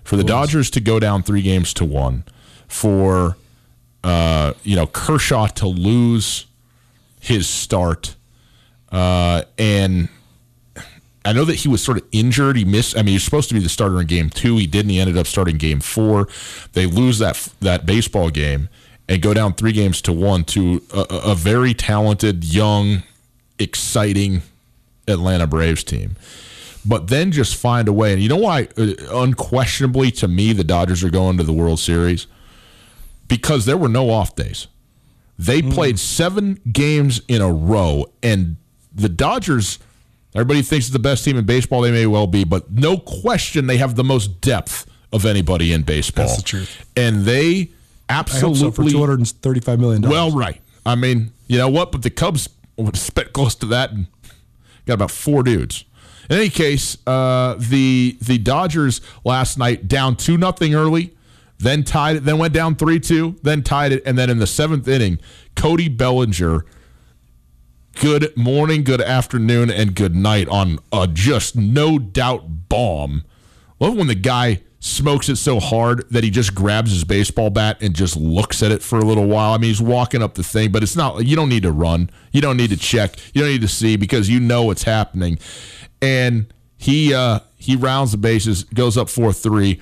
For 0.05 0.15
the 0.15 0.23
Dodgers 0.23 0.69
to 0.69 0.80
go 0.80 0.97
down 0.97 1.23
three 1.23 1.41
games 1.41 1.73
to 1.73 1.84
one, 1.84 2.23
for 2.69 3.36
uh, 4.01 4.53
you 4.63 4.78
know 4.78 4.88
Kershaw 4.88 5.47
to 5.47 5.67
lose 5.67 6.45
his 7.19 7.49
start, 7.49 8.15
uh, 8.93 9.41
and 9.57 10.07
I 11.26 11.34
know 11.34 11.43
that 11.45 11.55
he 11.55 11.67
was 11.67 11.84
sort 11.84 11.97
of 11.97 12.03
injured. 12.11 12.55
He 12.55 12.65
missed. 12.65 12.95
I 12.95 12.99
mean, 12.99 13.07
he 13.07 13.13
was 13.15 13.23
supposed 13.23 13.49
to 13.49 13.55
be 13.55 13.59
the 13.59 13.69
starter 13.69 13.99
in 13.99 14.05
Game 14.05 14.30
Two. 14.30 14.57
He 14.57 14.67
didn't. 14.67 14.91
He 14.91 14.99
ended 14.99 15.17
up 15.17 15.26
starting 15.26 15.57
Game 15.57 15.80
Four. 15.80 16.28
They 16.73 16.86
lose 16.86 17.17
that 17.19 17.49
that 17.61 17.86
baseball 17.86 18.30
game 18.30 18.69
and 19.09 19.21
go 19.21 19.34
down 19.34 19.53
three 19.53 19.71
games 19.71 20.01
to 20.03 20.13
one 20.13 20.43
to 20.45 20.84
a, 20.93 21.05
a 21.09 21.36
very 21.36 21.73
talented, 21.73 22.45
young, 22.45 23.03
exciting 23.59 24.43
Atlanta 25.07 25.47
Braves 25.47 25.84
team. 25.84 26.15
But 26.86 27.07
then 27.07 27.32
just 27.32 27.55
find 27.55 27.88
a 27.88 27.93
way. 27.93 28.13
And 28.13 28.21
you 28.21 28.30
know 28.30 28.38
why? 28.38 28.67
Uh, 28.78 28.93
unquestionably, 29.11 30.11
to 30.11 30.28
me, 30.28 30.53
the 30.53 30.63
Dodgers 30.63 31.03
are 31.03 31.09
going 31.09 31.38
to 31.38 31.43
the 31.43 31.53
World 31.53 31.80
Series 31.80 32.28
because 33.28 33.65
there 33.65 33.78
were 33.78 33.89
no 33.89 34.11
off 34.11 34.36
days. 34.36 34.67
They 35.39 35.61
mm. 35.61 35.73
played 35.73 35.99
seven 35.99 36.59
games 36.71 37.21
in 37.28 37.41
a 37.41 37.51
row, 37.51 38.05
and 38.21 38.57
the 38.93 39.09
Dodgers 39.09 39.80
Everybody 40.36 40.62
thinks 40.62 40.88
it's 40.88 40.94
the 40.94 41.00
best 41.00 41.24
team 41.24 41.38
in 41.38 41.46
baseball. 41.46 41.82
They 41.82 41.92
may 41.92 42.06
well 42.06 42.28
be, 42.28 42.44
but 42.44 42.70
no 42.70 42.98
question 42.98 43.68
they 43.68 43.78
have 43.78 43.96
the 43.96 44.04
most 44.04 44.42
depth 44.42 44.86
of 45.14 45.26
anybody 45.26 45.72
in 45.72 45.84
baseball. 45.84 46.28
That's 46.28 46.38
the 46.38 46.44
truth. 46.44 46.86
And 46.98 47.24
they 47.24 47.70
absolutely 48.10 48.60
so 48.60 48.72
for 48.72 48.84
two 48.84 49.00
hundred 49.00 49.20
and 49.20 49.28
thirty-five 49.30 49.80
million. 49.80 50.02
Well, 50.02 50.32
right. 50.32 50.60
I 50.86 50.96
mean, 50.96 51.32
you 51.48 51.58
know 51.58 51.70
what? 51.70 51.94
But 51.94 52.02
the 52.02 52.10
Cubs 52.10 52.50
spent 52.94 53.32
close 53.32 53.56
to 53.56 53.66
that 53.68 53.92
and 53.92 54.08
got 54.86 54.96
about 54.96 55.12
four 55.12 55.42
dudes. 55.42 55.86
In 56.30 56.36
any 56.36 56.50
case, 56.50 56.98
uh, 57.08 57.56
the 57.58 58.18
the 58.22 58.38
Dodgers 58.38 59.00
last 59.24 59.58
night 59.58 59.88
down 59.88 60.18
two 60.18 60.38
nothing 60.38 60.76
early, 60.76 61.14
then 61.60 61.84
tied 61.84 62.18
it, 62.18 62.26
then 62.26 62.38
went 62.38 62.54
down 62.54 62.76
three 62.76 63.00
two, 63.00 63.38
then 63.42 63.64
tied 63.64 63.94
it, 63.94 64.04
and 64.06 64.18
then 64.18 64.30
in 64.30 64.40
the 64.40 64.48
seventh 64.48 64.88
inning, 64.88 65.20
Cody 65.56 65.88
Bellinger 65.88 66.66
good 67.96 68.36
morning, 68.36 68.84
good 68.84 69.02
afternoon, 69.02 69.72
and 69.72 69.96
good 69.96 70.16
night 70.16 70.48
on 70.50 70.80
a 70.91 71.08
just 71.08 71.56
no 71.56 71.98
doubt 71.98 72.70
bomb. 72.70 73.24
Love 73.80 73.96
when 73.96 74.08
the 74.08 74.16
guy 74.16 74.62
smokes 74.80 75.30
it 75.30 75.38
so 75.38 75.60
hard 75.60 76.08
that 76.12 76.24
he 76.24 76.30
just 76.30 76.54
grabs 76.54 76.91
his 76.91 77.04
baseball 77.04 77.50
bat 77.50 77.78
and 77.82 77.96
just 77.96 78.16
looks 78.16 78.62
at 78.62 78.72
it 78.72 78.84
for 78.84 79.00
a 79.00 79.04
little 79.04 79.26
while. 79.26 79.54
I 79.54 79.58
mean, 79.58 79.70
he's 79.70 79.82
walking 79.82 80.22
up 80.22 80.36
the 80.36 80.43
thing, 80.43 80.72
but 80.72 80.84
it's 80.84 80.96
not, 80.96 81.26
you 81.26 81.36
don't 81.36 81.50
need 81.50 81.64
to 81.64 81.72
run. 81.72 82.10
You 82.32 82.41
don't 82.41 82.58
need 82.58 82.70
to 82.70 82.78
check. 82.78 83.16
You 83.34 83.41
don't 83.41 83.50
need 83.50 83.62
to 83.62 83.68
see 83.68 83.96
because 83.96 84.30
you 84.30 84.39
know 84.39 84.64
what's 84.64 84.84
happening. 84.84 85.39
And 86.02 86.54
he, 86.78 87.14
uh, 87.14 87.39
he 87.58 87.76
rounds 87.76 88.12
the 88.12 88.18
bases, 88.18 88.66
goes 88.66 88.98
up 88.98 89.10
4 89.10 89.34
3. 89.34 89.82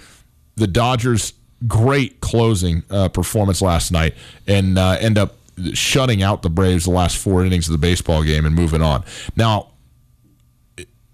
The 0.55 0.67
Dodgers, 0.67 1.33
great 1.67 2.21
closing 2.21 2.83
uh, 2.89 3.09
performance 3.09 3.61
last 3.61 3.91
night 3.91 4.15
and 4.47 4.77
uh, 4.77 4.97
end 4.99 5.17
up 5.17 5.35
shutting 5.73 6.23
out 6.23 6.41
the 6.41 6.49
Braves 6.49 6.85
the 6.85 6.91
last 6.91 7.17
four 7.17 7.45
innings 7.45 7.67
of 7.67 7.71
the 7.71 7.77
baseball 7.77 8.23
game 8.23 8.45
and 8.45 8.55
moving 8.55 8.81
on. 8.81 9.03
Now, 9.35 9.69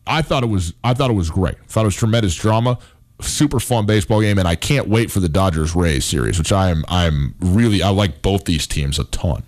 I 0.07 0.21
thought 0.21 0.43
it 0.43 0.47
was 0.47 0.73
I 0.83 0.93
thought 0.93 1.11
it 1.11 1.15
was 1.15 1.29
great. 1.29 1.55
I 1.55 1.67
thought 1.67 1.81
it 1.81 1.85
was 1.85 1.95
tremendous 1.95 2.35
drama, 2.35 2.79
super 3.21 3.59
fun 3.59 3.85
baseball 3.85 4.21
game, 4.21 4.39
and 4.39 4.47
I 4.47 4.55
can't 4.55 4.87
wait 4.87 5.11
for 5.11 5.19
the 5.19 5.29
Dodgers 5.29 5.75
Rays 5.75 6.05
series, 6.05 6.39
which 6.39 6.51
I 6.51 6.69
am 6.69 6.83
I'm 6.87 7.35
really 7.39 7.83
I 7.83 7.89
like 7.89 8.21
both 8.21 8.45
these 8.45 8.65
teams 8.65 8.97
a 8.97 9.03
ton. 9.05 9.43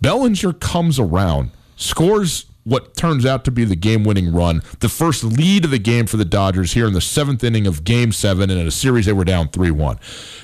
Bellinger 0.00 0.52
comes 0.52 1.00
around, 1.00 1.50
scores 1.76 2.46
what 2.68 2.94
turns 2.96 3.24
out 3.24 3.44
to 3.46 3.50
be 3.50 3.64
the 3.64 3.74
game 3.74 4.04
winning 4.04 4.30
run, 4.30 4.62
the 4.80 4.90
first 4.90 5.24
lead 5.24 5.64
of 5.64 5.70
the 5.70 5.78
game 5.78 6.06
for 6.06 6.18
the 6.18 6.24
Dodgers 6.24 6.74
here 6.74 6.86
in 6.86 6.92
the 6.92 7.00
seventh 7.00 7.42
inning 7.42 7.66
of 7.66 7.82
game 7.82 8.12
seven, 8.12 8.50
and 8.50 8.60
in 8.60 8.66
a 8.66 8.70
series 8.70 9.06
they 9.06 9.12
were 9.12 9.24
down 9.24 9.48
3 9.48 9.70
1. 9.70 9.98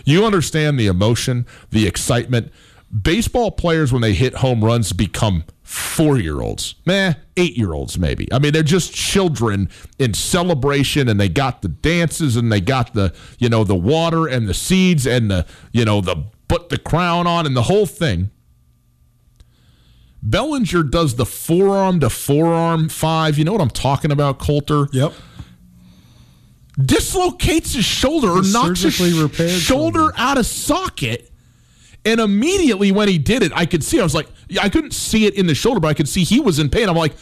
You 0.07 0.25
understand 0.25 0.81
the 0.81 0.87
emotion, 0.87 1.47
the 1.71 1.87
excitement 1.87 2.51
baseball 3.03 3.51
players 3.51 3.93
when 3.93 4.03
they 4.03 4.13
hit 4.13 4.37
home 4.37 4.65
runs 4.65 4.93
become 4.93 5.45
four 5.63 6.19
year 6.19 6.41
olds, 6.41 6.77
meh, 6.87 7.15
eight 7.37 7.57
year 7.57 7.73
olds 7.73 7.99
maybe. 7.99 8.33
I 8.33 8.39
mean, 8.39 8.53
they're 8.53 8.63
just 8.63 8.95
children 8.95 9.69
in 9.99 10.15
celebration, 10.15 11.09
and 11.09 11.19
they 11.19 11.29
got 11.29 11.63
the 11.63 11.69
dances, 11.69 12.37
and 12.37 12.53
they 12.53 12.61
got 12.61 12.95
the 12.95 13.13
you 13.39 13.49
know 13.49 13.65
the 13.65 13.75
water 13.75 14.27
and 14.27 14.49
the 14.49 14.55
seeds 14.55 15.07
and 15.07 15.31
the 15.31 15.47
you 15.73 15.85
know 15.85 16.01
the 16.01 16.25
put 16.49 16.69
the 16.69 16.79
crown 16.79 17.27
on 17.27 17.47
and 17.47 17.57
the 17.57 17.63
whole 17.63 17.87
thing. 17.87 18.31
Bellinger 20.23 20.85
does 20.85 21.17
the 21.17 21.27
forearm 21.27 22.01
to 22.01 22.09
forearm 22.09 22.89
five. 22.89 23.37
You 23.37 23.45
know 23.45 23.53
what 23.53 23.61
I'm 23.61 23.69
talking 23.69 24.11
about, 24.11 24.39
Colter? 24.39 24.89
Yep. 24.93 25.13
Dislocates 26.83 27.75
his 27.75 27.85
shoulder 27.85 28.31
or 28.31 28.43
knocks 28.43 28.83
his 28.83 28.95
shoulder, 28.95 29.29
shoulder 29.49 30.13
out 30.17 30.39
of 30.39 30.47
socket 30.47 31.31
and 32.05 32.21
immediately 32.21 32.93
when 32.93 33.09
he 33.09 33.19
did 33.19 33.43
it, 33.43 33.53
I 33.55 33.67
could 33.67 33.83
see, 33.83 34.01
I 34.01 34.03
was 34.03 34.15
like, 34.15 34.29
I 34.61 34.69
couldn't 34.69 34.93
see 34.93 35.27
it 35.27 35.35
in 35.35 35.47
the 35.47 35.55
shoulder, 35.55 35.81
but 35.81 35.89
I 35.89 35.95
could 35.95 36.09
see 36.09 36.25
he 36.25 36.41
was 36.41 36.59
in 36.59 36.69
pain. 36.69 36.89
I'm 36.89 36.97
like, 36.97 37.15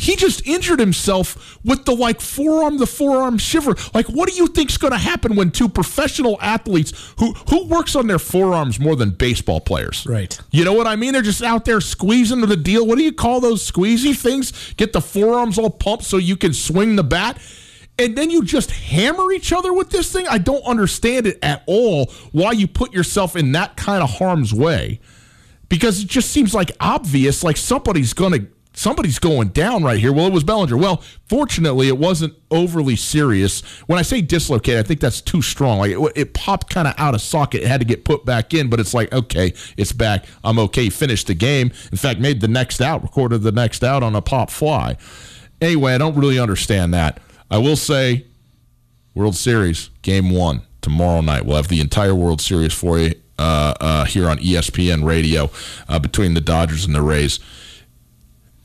he 0.00 0.16
just 0.16 0.46
injured 0.46 0.80
himself 0.80 1.58
with 1.62 1.84
the 1.84 1.94
like 1.94 2.22
forearm, 2.22 2.78
the 2.78 2.86
forearm 2.86 3.36
shiver. 3.36 3.76
Like, 3.92 4.06
what 4.06 4.30
do 4.30 4.34
you 4.34 4.46
think's 4.46 4.78
going 4.78 4.92
to 4.92 4.98
happen 4.98 5.36
when 5.36 5.50
two 5.50 5.68
professional 5.68 6.38
athletes 6.40 7.12
who 7.18 7.34
who 7.50 7.66
works 7.66 7.94
on 7.94 8.06
their 8.06 8.18
forearms 8.18 8.80
more 8.80 8.96
than 8.96 9.10
baseball 9.10 9.60
players? 9.60 10.06
Right. 10.08 10.40
You 10.52 10.64
know 10.64 10.72
what 10.72 10.86
I 10.86 10.96
mean? 10.96 11.12
They're 11.12 11.20
just 11.20 11.42
out 11.42 11.66
there 11.66 11.82
squeezing 11.82 12.40
to 12.40 12.46
the 12.46 12.56
deal. 12.56 12.86
What 12.86 12.96
do 12.96 13.04
you 13.04 13.12
call 13.12 13.40
those 13.40 13.70
squeezy 13.70 14.16
things? 14.16 14.72
Get 14.78 14.94
the 14.94 15.02
forearms 15.02 15.58
all 15.58 15.68
pumped 15.68 16.04
so 16.04 16.16
you 16.16 16.36
can 16.36 16.54
swing 16.54 16.96
the 16.96 17.04
bat 17.04 17.38
and 18.00 18.16
then 18.16 18.30
you 18.30 18.42
just 18.42 18.70
hammer 18.70 19.30
each 19.30 19.52
other 19.52 19.72
with 19.72 19.90
this 19.90 20.10
thing. 20.10 20.26
I 20.26 20.38
don't 20.38 20.64
understand 20.64 21.26
it 21.26 21.38
at 21.42 21.62
all 21.66 22.06
why 22.32 22.52
you 22.52 22.66
put 22.66 22.94
yourself 22.94 23.36
in 23.36 23.52
that 23.52 23.76
kind 23.76 24.02
of 24.02 24.10
harm's 24.10 24.54
way 24.54 25.00
because 25.68 26.02
it 26.02 26.08
just 26.08 26.30
seems 26.30 26.54
like 26.54 26.72
obvious 26.80 27.44
like 27.44 27.58
somebody's 27.58 28.14
going 28.14 28.32
to 28.32 28.46
somebody's 28.72 29.18
going 29.18 29.48
down 29.48 29.82
right 29.82 29.98
here. 29.98 30.12
Well, 30.12 30.26
it 30.26 30.32
was 30.32 30.44
Bellinger. 30.44 30.78
Well, 30.78 31.02
fortunately, 31.28 31.88
it 31.88 31.98
wasn't 31.98 32.34
overly 32.50 32.96
serious. 32.96 33.60
When 33.86 33.98
I 33.98 34.02
say 34.02 34.22
dislocate, 34.22 34.78
I 34.78 34.82
think 34.82 35.00
that's 35.00 35.20
too 35.20 35.42
strong. 35.42 35.80
Like 35.80 35.90
it, 35.90 36.12
it 36.16 36.34
popped 36.34 36.70
kind 36.70 36.88
of 36.88 36.94
out 36.96 37.14
of 37.14 37.20
socket. 37.20 37.62
It 37.62 37.68
had 37.68 37.80
to 37.80 37.86
get 37.86 38.04
put 38.06 38.24
back 38.24 38.54
in, 38.54 38.70
but 38.70 38.80
it's 38.80 38.94
like, 38.94 39.12
okay, 39.12 39.52
it's 39.76 39.92
back. 39.92 40.24
I'm 40.42 40.58
okay. 40.58 40.88
Finished 40.88 41.26
the 41.26 41.34
game. 41.34 41.70
In 41.92 41.98
fact, 41.98 42.18
made 42.20 42.40
the 42.40 42.48
next 42.48 42.80
out, 42.80 43.02
recorded 43.02 43.42
the 43.42 43.52
next 43.52 43.84
out 43.84 44.02
on 44.02 44.14
a 44.14 44.22
pop 44.22 44.50
fly. 44.50 44.96
Anyway, 45.60 45.92
I 45.92 45.98
don't 45.98 46.16
really 46.16 46.38
understand 46.38 46.94
that. 46.94 47.20
I 47.50 47.58
will 47.58 47.76
say, 47.76 48.26
World 49.14 49.34
Series 49.34 49.90
Game 50.02 50.30
One 50.30 50.62
tomorrow 50.82 51.20
night. 51.20 51.44
We'll 51.44 51.56
have 51.56 51.68
the 51.68 51.80
entire 51.80 52.14
World 52.14 52.40
Series 52.40 52.72
for 52.72 52.98
you 52.98 53.14
uh, 53.38 53.74
uh, 53.80 54.04
here 54.04 54.28
on 54.28 54.38
ESPN 54.38 55.04
Radio 55.04 55.50
uh, 55.88 55.98
between 55.98 56.34
the 56.34 56.40
Dodgers 56.40 56.84
and 56.84 56.94
the 56.94 57.02
Rays. 57.02 57.40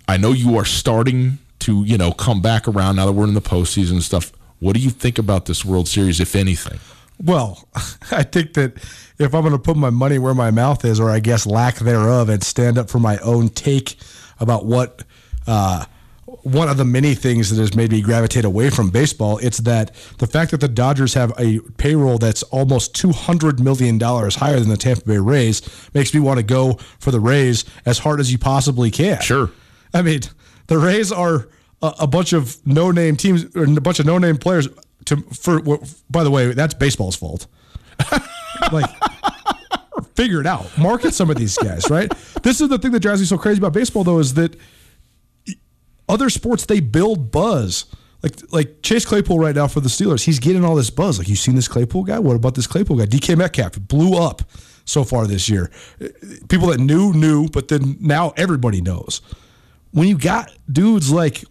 I 0.07 0.17
know 0.17 0.31
you 0.33 0.57
are 0.57 0.65
starting 0.65 1.39
to 1.59 1.83
you 1.83 1.97
know 1.97 2.11
come 2.11 2.41
back 2.41 2.67
around 2.67 2.97
now 2.97 3.05
that 3.07 3.13
we're 3.13 3.27
in 3.27 3.33
the 3.33 3.41
postseason 3.41 3.93
and 3.93 4.03
stuff. 4.03 4.31
What 4.59 4.75
do 4.75 4.81
you 4.81 4.89
think 4.89 5.17
about 5.17 5.45
this 5.45 5.65
World 5.65 5.87
Series, 5.87 6.19
if 6.19 6.35
anything? 6.35 6.79
Well, 7.23 7.67
I 8.11 8.23
think 8.23 8.53
that 8.53 8.77
if 9.17 9.33
I'm 9.33 9.41
going 9.41 9.51
to 9.51 9.59
put 9.59 9.77
my 9.77 9.89
money 9.89 10.19
where 10.19 10.33
my 10.33 10.51
mouth 10.51 10.85
is, 10.85 10.99
or 10.99 11.09
I 11.09 11.19
guess 11.19 11.45
lack 11.45 11.77
thereof, 11.77 12.29
and 12.29 12.43
stand 12.43 12.77
up 12.77 12.89
for 12.89 12.99
my 12.99 13.17
own 13.19 13.49
take 13.49 13.95
about 14.39 14.65
what 14.65 15.03
uh, 15.47 15.85
one 16.45 16.69
of 16.69 16.77
the 16.77 16.85
many 16.85 17.15
things 17.15 17.49
that 17.49 17.59
has 17.59 17.75
made 17.75 17.91
me 17.91 18.01
gravitate 18.01 18.45
away 18.45 18.69
from 18.69 18.91
baseball, 18.91 19.39
it's 19.39 19.57
that 19.59 19.95
the 20.19 20.27
fact 20.27 20.51
that 20.51 20.61
the 20.61 20.67
Dodgers 20.67 21.15
have 21.15 21.33
a 21.39 21.59
payroll 21.77 22.19
that's 22.19 22.43
almost 22.43 22.93
$200 22.95 23.59
million 23.59 23.99
higher 23.99 24.59
than 24.59 24.69
the 24.69 24.77
Tampa 24.77 25.03
Bay 25.05 25.17
Rays 25.17 25.63
makes 25.95 26.13
me 26.13 26.19
want 26.19 26.37
to 26.37 26.43
go 26.43 26.73
for 26.99 27.09
the 27.09 27.19
Rays 27.19 27.65
as 27.87 27.97
hard 27.97 28.19
as 28.19 28.31
you 28.31 28.37
possibly 28.37 28.91
can. 28.91 29.19
Sure. 29.21 29.49
I 29.91 30.03
mean, 30.03 30.21
the 30.67 30.77
Rays 30.77 31.11
are 31.11 31.47
a, 31.81 31.93
a 32.01 32.07
bunch 32.07 32.31
of 32.31 32.63
no 32.65 32.91
name 32.91 33.15
teams, 33.15 33.45
or 33.55 33.63
a 33.63 33.81
bunch 33.81 33.99
of 33.99 34.05
no 34.05 34.19
name 34.19 34.37
players 34.37 34.67
to 35.05 35.17
for 35.33 35.61
by 36.11 36.23
the 36.23 36.29
way, 36.29 36.53
that's 36.53 36.75
baseball's 36.75 37.15
fault. 37.15 37.47
like 38.71 38.89
figure 40.13 40.41
it 40.41 40.45
out. 40.45 40.77
Market 40.77 41.15
some 41.15 41.31
of 41.31 41.37
these 41.37 41.57
guys, 41.57 41.89
right? 41.89 42.11
This 42.43 42.61
is 42.61 42.69
the 42.69 42.77
thing 42.77 42.91
that 42.91 42.99
drives 42.99 43.19
me 43.19 43.25
so 43.25 43.37
crazy 43.37 43.57
about 43.57 43.73
baseball 43.73 44.03
though 44.03 44.19
is 44.19 44.35
that 44.35 44.55
other 46.07 46.29
sports 46.29 46.65
they 46.65 46.79
build 46.79 47.31
buzz. 47.31 47.85
Like 48.23 48.35
like 48.51 48.81
Chase 48.81 49.05
Claypool 49.05 49.37
right 49.37 49.55
now 49.55 49.67
for 49.67 49.81
the 49.81 49.89
Steelers, 49.89 50.23
he's 50.25 50.39
getting 50.39 50.65
all 50.65 50.75
this 50.75 50.89
buzz. 50.89 51.19
Like 51.19 51.27
you 51.27 51.35
seen 51.35 51.55
this 51.55 51.67
Claypool 51.67 52.03
guy? 52.03 52.19
What 52.19 52.35
about 52.35 52.55
this 52.55 52.67
Claypool 52.67 52.97
guy? 52.97 53.05
DK 53.05 53.37
Metcalf 53.37 53.79
blew 53.79 54.17
up 54.17 54.41
so 54.85 55.03
far 55.03 55.27
this 55.27 55.47
year. 55.49 55.71
People 56.49 56.67
that 56.69 56.79
knew 56.79 57.13
knew, 57.13 57.47
but 57.49 57.67
then 57.67 57.97
now 57.99 58.33
everybody 58.37 58.81
knows. 58.81 59.21
When 59.91 60.07
you 60.07 60.17
got 60.17 60.51
dudes 60.71 61.11
like 61.11 61.43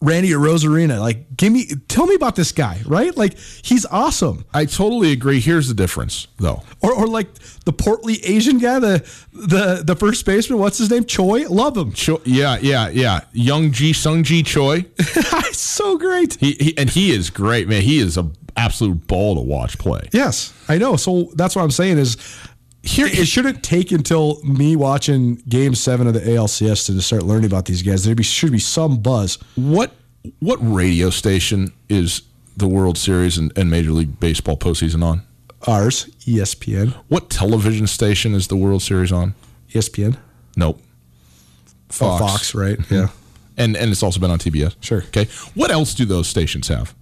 Randy 0.00 0.30
Arozarena. 0.30 1.00
Like, 1.00 1.36
give 1.36 1.52
me, 1.52 1.66
tell 1.88 2.06
me 2.06 2.14
about 2.14 2.36
this 2.36 2.52
guy, 2.52 2.80
right? 2.86 3.16
Like, 3.16 3.36
he's 3.38 3.84
awesome. 3.86 4.44
I 4.54 4.64
totally 4.64 5.12
agree. 5.12 5.40
Here's 5.40 5.68
the 5.68 5.74
difference, 5.74 6.28
though. 6.38 6.62
Or, 6.80 6.92
or 6.92 7.06
like 7.06 7.32
the 7.64 7.72
portly 7.72 8.24
Asian 8.24 8.58
guy, 8.58 8.78
the 8.78 9.10
the 9.32 9.82
the 9.84 9.96
first 9.96 10.24
baseman. 10.24 10.60
What's 10.60 10.78
his 10.78 10.90
name? 10.90 11.04
Choi. 11.04 11.48
Love 11.48 11.76
him. 11.76 11.92
Choi, 11.92 12.18
yeah, 12.24 12.58
yeah, 12.60 12.88
yeah. 12.88 13.20
Young 13.32 13.72
Ji 13.72 13.92
Sung 13.92 14.22
Ji 14.22 14.42
Choi. 14.42 14.84
so 15.52 15.98
great. 15.98 16.34
He, 16.34 16.52
he 16.52 16.78
and 16.78 16.88
he 16.88 17.10
is 17.10 17.30
great, 17.30 17.68
man. 17.68 17.82
He 17.82 17.98
is 17.98 18.16
a 18.16 18.30
absolute 18.56 19.06
ball 19.06 19.36
to 19.36 19.40
watch 19.40 19.78
play. 19.78 20.08
Yes, 20.12 20.52
I 20.68 20.78
know. 20.78 20.96
So 20.96 21.30
that's 21.34 21.56
what 21.56 21.62
I'm 21.62 21.70
saying 21.70 21.98
is 21.98 22.16
here 22.88 23.06
it 23.06 23.26
shouldn't 23.28 23.62
take 23.62 23.92
until 23.92 24.42
me 24.42 24.74
watching 24.74 25.36
game 25.48 25.74
seven 25.74 26.06
of 26.06 26.14
the 26.14 26.20
ALCS 26.20 26.86
to 26.86 27.00
start 27.02 27.22
learning 27.22 27.46
about 27.46 27.66
these 27.66 27.82
guys. 27.82 28.04
There 28.04 28.14
be, 28.14 28.22
should 28.22 28.52
be 28.52 28.58
some 28.58 28.98
buzz. 28.98 29.38
What 29.56 29.92
what 30.40 30.58
radio 30.60 31.10
station 31.10 31.72
is 31.88 32.22
the 32.56 32.66
World 32.66 32.98
Series 32.98 33.38
and, 33.38 33.56
and 33.56 33.70
Major 33.70 33.92
League 33.92 34.18
Baseball 34.18 34.56
postseason 34.56 35.04
on? 35.04 35.22
Ours, 35.66 36.06
ESPN. 36.20 36.94
What 37.08 37.30
television 37.30 37.86
station 37.86 38.34
is 38.34 38.48
the 38.48 38.56
World 38.56 38.82
Series 38.82 39.12
on? 39.12 39.34
ESPN. 39.70 40.16
Nope. 40.56 40.80
Fox. 41.88 42.22
Oh, 42.22 42.26
Fox, 42.26 42.54
right? 42.54 42.78
Mm-hmm. 42.78 42.94
Yeah. 42.94 43.08
And 43.60 43.76
and 43.76 43.90
it's 43.90 44.04
also 44.04 44.20
been 44.20 44.30
on 44.30 44.38
TBS. 44.38 44.76
Sure. 44.80 45.02
Okay. 45.08 45.24
What 45.54 45.72
else 45.72 45.92
do 45.92 46.04
those 46.04 46.28
stations 46.28 46.68
have? 46.68 46.94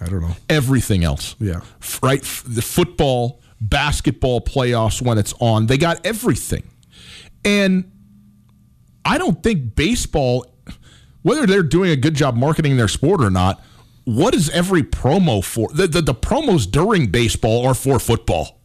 I 0.00 0.06
don't 0.06 0.22
know. 0.22 0.34
Everything 0.48 1.04
else. 1.04 1.36
Yeah. 1.38 1.60
Right. 2.02 2.22
The 2.22 2.62
football, 2.62 3.38
basketball 3.68 4.40
playoffs 4.40 5.00
when 5.00 5.18
it's 5.18 5.34
on. 5.40 5.66
They 5.66 5.78
got 5.78 6.04
everything. 6.04 6.64
And 7.44 7.90
I 9.04 9.18
don't 9.18 9.42
think 9.42 9.74
baseball, 9.74 10.46
whether 11.22 11.46
they're 11.46 11.62
doing 11.62 11.90
a 11.90 11.96
good 11.96 12.14
job 12.14 12.36
marketing 12.36 12.76
their 12.76 12.88
sport 12.88 13.22
or 13.22 13.30
not, 13.30 13.62
what 14.04 14.34
is 14.34 14.50
every 14.50 14.82
promo 14.82 15.42
for? 15.42 15.68
The, 15.72 15.86
the, 15.86 16.02
the 16.02 16.14
promos 16.14 16.70
during 16.70 17.06
baseball 17.08 17.66
are 17.66 17.74
for 17.74 17.98
football. 17.98 18.60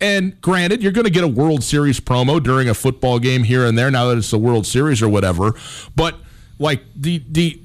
And 0.00 0.38
granted, 0.40 0.82
you're 0.82 0.92
going 0.92 1.06
to 1.06 1.10
get 1.10 1.24
a 1.24 1.28
World 1.28 1.64
Series 1.64 2.00
promo 2.00 2.42
during 2.42 2.68
a 2.68 2.74
football 2.74 3.18
game 3.18 3.44
here 3.44 3.64
and 3.64 3.78
there 3.78 3.90
now 3.90 4.06
that 4.06 4.18
it's 4.18 4.30
the 4.30 4.38
World 4.38 4.66
Series 4.66 5.02
or 5.02 5.08
whatever. 5.08 5.54
But 5.94 6.16
like 6.58 6.82
the 6.94 7.22
the 7.30 7.60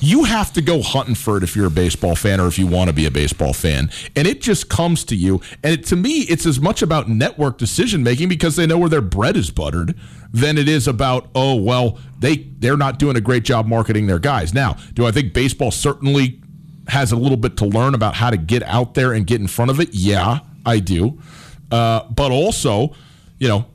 you 0.00 0.24
have 0.24 0.52
to 0.52 0.62
go 0.62 0.82
hunting 0.82 1.14
for 1.14 1.36
it 1.36 1.42
if 1.42 1.56
you're 1.56 1.66
a 1.66 1.70
baseball 1.70 2.14
fan 2.14 2.40
or 2.40 2.46
if 2.46 2.58
you 2.58 2.66
want 2.66 2.88
to 2.88 2.94
be 2.94 3.06
a 3.06 3.10
baseball 3.10 3.52
fan. 3.52 3.90
And 4.14 4.26
it 4.26 4.40
just 4.40 4.68
comes 4.68 5.04
to 5.04 5.16
you. 5.16 5.40
And 5.62 5.74
it, 5.74 5.86
to 5.86 5.96
me, 5.96 6.20
it's 6.22 6.46
as 6.46 6.60
much 6.60 6.82
about 6.82 7.08
network 7.08 7.58
decision 7.58 8.02
making 8.02 8.28
because 8.28 8.56
they 8.56 8.66
know 8.66 8.78
where 8.78 8.90
their 8.90 9.00
bread 9.00 9.36
is 9.36 9.50
buttered 9.50 9.96
than 10.32 10.58
it 10.58 10.68
is 10.68 10.86
about, 10.86 11.28
oh, 11.34 11.54
well, 11.54 11.98
they, 12.18 12.36
they're 12.58 12.76
not 12.76 12.98
doing 12.98 13.16
a 13.16 13.20
great 13.20 13.42
job 13.42 13.66
marketing 13.66 14.06
their 14.06 14.18
guys. 14.18 14.52
Now, 14.52 14.76
do 14.94 15.06
I 15.06 15.12
think 15.12 15.32
baseball 15.32 15.70
certainly 15.70 16.40
has 16.88 17.10
a 17.10 17.16
little 17.16 17.38
bit 17.38 17.56
to 17.58 17.64
learn 17.64 17.94
about 17.94 18.14
how 18.14 18.30
to 18.30 18.36
get 18.36 18.62
out 18.64 18.94
there 18.94 19.12
and 19.12 19.26
get 19.26 19.40
in 19.40 19.46
front 19.46 19.70
of 19.70 19.80
it? 19.80 19.90
Yeah, 19.92 20.40
I 20.64 20.78
do. 20.78 21.20
Uh, 21.70 22.04
but 22.10 22.30
also, 22.30 22.94
you 23.38 23.48
know, 23.48 23.66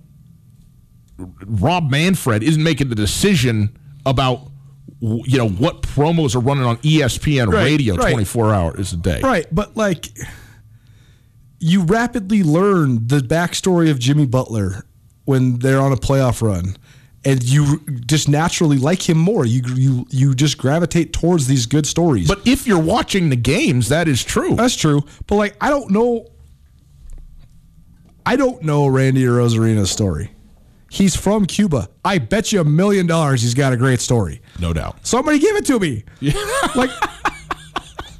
Rob 1.18 1.90
Manfred 1.90 2.44
isn't 2.44 2.64
making 2.64 2.90
the 2.90 2.96
decision 2.96 3.78
about 4.06 4.51
you 5.00 5.38
know 5.38 5.50
what 5.50 5.82
promos 5.82 6.36
are 6.36 6.40
running 6.40 6.64
on 6.64 6.78
ESPN 6.78 7.52
right, 7.52 7.64
radio 7.64 7.96
right. 7.96 8.12
24 8.12 8.54
hours 8.54 8.94
a 8.94 8.98
day. 8.98 9.20
Right, 9.22 9.48
but 9.52 9.76
like 9.76 10.08
you 11.60 11.84
rapidly 11.84 12.44
learn 12.44 13.08
the 13.08 13.20
backstory 13.20 13.90
of 13.90 14.00
Jimmy 14.00 14.26
Butler 14.26 14.86
when 15.26 15.60
they're 15.60 15.80
on 15.80 15.92
a 15.92 15.98
playoff 15.98 16.42
run 16.42 16.76
and 17.24 17.44
you 17.44 17.80
just 18.06 18.28
naturally 18.28 18.78
like 18.78 19.08
him 19.08 19.18
more. 19.18 19.46
You 19.46 19.62
you 19.76 20.06
you 20.10 20.34
just 20.34 20.58
gravitate 20.58 21.14
towards 21.14 21.48
these 21.48 21.66
good 21.66 21.86
stories. 21.86 22.28
But 22.28 22.46
if 22.48 22.66
you're 22.66 22.80
watching 22.82 23.30
the 23.30 23.36
games, 23.36 23.90
that 23.90 24.08
is 24.08 24.24
true. 24.24 24.56
That's 24.56 24.76
true. 24.76 25.04
But 25.28 25.36
like 25.36 25.56
I 25.62 25.70
don't 25.70 25.92
know 25.92 26.28
I 28.26 28.36
don't 28.36 28.64
know 28.64 28.88
Randy 28.88 29.24
Arozarena's 29.24 29.92
story. 29.92 30.32
He's 30.90 31.16
from 31.16 31.46
Cuba. 31.46 31.90
I 32.04 32.18
bet 32.18 32.52
you 32.52 32.60
a 32.60 32.66
million 32.66 33.08
dollars 33.08 33.42
he's 33.42 33.54
got 33.54 33.72
a 33.72 33.78
great 33.78 34.02
story. 34.02 34.42
No 34.62 34.74
doubt. 34.74 35.06
Somebody 35.06 35.40
give 35.40 35.56
it 35.56 35.66
to 35.66 35.80
me. 35.80 36.04
Yeah. 36.20 36.34
like, 36.76 36.92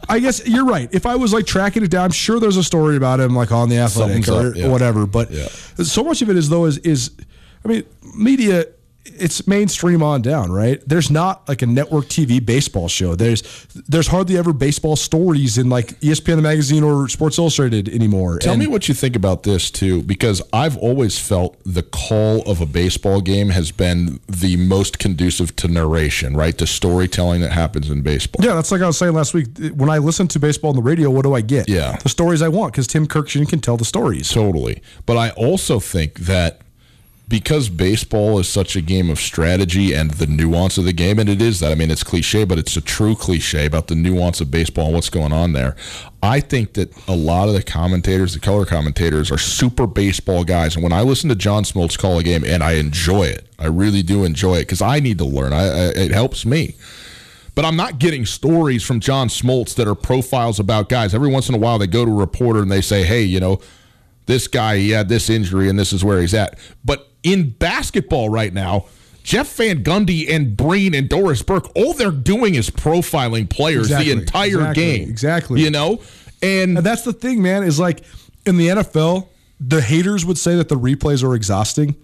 I 0.10 0.20
guess 0.20 0.46
you're 0.48 0.66
right. 0.66 0.90
If 0.92 1.06
I 1.06 1.16
was 1.16 1.32
like 1.32 1.46
tracking 1.46 1.84
it 1.84 1.92
down, 1.92 2.06
I'm 2.06 2.12
sure 2.12 2.40
there's 2.40 2.58
a 2.58 2.64
story 2.64 2.98
about 2.98 3.20
him 3.20 3.36
like 3.36 3.52
on 3.52 3.70
the 3.70 3.78
athletic 3.78 4.28
or 4.28 4.56
yeah. 4.56 4.68
whatever. 4.68 5.06
But 5.06 5.32
yeah. 5.32 5.48
so 5.48 6.04
much 6.04 6.22
of 6.22 6.30
it 6.30 6.36
is 6.36 6.50
though 6.50 6.66
is 6.66 6.80
is 6.80 7.12
I 7.64 7.68
mean, 7.68 7.84
media 8.16 8.66
it's 9.06 9.48
mainstream 9.48 10.04
on 10.04 10.22
down, 10.22 10.52
right? 10.52 10.82
There's 10.88 11.10
not 11.10 11.48
like 11.48 11.62
a 11.62 11.66
network 11.66 12.06
TV 12.06 12.44
baseball 12.44 12.88
show. 12.88 13.16
There's 13.16 13.42
there's 13.88 14.08
hardly 14.08 14.38
ever 14.38 14.54
baseball 14.54 14.96
stories 14.96 15.58
in 15.58 15.70
like 15.70 16.00
ESPN 16.02 16.36
the 16.36 16.42
magazine 16.42 16.84
or 16.84 17.08
Sports 17.10 17.38
Illustrated 17.38 17.90
anymore. 17.90 18.38
Tell 18.40 18.54
and 18.54 18.60
me 18.60 18.68
what 18.68 18.88
you 18.88 18.94
think 18.94 19.16
about 19.16 19.44
this 19.44 19.72
too, 19.72 20.04
because 20.04 20.42
I've 20.54 20.78
always 20.78 21.18
felt 21.18 21.58
the 21.66 21.84
call 21.84 22.42
of 22.44 22.62
a 22.62 22.66
baseball 22.66 23.22
game 23.22 23.50
has 23.50 23.72
been 23.72 24.20
the 24.28 24.58
most 24.58 25.00
conducive 25.00 25.56
to 25.58 25.68
narration, 25.68 26.36
right? 26.36 26.58
To 26.60 26.68
storytelling 26.68 27.42
that 27.42 27.52
happens 27.52 27.90
in 27.90 28.02
baseball. 28.04 28.46
Yeah, 28.46 28.54
that's 28.54 28.72
like 28.72 28.82
I 28.82 28.88
was 28.88 28.98
saying 28.98 29.14
last 29.14 29.34
week. 29.34 29.48
When 29.74 29.90
I 29.90 29.98
listen 29.98 30.28
to 30.30 30.40
baseball 30.40 30.70
on 30.70 30.76
the 30.76 30.84
radio, 30.84 31.10
what 31.10 31.24
do 31.24 31.34
I 31.34 31.42
get? 31.42 31.68
Yeah, 31.68 31.98
the 31.98 32.10
stories 32.10 32.42
I 32.42 32.50
want 32.50 32.74
because 32.74 32.88
Tim 32.88 33.08
Kurkjian 33.08 33.50
can 33.50 33.60
tell 33.60 33.78
the 33.78 33.86
stories. 33.86 34.30
Totally, 34.30 34.82
but 35.06 35.18
I 35.18 35.32
also 35.32 35.80
think 35.80 36.20
that 36.20 36.62
because 37.32 37.70
baseball 37.70 38.40
is 38.40 38.50
such 38.50 38.76
a 38.76 38.82
game 38.82 39.10
of 39.10 39.18
strategy 39.18 39.94
and 39.94 40.12
the 40.12 40.28
nuance 40.28 40.78
of 40.78 40.84
the 40.84 40.92
game, 40.92 41.18
and 41.18 41.30
it 41.30 41.42
is 41.42 41.62
that. 41.62 41.72
I 41.72 41.76
mean, 41.76 41.90
it's 41.90 42.04
cliche, 42.04 42.44
but 42.44 42.60
it's 42.60 42.76
a 42.76 42.82
true 42.82 43.16
cliche 43.16 43.66
about 43.66 43.88
the 43.88 43.96
nuance 43.96 44.42
of 44.42 44.52
baseball 44.52 44.88
and 44.88 44.96
what's 44.96 45.10
going 45.10 45.32
on 45.32 45.54
there. 45.54 45.78
I 46.22 46.42
think 46.42 46.74
that 46.74 46.94
a 47.08 47.16
lot 47.16 47.48
of 47.48 47.54
the 47.54 47.64
commentators, 47.64 48.34
the 48.34 48.42
color 48.42 48.66
commentators, 48.66 49.32
are 49.32 49.38
super 49.38 49.88
baseball 49.88 50.44
guys. 50.44 50.76
And 50.76 50.84
when 50.84 50.92
I 50.92 51.04
listen 51.04 51.30
to 51.30 51.36
John 51.36 51.64
Smoltz 51.64 51.98
call 51.98 52.20
a 52.20 52.24
game, 52.24 52.44
and 52.44 52.62
I 52.62 52.74
enjoy 52.74 53.24
it, 53.24 53.48
I 53.58 53.68
really 53.68 54.04
do 54.04 54.26
enjoy 54.26 54.56
it 54.56 54.64
because 54.64 54.82
I 54.82 55.00
need 55.00 55.18
to 55.20 55.26
learn. 55.26 55.54
I, 55.54 55.64
I, 55.64 55.86
it 55.92 56.12
helps 56.12 56.46
me. 56.46 56.76
But 57.56 57.64
I'm 57.64 57.78
not 57.78 57.98
getting 57.98 58.26
stories 58.26 58.84
from 58.84 59.00
John 59.00 59.30
Smoltz 59.30 59.74
that 59.76 59.88
are 59.88 59.96
profiles 59.96 60.60
about 60.60 60.90
guys. 60.90 61.16
Every 61.16 61.30
once 61.30 61.48
in 61.48 61.56
a 61.56 61.60
while, 61.60 61.80
they 61.80 61.88
go 61.88 62.04
to 62.04 62.12
a 62.12 62.14
reporter 62.14 62.62
and 62.62 62.72
they 62.72 62.82
say, 62.82 63.04
hey, 63.04 63.22
you 63.22 63.40
know, 63.40 63.62
this 64.26 64.50
guy, 64.50 64.78
he 64.78 64.90
had 64.90 65.08
this 65.08 65.30
injury 65.30 65.70
and 65.70 65.80
this 65.80 65.94
is 65.94 66.04
where 66.04 66.20
he's 66.20 66.34
at. 66.34 66.60
But 66.84 67.11
in 67.24 67.52
basketball 67.52 68.30
right 68.30 68.54
now, 68.54 68.86
Jeff 69.24 69.56
Van 69.56 69.84
Gundy 69.84 70.30
and 70.30 70.58
Breen 70.58 70.96
and 70.96 71.08
Doris 71.08 71.42
Burke, 71.42 71.70
all 71.76 71.94
they're 71.94 72.12
doing 72.12 72.56
is 72.56 72.70
profiling 72.70 73.50
players 73.50 73.88
exactly, 73.88 74.14
the 74.14 74.20
entire 74.20 74.48
exactly, 74.48 74.84
game. 74.84 75.10
Exactly. 75.10 75.62
You 75.62 75.70
know? 75.70 76.02
And, 76.42 76.78
and 76.78 76.86
that's 76.86 77.04
the 77.04 77.14
thing, 77.14 77.42
man, 77.42 77.64
is 77.64 77.80
like 77.80 78.04
in 78.46 78.58
the 78.58 78.68
NFL, 78.68 79.28
the 79.60 79.82
haters 79.82 80.26
would 80.26 80.40
say 80.40 80.56
that 80.56 80.70
the 80.70 80.76
replays 80.76 81.24
are 81.24 81.36
exhausting 81.36 81.96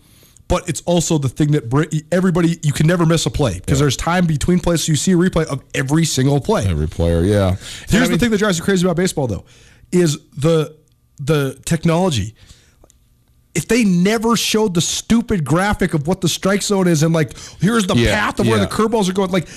but 0.47 0.67
it's 0.69 0.81
also 0.81 1.17
the 1.17 1.29
thing 1.29 1.51
that 1.51 2.03
everybody 2.11 2.59
you 2.63 2.71
can 2.71 2.87
never 2.87 3.05
miss 3.05 3.25
a 3.25 3.29
play 3.29 3.55
because 3.55 3.79
yeah. 3.79 3.83
there's 3.83 3.97
time 3.97 4.25
between 4.25 4.59
plays 4.59 4.85
so 4.85 4.91
you 4.91 4.95
see 4.95 5.11
a 5.11 5.15
replay 5.15 5.45
of 5.45 5.63
every 5.73 6.05
single 6.05 6.39
play 6.39 6.65
every 6.65 6.87
player 6.87 7.23
yeah 7.23 7.55
here's 7.89 7.93
I 7.93 7.99
mean, 7.99 8.11
the 8.11 8.17
thing 8.17 8.31
that 8.31 8.37
drives 8.37 8.57
you 8.57 8.63
crazy 8.63 8.85
about 8.85 8.95
baseball 8.95 9.27
though 9.27 9.45
is 9.91 10.17
the 10.31 10.75
the 11.19 11.59
technology 11.65 12.35
if 13.57 13.67
they 13.67 13.83
never 13.83 14.37
showed 14.37 14.75
the 14.75 14.81
stupid 14.81 15.43
graphic 15.43 15.95
of 15.95 16.07
what 16.07 16.21
the 16.21 16.29
strike 16.29 16.61
zone 16.61 16.87
is 16.87 17.01
and 17.01 17.13
like 17.13 17.35
here's 17.59 17.87
the 17.87 17.95
yeah, 17.95 18.13
path 18.13 18.39
of 18.39 18.45
yeah. 18.45 18.51
where 18.51 18.59
the 18.61 18.67
curveballs 18.67 19.09
are 19.09 19.13
going, 19.13 19.31
like 19.31 19.47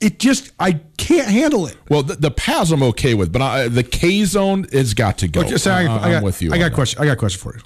it 0.00 0.18
just 0.18 0.52
I 0.58 0.80
can't 0.96 1.28
handle 1.28 1.66
it. 1.66 1.76
Well, 1.90 2.02
the, 2.02 2.16
the 2.16 2.30
pass 2.30 2.70
I'm 2.70 2.82
okay 2.82 3.12
with, 3.12 3.30
but 3.32 3.42
I, 3.42 3.68
the 3.68 3.82
K 3.82 4.24
zone 4.24 4.64
has 4.72 4.94
got 4.94 5.18
to 5.18 5.28
go. 5.28 5.42
Okay, 5.42 5.58
so 5.58 5.70
I, 5.70 5.84
uh, 5.84 5.98
I, 5.98 6.10
am 6.12 6.22
with 6.22 6.40
you. 6.40 6.52
I 6.52 6.58
got 6.58 6.72
a 6.72 6.74
question. 6.74 7.02
I 7.02 7.04
got 7.04 7.12
a 7.12 7.16
question 7.16 7.38
for 7.38 7.56
you. 7.56 7.62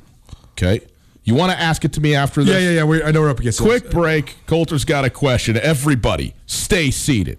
Okay. 0.52 0.84
You 1.22 1.34
want 1.34 1.52
to 1.52 1.58
ask 1.58 1.84
it 1.86 1.92
to 1.94 2.02
me 2.02 2.14
after 2.14 2.44
this? 2.44 2.54
Yeah, 2.54 2.68
yeah, 2.68 2.76
yeah. 2.76 2.84
We, 2.84 3.02
I 3.02 3.10
know 3.10 3.22
we're 3.22 3.30
up 3.30 3.40
against. 3.40 3.60
Quick 3.60 3.84
this. 3.84 3.94
break. 3.94 4.36
Colter's 4.46 4.84
got 4.84 5.06
a 5.06 5.10
question. 5.10 5.56
Everybody, 5.56 6.34
stay 6.44 6.90
seated. 6.90 7.38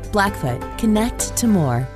Blackfoot, 0.11 0.77
connect 0.77 1.35
to 1.37 1.47
more. 1.47 1.87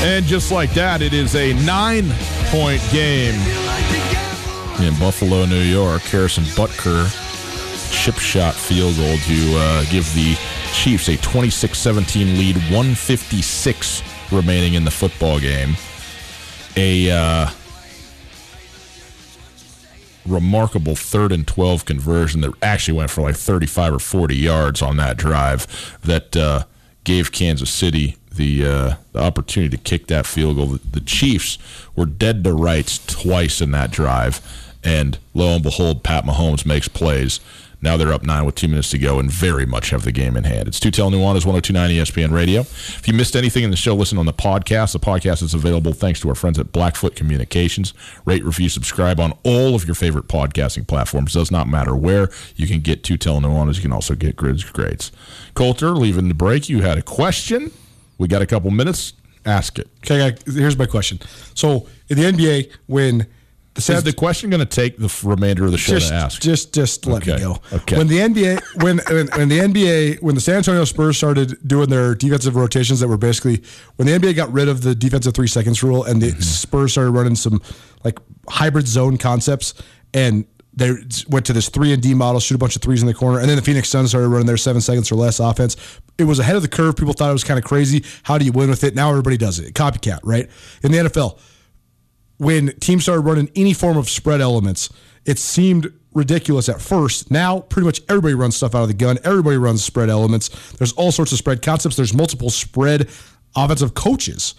And 0.00 0.24
just 0.24 0.52
like 0.52 0.72
that, 0.74 1.02
it 1.02 1.12
is 1.12 1.34
a 1.34 1.54
nine 1.64 2.08
point 2.50 2.82
game 2.92 3.34
in 4.80 4.98
Buffalo, 4.98 5.44
New 5.44 5.62
York. 5.62 6.02
Harrison 6.02 6.44
Butker 6.44 7.08
chip 7.90 8.16
shot 8.16 8.54
field 8.54 8.96
goal 8.96 9.16
to 9.16 9.56
uh, 9.56 9.84
give 9.90 10.04
the 10.14 10.36
Chiefs 10.72 11.08
a 11.08 11.16
26 11.16 11.76
17 11.76 12.38
lead, 12.38 12.56
156 12.56 14.02
remaining 14.30 14.74
in 14.74 14.84
the 14.84 14.90
football 14.90 15.40
game. 15.40 15.74
A 16.76 17.10
uh, 17.10 17.50
remarkable 20.28 20.94
third 20.94 21.32
and 21.32 21.46
12 21.46 21.84
conversion 21.84 22.40
that 22.42 22.52
actually 22.62 22.96
went 22.96 23.10
for 23.10 23.22
like 23.22 23.36
35 23.36 23.94
or 23.94 23.98
40 23.98 24.36
yards 24.36 24.82
on 24.82 24.96
that 24.96 25.16
drive 25.16 25.98
that 26.04 26.36
uh, 26.36 26.64
gave 27.04 27.32
Kansas 27.32 27.70
City 27.70 28.16
the, 28.34 28.64
uh, 28.64 28.94
the 29.12 29.20
opportunity 29.20 29.76
to 29.76 29.82
kick 29.82 30.06
that 30.06 30.26
field 30.26 30.56
goal. 30.56 30.66
The, 30.66 30.80
the 30.92 31.00
Chiefs 31.00 31.58
were 31.96 32.06
dead 32.06 32.44
to 32.44 32.52
rights 32.52 33.04
twice 33.06 33.60
in 33.60 33.72
that 33.72 33.90
drive, 33.90 34.40
and 34.84 35.18
lo 35.34 35.54
and 35.54 35.62
behold, 35.62 36.04
Pat 36.04 36.24
Mahomes 36.24 36.64
makes 36.64 36.88
plays 36.88 37.40
now 37.80 37.96
they're 37.96 38.12
up 38.12 38.22
nine 38.22 38.44
with 38.44 38.56
two 38.56 38.68
minutes 38.68 38.90
to 38.90 38.98
go 38.98 39.18
and 39.18 39.30
very 39.30 39.64
much 39.64 39.90
have 39.90 40.02
the 40.02 40.12
game 40.12 40.36
in 40.36 40.44
hand. 40.44 40.66
It's 40.66 40.80
Tutel 40.80 41.10
Nuanez 41.12 41.46
1029 41.46 41.90
ESPN 41.90 42.32
Radio. 42.32 42.62
If 42.62 43.06
you 43.06 43.14
missed 43.14 43.36
anything 43.36 43.62
in 43.62 43.70
the 43.70 43.76
show, 43.76 43.94
listen 43.94 44.18
on 44.18 44.26
the 44.26 44.32
podcast. 44.32 44.92
The 44.92 44.98
podcast 44.98 45.42
is 45.42 45.54
available 45.54 45.92
thanks 45.92 46.20
to 46.20 46.28
our 46.28 46.34
friends 46.34 46.58
at 46.58 46.72
Blackfoot 46.72 47.14
Communications. 47.14 47.94
Rate, 48.24 48.44
review, 48.44 48.68
subscribe 48.68 49.20
on 49.20 49.32
all 49.44 49.74
of 49.74 49.86
your 49.86 49.94
favorite 49.94 50.26
podcasting 50.26 50.86
platforms. 50.88 51.34
Does 51.34 51.50
not 51.50 51.68
matter 51.68 51.94
where. 51.94 52.30
You 52.56 52.66
can 52.66 52.80
get 52.80 53.02
Tutel 53.02 53.40
Nuanez. 53.40 53.76
You 53.76 53.82
can 53.82 53.92
also 53.92 54.14
get 54.14 54.34
Grids 54.34 54.64
Grades. 54.64 55.12
Colter, 55.54 55.90
leaving 55.90 56.28
the 56.28 56.34
break, 56.34 56.68
you 56.68 56.82
had 56.82 56.98
a 56.98 57.02
question. 57.02 57.70
We 58.18 58.26
got 58.26 58.42
a 58.42 58.46
couple 58.46 58.70
minutes. 58.70 59.12
Ask 59.46 59.78
it. 59.78 59.88
Okay, 60.04 60.36
here's 60.46 60.76
my 60.76 60.86
question. 60.86 61.20
So 61.54 61.86
in 62.08 62.18
the 62.18 62.24
NBA, 62.24 62.72
when 62.86 63.26
is 63.78 64.02
the 64.02 64.12
question 64.12 64.50
going 64.50 64.60
to 64.60 64.66
take 64.66 64.96
the 64.98 65.12
remainder 65.24 65.64
of 65.64 65.72
the 65.72 65.78
show 65.78 65.94
just, 65.94 66.08
to 66.08 66.14
ask? 66.14 66.40
Just, 66.40 66.74
just 66.74 67.06
let 67.06 67.22
okay. 67.22 67.34
me 67.34 67.40
go. 67.40 67.58
Okay. 67.72 67.96
When 67.96 68.08
the 68.08 68.18
NBA, 68.18 68.82
when, 68.82 68.98
when, 69.08 69.28
when 69.28 69.48
the 69.48 69.58
NBA, 69.58 70.22
when 70.22 70.34
the 70.34 70.40
San 70.40 70.56
Antonio 70.56 70.84
Spurs 70.84 71.16
started 71.16 71.56
doing 71.66 71.88
their 71.88 72.14
defensive 72.14 72.56
rotations 72.56 73.00
that 73.00 73.08
were 73.08 73.16
basically 73.16 73.62
when 73.96 74.06
the 74.06 74.12
NBA 74.12 74.36
got 74.36 74.52
rid 74.52 74.68
of 74.68 74.82
the 74.82 74.94
defensive 74.94 75.34
three 75.34 75.46
seconds 75.46 75.82
rule 75.82 76.04
and 76.04 76.20
the 76.20 76.30
mm-hmm. 76.30 76.40
Spurs 76.40 76.92
started 76.92 77.12
running 77.12 77.34
some 77.34 77.62
like 78.04 78.18
hybrid 78.48 78.86
zone 78.86 79.16
concepts 79.16 79.74
and 80.14 80.46
they 80.78 80.92
went 81.28 81.44
to 81.46 81.52
this 81.52 81.68
three 81.68 81.92
and 81.92 82.00
D 82.00 82.14
model, 82.14 82.40
shoot 82.40 82.54
a 82.54 82.58
bunch 82.58 82.76
of 82.76 82.82
threes 82.82 83.02
in 83.02 83.08
the 83.08 83.14
corner, 83.14 83.40
and 83.40 83.48
then 83.48 83.56
the 83.56 83.62
Phoenix 83.62 83.88
Suns 83.88 84.10
started 84.10 84.28
running 84.28 84.46
their 84.46 84.56
seven 84.56 84.80
seconds 84.80 85.10
or 85.10 85.16
less 85.16 85.40
offense. 85.40 85.76
It 86.18 86.24
was 86.24 86.38
ahead 86.38 86.54
of 86.54 86.62
the 86.62 86.68
curve. 86.68 86.96
People 86.96 87.14
thought 87.14 87.30
it 87.30 87.32
was 87.32 87.42
kind 87.42 87.58
of 87.58 87.64
crazy. 87.64 88.04
How 88.22 88.38
do 88.38 88.44
you 88.44 88.52
win 88.52 88.70
with 88.70 88.84
it? 88.84 88.94
Now 88.94 89.10
everybody 89.10 89.36
does 89.36 89.58
it. 89.58 89.74
Copycat, 89.74 90.20
right? 90.22 90.48
In 90.84 90.92
the 90.92 90.98
NFL, 90.98 91.38
when 92.38 92.72
teams 92.78 93.02
started 93.02 93.22
running 93.22 93.50
any 93.54 93.74
form 93.74 93.96
of 93.96 94.08
spread 94.08 94.40
elements, 94.40 94.88
it 95.24 95.38
seemed 95.38 95.92
ridiculous 96.14 96.68
at 96.68 96.80
first. 96.80 97.30
Now, 97.30 97.60
pretty 97.60 97.86
much 97.86 98.00
everybody 98.08 98.34
runs 98.34 98.56
stuff 98.56 98.74
out 98.74 98.82
of 98.82 98.88
the 98.88 98.94
gun. 98.94 99.18
Everybody 99.24 99.56
runs 99.56 99.84
spread 99.84 100.08
elements. 100.08 100.48
There's 100.72 100.92
all 100.92 101.12
sorts 101.12 101.32
of 101.32 101.38
spread 101.38 101.62
concepts. 101.62 101.96
There's 101.96 102.14
multiple 102.14 102.50
spread 102.50 103.08
offensive 103.54 103.94
coaches 103.94 104.54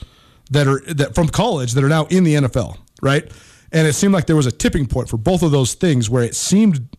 that 0.51 0.67
are 0.67 0.81
that 0.93 1.15
from 1.15 1.27
college 1.27 1.73
that 1.73 1.83
are 1.83 1.89
now 1.89 2.05
in 2.05 2.23
the 2.23 2.35
NFL, 2.35 2.77
right? 3.01 3.29
And 3.71 3.87
it 3.87 3.93
seemed 3.93 4.13
like 4.13 4.25
there 4.25 4.35
was 4.35 4.47
a 4.47 4.51
tipping 4.51 4.87
point 4.87 5.09
for 5.09 5.17
both 5.17 5.43
of 5.43 5.51
those 5.51 5.73
things 5.73 6.09
where 6.09 6.23
it 6.23 6.35
seemed 6.35 6.95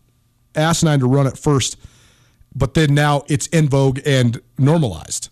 asinine 0.55 1.01
to 1.01 1.07
run 1.07 1.27
at 1.27 1.37
first, 1.37 1.77
but 2.55 2.75
then 2.75 2.95
now 2.95 3.23
it's 3.29 3.47
in 3.49 3.69
vogue 3.69 4.01
and 4.07 4.41
normalized. 4.59 5.31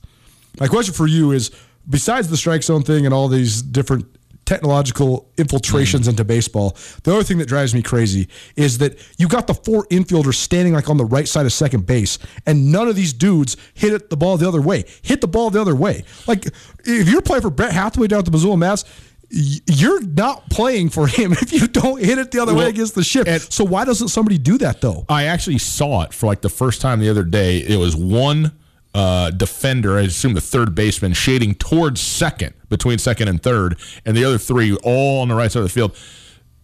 My 0.58 0.66
question 0.66 0.94
for 0.94 1.06
you 1.06 1.30
is 1.30 1.50
besides 1.88 2.28
the 2.28 2.36
strike 2.36 2.62
zone 2.62 2.82
thing 2.82 3.04
and 3.04 3.14
all 3.14 3.28
these 3.28 3.62
different 3.62 4.06
technological 4.48 5.30
infiltrations 5.36 6.06
mm. 6.06 6.10
into 6.10 6.24
baseball. 6.24 6.74
The 7.02 7.12
other 7.12 7.22
thing 7.22 7.36
that 7.36 7.48
drives 7.48 7.74
me 7.74 7.82
crazy 7.82 8.28
is 8.56 8.78
that 8.78 8.98
you 9.18 9.28
got 9.28 9.46
the 9.46 9.52
four 9.52 9.84
infielders 9.88 10.36
standing 10.36 10.72
like 10.72 10.88
on 10.88 10.96
the 10.96 11.04
right 11.04 11.28
side 11.28 11.44
of 11.44 11.52
second 11.52 11.84
base, 11.86 12.18
and 12.46 12.72
none 12.72 12.88
of 12.88 12.96
these 12.96 13.12
dudes 13.12 13.58
hit 13.74 13.92
it 13.92 14.08
the 14.08 14.16
ball 14.16 14.38
the 14.38 14.48
other 14.48 14.62
way. 14.62 14.84
Hit 15.02 15.20
the 15.20 15.28
ball 15.28 15.50
the 15.50 15.60
other 15.60 15.76
way. 15.76 16.02
Like 16.26 16.46
if 16.84 17.08
you're 17.10 17.20
playing 17.20 17.42
for 17.42 17.50
Brett 17.50 17.72
Hathaway 17.72 18.06
down 18.06 18.20
at 18.20 18.24
the 18.24 18.30
Missoula 18.30 18.56
Mats, 18.56 18.84
you're 19.30 20.00
not 20.00 20.48
playing 20.48 20.88
for 20.88 21.06
him 21.06 21.32
if 21.42 21.52
you 21.52 21.68
don't 21.68 22.02
hit 22.02 22.16
it 22.16 22.30
the 22.30 22.40
other 22.40 22.54
well, 22.54 22.64
way 22.64 22.70
against 22.70 22.94
the 22.94 23.04
shift. 23.04 23.52
So 23.52 23.64
why 23.64 23.84
doesn't 23.84 24.08
somebody 24.08 24.38
do 24.38 24.56
that 24.58 24.80
though? 24.80 25.04
I 25.10 25.24
actually 25.24 25.58
saw 25.58 26.04
it 26.04 26.14
for 26.14 26.24
like 26.24 26.40
the 26.40 26.48
first 26.48 26.80
time 26.80 27.00
the 27.00 27.10
other 27.10 27.24
day. 27.24 27.58
It 27.58 27.76
was 27.76 27.94
one 27.94 28.52
uh, 28.94 29.30
defender, 29.30 29.98
I 29.98 30.02
assume 30.02 30.34
the 30.34 30.40
third 30.40 30.74
baseman, 30.74 31.12
shading 31.12 31.54
towards 31.54 32.00
second, 32.00 32.54
between 32.68 32.98
second 32.98 33.28
and 33.28 33.42
third, 33.42 33.78
and 34.04 34.16
the 34.16 34.24
other 34.24 34.38
three 34.38 34.74
all 34.76 35.20
on 35.20 35.28
the 35.28 35.34
right 35.34 35.50
side 35.50 35.60
of 35.60 35.64
the 35.64 35.70
field. 35.70 35.96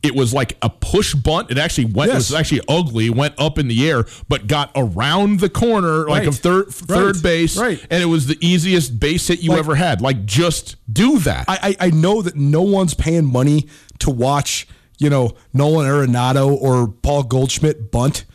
It 0.03 0.14
was 0.14 0.35
like 0.35 0.59
a 0.61 0.68
push 0.68 1.14
bunt. 1.14 1.51
It 1.51 1.57
actually 1.57 1.87
went. 1.87 2.12
Yes. 2.12 2.29
It 2.29 2.35
was 2.35 2.35
actually 2.35 2.61
ugly. 2.68 3.09
Went 3.09 3.35
up 3.39 3.59
in 3.59 3.68
the 3.68 3.89
air, 3.89 4.05
but 4.29 4.47
got 4.47 4.70
around 4.77 5.41
the 5.41 5.49
corner 5.49 6.07
like 6.07 6.20
right. 6.20 6.29
of 6.29 6.37
third 6.37 6.68
third 6.68 7.16
right. 7.16 7.22
base, 7.22 7.57
right. 7.57 7.81
and 7.91 8.03
it 8.03 8.07
was 8.07 8.27
the 8.27 8.37
easiest 8.47 9.01
base 9.01 9.29
hit 9.29 9.41
you 9.41 9.51
like, 9.51 9.61
ever 9.61 9.75
had. 9.77 10.03
Like 10.03 10.27
just 10.27 10.77
do 10.93 11.18
that. 11.20 11.47
I, 11.49 11.75
I 11.81 11.91
know 11.91 12.20
that 12.20 12.37
no 12.37 12.61
one's 12.61 12.93
paying 12.93 13.25
money 13.25 13.66
to 14.01 14.11
watch, 14.11 14.68
you 14.99 15.09
know, 15.09 15.37
Nolan 15.55 15.87
Arenado 15.87 16.55
or 16.55 16.89
Paul 16.89 17.22
Goldschmidt 17.22 17.91
bunt, 17.91 18.27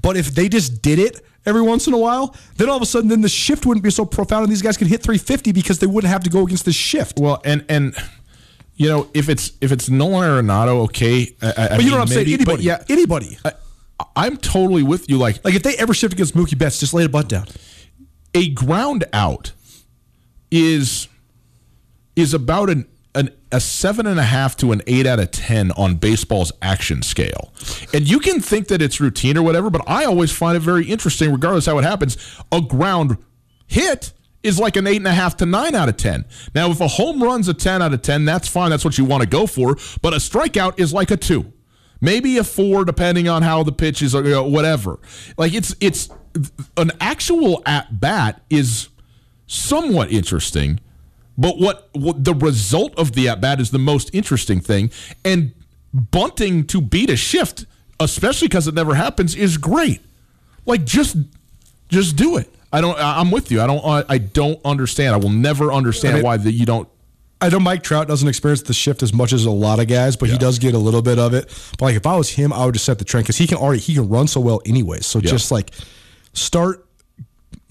but 0.00 0.16
if 0.16 0.32
they 0.32 0.48
just 0.48 0.82
did 0.82 1.00
it 1.00 1.20
every 1.48 1.62
once 1.62 1.86
in 1.86 1.94
a 1.94 1.98
while, 1.98 2.36
then 2.56 2.68
all 2.68 2.76
of 2.76 2.82
a 2.82 2.86
sudden, 2.86 3.08
then 3.08 3.22
the 3.22 3.28
shift 3.28 3.66
wouldn't 3.66 3.82
be 3.82 3.90
so 3.90 4.04
profound, 4.04 4.44
and 4.44 4.52
these 4.52 4.62
guys 4.62 4.76
could 4.76 4.86
hit 4.86 5.02
350 5.02 5.52
because 5.52 5.78
they 5.78 5.86
wouldn't 5.86 6.12
have 6.12 6.22
to 6.24 6.30
go 6.30 6.44
against 6.44 6.64
the 6.64 6.72
shift. 6.72 7.18
Well, 7.18 7.40
and 7.44 7.64
and 7.68 7.96
you 8.76 8.88
know, 8.88 9.08
if 9.14 9.28
it's 9.28 9.52
if 9.60 9.72
it's 9.72 9.88
Nolan 9.88 10.46
Arenado, 10.46 10.84
okay. 10.84 11.34
I, 11.42 11.46
but 11.46 11.58
I 11.58 11.72
you 11.72 11.78
mean, 11.78 11.88
know 11.88 11.98
what 11.98 12.02
I'm 12.02 12.08
maybe, 12.14 12.30
saying? 12.30 12.34
Anybody, 12.34 12.62
yeah, 12.62 12.84
anybody. 12.88 13.38
I, 14.14 14.26
am 14.26 14.36
totally 14.36 14.84
with 14.84 15.10
you. 15.10 15.18
Like, 15.18 15.44
like 15.44 15.54
if 15.54 15.64
they 15.64 15.76
ever 15.76 15.92
shift 15.92 16.12
against 16.12 16.36
Mookie 16.36 16.56
Betts, 16.56 16.78
just 16.78 16.94
lay 16.94 17.04
a 17.04 17.08
butt 17.08 17.28
down. 17.28 17.46
A 18.34 18.50
ground 18.50 19.04
out 19.12 19.52
is 20.50 21.08
is 22.14 22.34
about 22.34 22.70
an 22.70 22.86
an, 23.18 23.30
a 23.50 23.60
seven 23.60 24.06
and 24.06 24.18
a 24.18 24.24
half 24.24 24.56
to 24.58 24.72
an 24.72 24.80
eight 24.86 25.06
out 25.06 25.18
of 25.18 25.30
ten 25.32 25.72
on 25.72 25.96
baseball's 25.96 26.52
action 26.62 27.02
scale. 27.02 27.52
And 27.92 28.08
you 28.08 28.20
can 28.20 28.40
think 28.40 28.68
that 28.68 28.80
it's 28.80 29.00
routine 29.00 29.36
or 29.36 29.42
whatever, 29.42 29.70
but 29.70 29.82
I 29.86 30.04
always 30.04 30.30
find 30.30 30.56
it 30.56 30.60
very 30.60 30.86
interesting, 30.86 31.32
regardless 31.32 31.66
how 31.66 31.78
it 31.78 31.84
happens. 31.84 32.16
A 32.52 32.60
ground 32.60 33.18
hit 33.66 34.12
is 34.42 34.58
like 34.58 34.76
an 34.76 34.86
eight 34.86 34.98
and 34.98 35.06
a 35.06 35.12
half 35.12 35.36
to 35.38 35.46
nine 35.46 35.74
out 35.74 35.88
of 35.88 35.96
ten. 35.96 36.24
Now, 36.54 36.70
if 36.70 36.80
a 36.80 36.86
home 36.86 37.22
run's 37.22 37.48
a 37.48 37.54
ten 37.54 37.82
out 37.82 37.92
of 37.92 38.02
ten, 38.02 38.24
that's 38.24 38.46
fine. 38.46 38.70
That's 38.70 38.84
what 38.84 38.96
you 38.96 39.04
want 39.04 39.22
to 39.22 39.28
go 39.28 39.46
for. 39.46 39.76
But 40.00 40.14
a 40.14 40.18
strikeout 40.18 40.78
is 40.78 40.92
like 40.92 41.10
a 41.10 41.16
two, 41.16 41.52
maybe 42.00 42.38
a 42.38 42.44
four, 42.44 42.84
depending 42.84 43.28
on 43.28 43.42
how 43.42 43.64
the 43.64 43.72
pitch 43.72 44.00
is, 44.00 44.14
or 44.14 44.22
you 44.22 44.30
know, 44.30 44.44
whatever. 44.44 45.00
Like 45.36 45.54
it's 45.54 45.74
it's 45.80 46.08
an 46.76 46.92
actual 47.00 47.62
at 47.66 48.00
bat 48.00 48.42
is 48.48 48.88
somewhat 49.48 50.12
interesting 50.12 50.78
but 51.38 51.58
what, 51.58 51.88
what 51.92 52.24
the 52.24 52.34
result 52.34 52.98
of 52.98 53.12
the 53.12 53.28
at 53.28 53.40
bat 53.40 53.60
is 53.60 53.70
the 53.70 53.78
most 53.78 54.14
interesting 54.14 54.60
thing. 54.60 54.90
And 55.24 55.54
bunting 55.92 56.66
to 56.66 56.80
beat 56.80 57.08
a 57.08 57.16
shift, 57.16 57.64
especially 58.00 58.48
because 58.48 58.68
it 58.68 58.74
never 58.74 58.94
happens, 58.94 59.34
is 59.34 59.56
great. 59.56 60.02
Like 60.66 60.84
just 60.84 61.16
just 61.88 62.16
do 62.16 62.36
it. 62.36 62.52
I 62.70 62.82
don't. 62.82 62.98
I'm 62.98 63.30
with 63.30 63.50
you. 63.50 63.62
I 63.62 63.66
don't. 63.66 64.10
I 64.10 64.18
don't 64.18 64.60
understand. 64.62 65.14
I 65.14 65.16
will 65.16 65.30
never 65.30 65.72
understand 65.72 66.12
I 66.12 66.16
mean, 66.16 66.24
why 66.24 66.36
that 66.36 66.52
you 66.52 66.66
don't 66.66 66.86
I 67.40 67.48
know 67.48 67.60
Mike 67.60 67.82
Trout 67.82 68.08
doesn't 68.08 68.28
experience 68.28 68.62
the 68.62 68.74
shift 68.74 69.02
as 69.02 69.12
much 69.12 69.32
as 69.32 69.44
a 69.44 69.50
lot 69.50 69.78
of 69.78 69.86
guys, 69.86 70.16
but 70.16 70.28
yeah. 70.28 70.34
he 70.34 70.38
does 70.38 70.58
get 70.58 70.74
a 70.74 70.78
little 70.78 71.02
bit 71.02 71.18
of 71.18 71.34
it. 71.34 71.46
But 71.78 71.86
like 71.86 71.96
if 71.96 72.06
I 72.06 72.16
was 72.16 72.30
him, 72.30 72.52
I 72.52 72.64
would 72.64 72.74
just 72.74 72.84
set 72.84 72.98
the 72.98 73.04
trend 73.04 73.24
because 73.24 73.36
he 73.36 73.46
can 73.46 73.58
already 73.58 73.80
he 73.80 73.94
can 73.94 74.08
run 74.08 74.26
so 74.26 74.40
well 74.40 74.60
anyway. 74.66 75.00
So 75.00 75.20
yeah. 75.20 75.30
just 75.30 75.52
like 75.52 75.70
start 76.32 76.84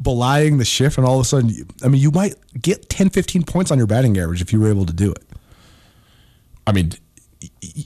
belying 0.02 0.58
the 0.58 0.66
shift, 0.66 0.98
and 0.98 1.06
all 1.06 1.16
of 1.16 1.22
a 1.22 1.26
sudden, 1.26 1.68
I 1.84 1.88
mean, 1.88 2.02
you 2.02 2.12
might 2.12 2.36
get 2.62 2.90
10, 2.90 3.10
15 3.10 3.44
points 3.44 3.72
on 3.72 3.78
your 3.78 3.88
batting 3.88 4.18
average 4.18 4.42
if 4.42 4.54
you 4.54 4.60
were 4.60 4.70
able 4.70 4.86
to 4.86 4.94
do 4.94 5.12
it. 5.12 5.24
I 6.66 6.72
mean, 6.72 6.92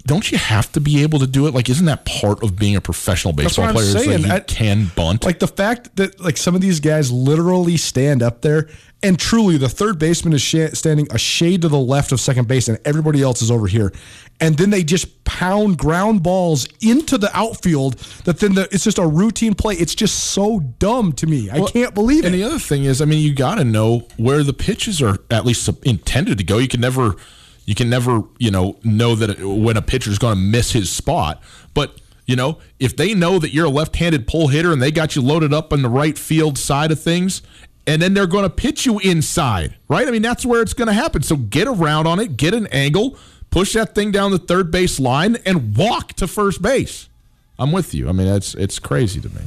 don't 0.05 0.31
you 0.31 0.37
have 0.37 0.71
to 0.73 0.81
be 0.81 1.03
able 1.03 1.19
to 1.19 1.27
do 1.27 1.47
it? 1.47 1.53
Like, 1.53 1.69
isn't 1.69 1.85
that 1.85 2.05
part 2.05 2.43
of 2.43 2.57
being 2.57 2.75
a 2.75 2.81
professional 2.81 3.33
baseball 3.33 3.71
player? 3.71 3.85
Saying. 3.85 4.23
Like 4.23 4.49
you 4.49 4.55
can 4.55 4.91
bunt. 4.95 5.25
Like 5.25 5.39
the 5.39 5.47
fact 5.47 5.95
that 5.95 6.19
like 6.19 6.37
some 6.37 6.55
of 6.55 6.61
these 6.61 6.79
guys 6.79 7.11
literally 7.11 7.77
stand 7.77 8.21
up 8.21 8.41
there, 8.41 8.69
and 9.03 9.17
truly 9.19 9.57
the 9.57 9.69
third 9.69 9.97
baseman 9.97 10.33
is 10.33 10.41
sh- 10.41 10.73
standing 10.73 11.07
a 11.11 11.17
shade 11.17 11.61
to 11.61 11.69
the 11.69 11.79
left 11.79 12.11
of 12.11 12.19
second 12.19 12.47
base, 12.47 12.67
and 12.67 12.79
everybody 12.85 13.21
else 13.21 13.41
is 13.41 13.49
over 13.49 13.67
here, 13.67 13.91
and 14.39 14.57
then 14.57 14.69
they 14.69 14.83
just 14.83 15.23
pound 15.23 15.77
ground 15.77 16.21
balls 16.21 16.67
into 16.81 17.17
the 17.17 17.35
outfield. 17.35 17.97
That 18.25 18.39
then 18.39 18.55
the, 18.55 18.67
it's 18.71 18.83
just 18.83 18.99
a 18.99 19.07
routine 19.07 19.55
play. 19.55 19.75
It's 19.75 19.95
just 19.95 20.31
so 20.31 20.59
dumb 20.59 21.13
to 21.13 21.27
me. 21.27 21.49
Well, 21.51 21.67
I 21.67 21.71
can't 21.71 21.93
believe 21.93 22.25
and 22.25 22.35
it. 22.35 22.39
And 22.39 22.43
the 22.43 22.47
other 22.47 22.59
thing 22.59 22.83
is, 22.83 23.01
I 23.01 23.05
mean, 23.05 23.19
you 23.19 23.33
got 23.33 23.55
to 23.55 23.63
know 23.63 24.07
where 24.17 24.43
the 24.43 24.53
pitches 24.53 25.01
are 25.01 25.17
at 25.29 25.45
least 25.45 25.69
intended 25.83 26.37
to 26.39 26.43
go. 26.43 26.57
You 26.57 26.67
can 26.67 26.81
never 26.81 27.15
you 27.65 27.75
can 27.75 27.89
never, 27.89 28.23
you 28.37 28.51
know, 28.51 28.77
know 28.83 29.15
that 29.15 29.39
when 29.39 29.77
a 29.77 29.81
pitcher 29.81 30.09
is 30.09 30.19
going 30.19 30.35
to 30.35 30.41
miss 30.41 30.71
his 30.71 30.89
spot. 30.89 31.41
But 31.73 31.99
you 32.25 32.35
know, 32.35 32.59
if 32.79 32.95
they 32.95 33.13
know 33.13 33.39
that 33.39 33.53
you're 33.53 33.65
a 33.65 33.69
left-handed 33.69 34.27
pull 34.27 34.47
hitter 34.47 34.71
and 34.71 34.81
they 34.81 34.91
got 34.91 35.15
you 35.15 35.21
loaded 35.21 35.53
up 35.53 35.73
on 35.73 35.81
the 35.81 35.89
right 35.89 36.17
field 36.17 36.57
side 36.57 36.91
of 36.91 37.01
things, 37.01 37.41
and 37.87 38.01
then 38.01 38.13
they're 38.13 38.27
going 38.27 38.43
to 38.43 38.49
pitch 38.49 38.85
you 38.85 38.99
inside, 38.99 39.75
right? 39.89 40.07
I 40.07 40.11
mean, 40.11 40.21
that's 40.21 40.45
where 40.45 40.61
it's 40.61 40.73
going 40.73 40.87
to 40.87 40.93
happen. 40.93 41.23
So 41.23 41.35
get 41.35 41.67
around 41.67 42.07
on 42.07 42.19
it, 42.19 42.37
get 42.37 42.53
an 42.53 42.67
angle, 42.67 43.17
push 43.49 43.73
that 43.73 43.95
thing 43.95 44.11
down 44.11 44.31
the 44.31 44.39
third 44.39 44.71
base 44.71 44.99
line, 44.99 45.37
and 45.45 45.75
walk 45.75 46.13
to 46.13 46.27
first 46.27 46.61
base. 46.61 47.09
I'm 47.59 47.71
with 47.71 47.93
you. 47.93 48.09
I 48.09 48.11
mean, 48.11 48.27
it's 48.27 48.55
it's 48.55 48.79
crazy 48.79 49.19
to 49.21 49.29
me. 49.29 49.41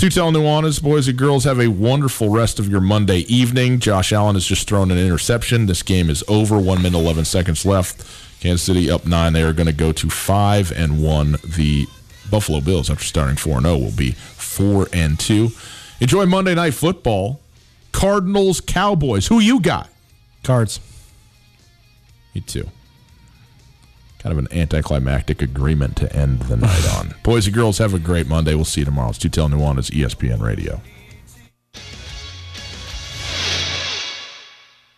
Tutel 0.00 0.32
Nuanez. 0.32 0.82
Boys 0.82 1.08
and 1.08 1.18
girls, 1.18 1.44
have 1.44 1.60
a 1.60 1.68
wonderful 1.68 2.30
rest 2.30 2.58
of 2.58 2.66
your 2.66 2.80
Monday 2.80 3.18
evening. 3.28 3.80
Josh 3.80 4.14
Allen 4.14 4.34
has 4.34 4.46
just 4.46 4.66
thrown 4.66 4.90
an 4.90 4.96
interception. 4.96 5.66
This 5.66 5.82
game 5.82 6.08
is 6.08 6.24
over. 6.26 6.58
One 6.58 6.80
minute, 6.80 6.96
11 6.96 7.26
seconds 7.26 7.66
left. 7.66 7.98
Kansas 8.40 8.62
City 8.62 8.90
up 8.90 9.04
nine. 9.04 9.34
They 9.34 9.42
are 9.42 9.52
going 9.52 9.66
to 9.66 9.74
go 9.74 9.92
to 9.92 10.08
five 10.08 10.72
and 10.72 11.02
one. 11.02 11.32
The 11.44 11.86
Buffalo 12.30 12.62
Bills, 12.62 12.88
after 12.88 13.04
starting 13.04 13.36
4 13.36 13.60
0, 13.60 13.76
will 13.76 13.92
be 13.92 14.12
4 14.12 14.88
and 14.94 15.20
2. 15.20 15.50
Enjoy 16.00 16.24
Monday 16.24 16.54
Night 16.54 16.72
Football. 16.72 17.38
Cardinals, 17.92 18.62
Cowboys. 18.62 19.26
Who 19.26 19.38
you 19.38 19.60
got? 19.60 19.90
Cards. 20.42 20.80
Me 22.34 22.40
too 22.40 22.70
kind 24.20 24.32
of 24.32 24.38
an 24.38 24.48
anticlimactic 24.56 25.42
agreement 25.42 25.96
to 25.96 26.14
end 26.14 26.40
the 26.42 26.56
night 26.56 26.86
on. 26.94 27.14
Boys 27.22 27.46
and 27.46 27.54
girls, 27.54 27.78
have 27.78 27.94
a 27.94 27.98
great 27.98 28.26
Monday. 28.26 28.54
We'll 28.54 28.64
see 28.64 28.82
you 28.82 28.84
tomorrow. 28.84 29.10
It's 29.10 29.18
Tutel 29.18 29.50
Nuanez 29.50 29.90
ESPN 29.90 30.40
Radio. 30.40 30.80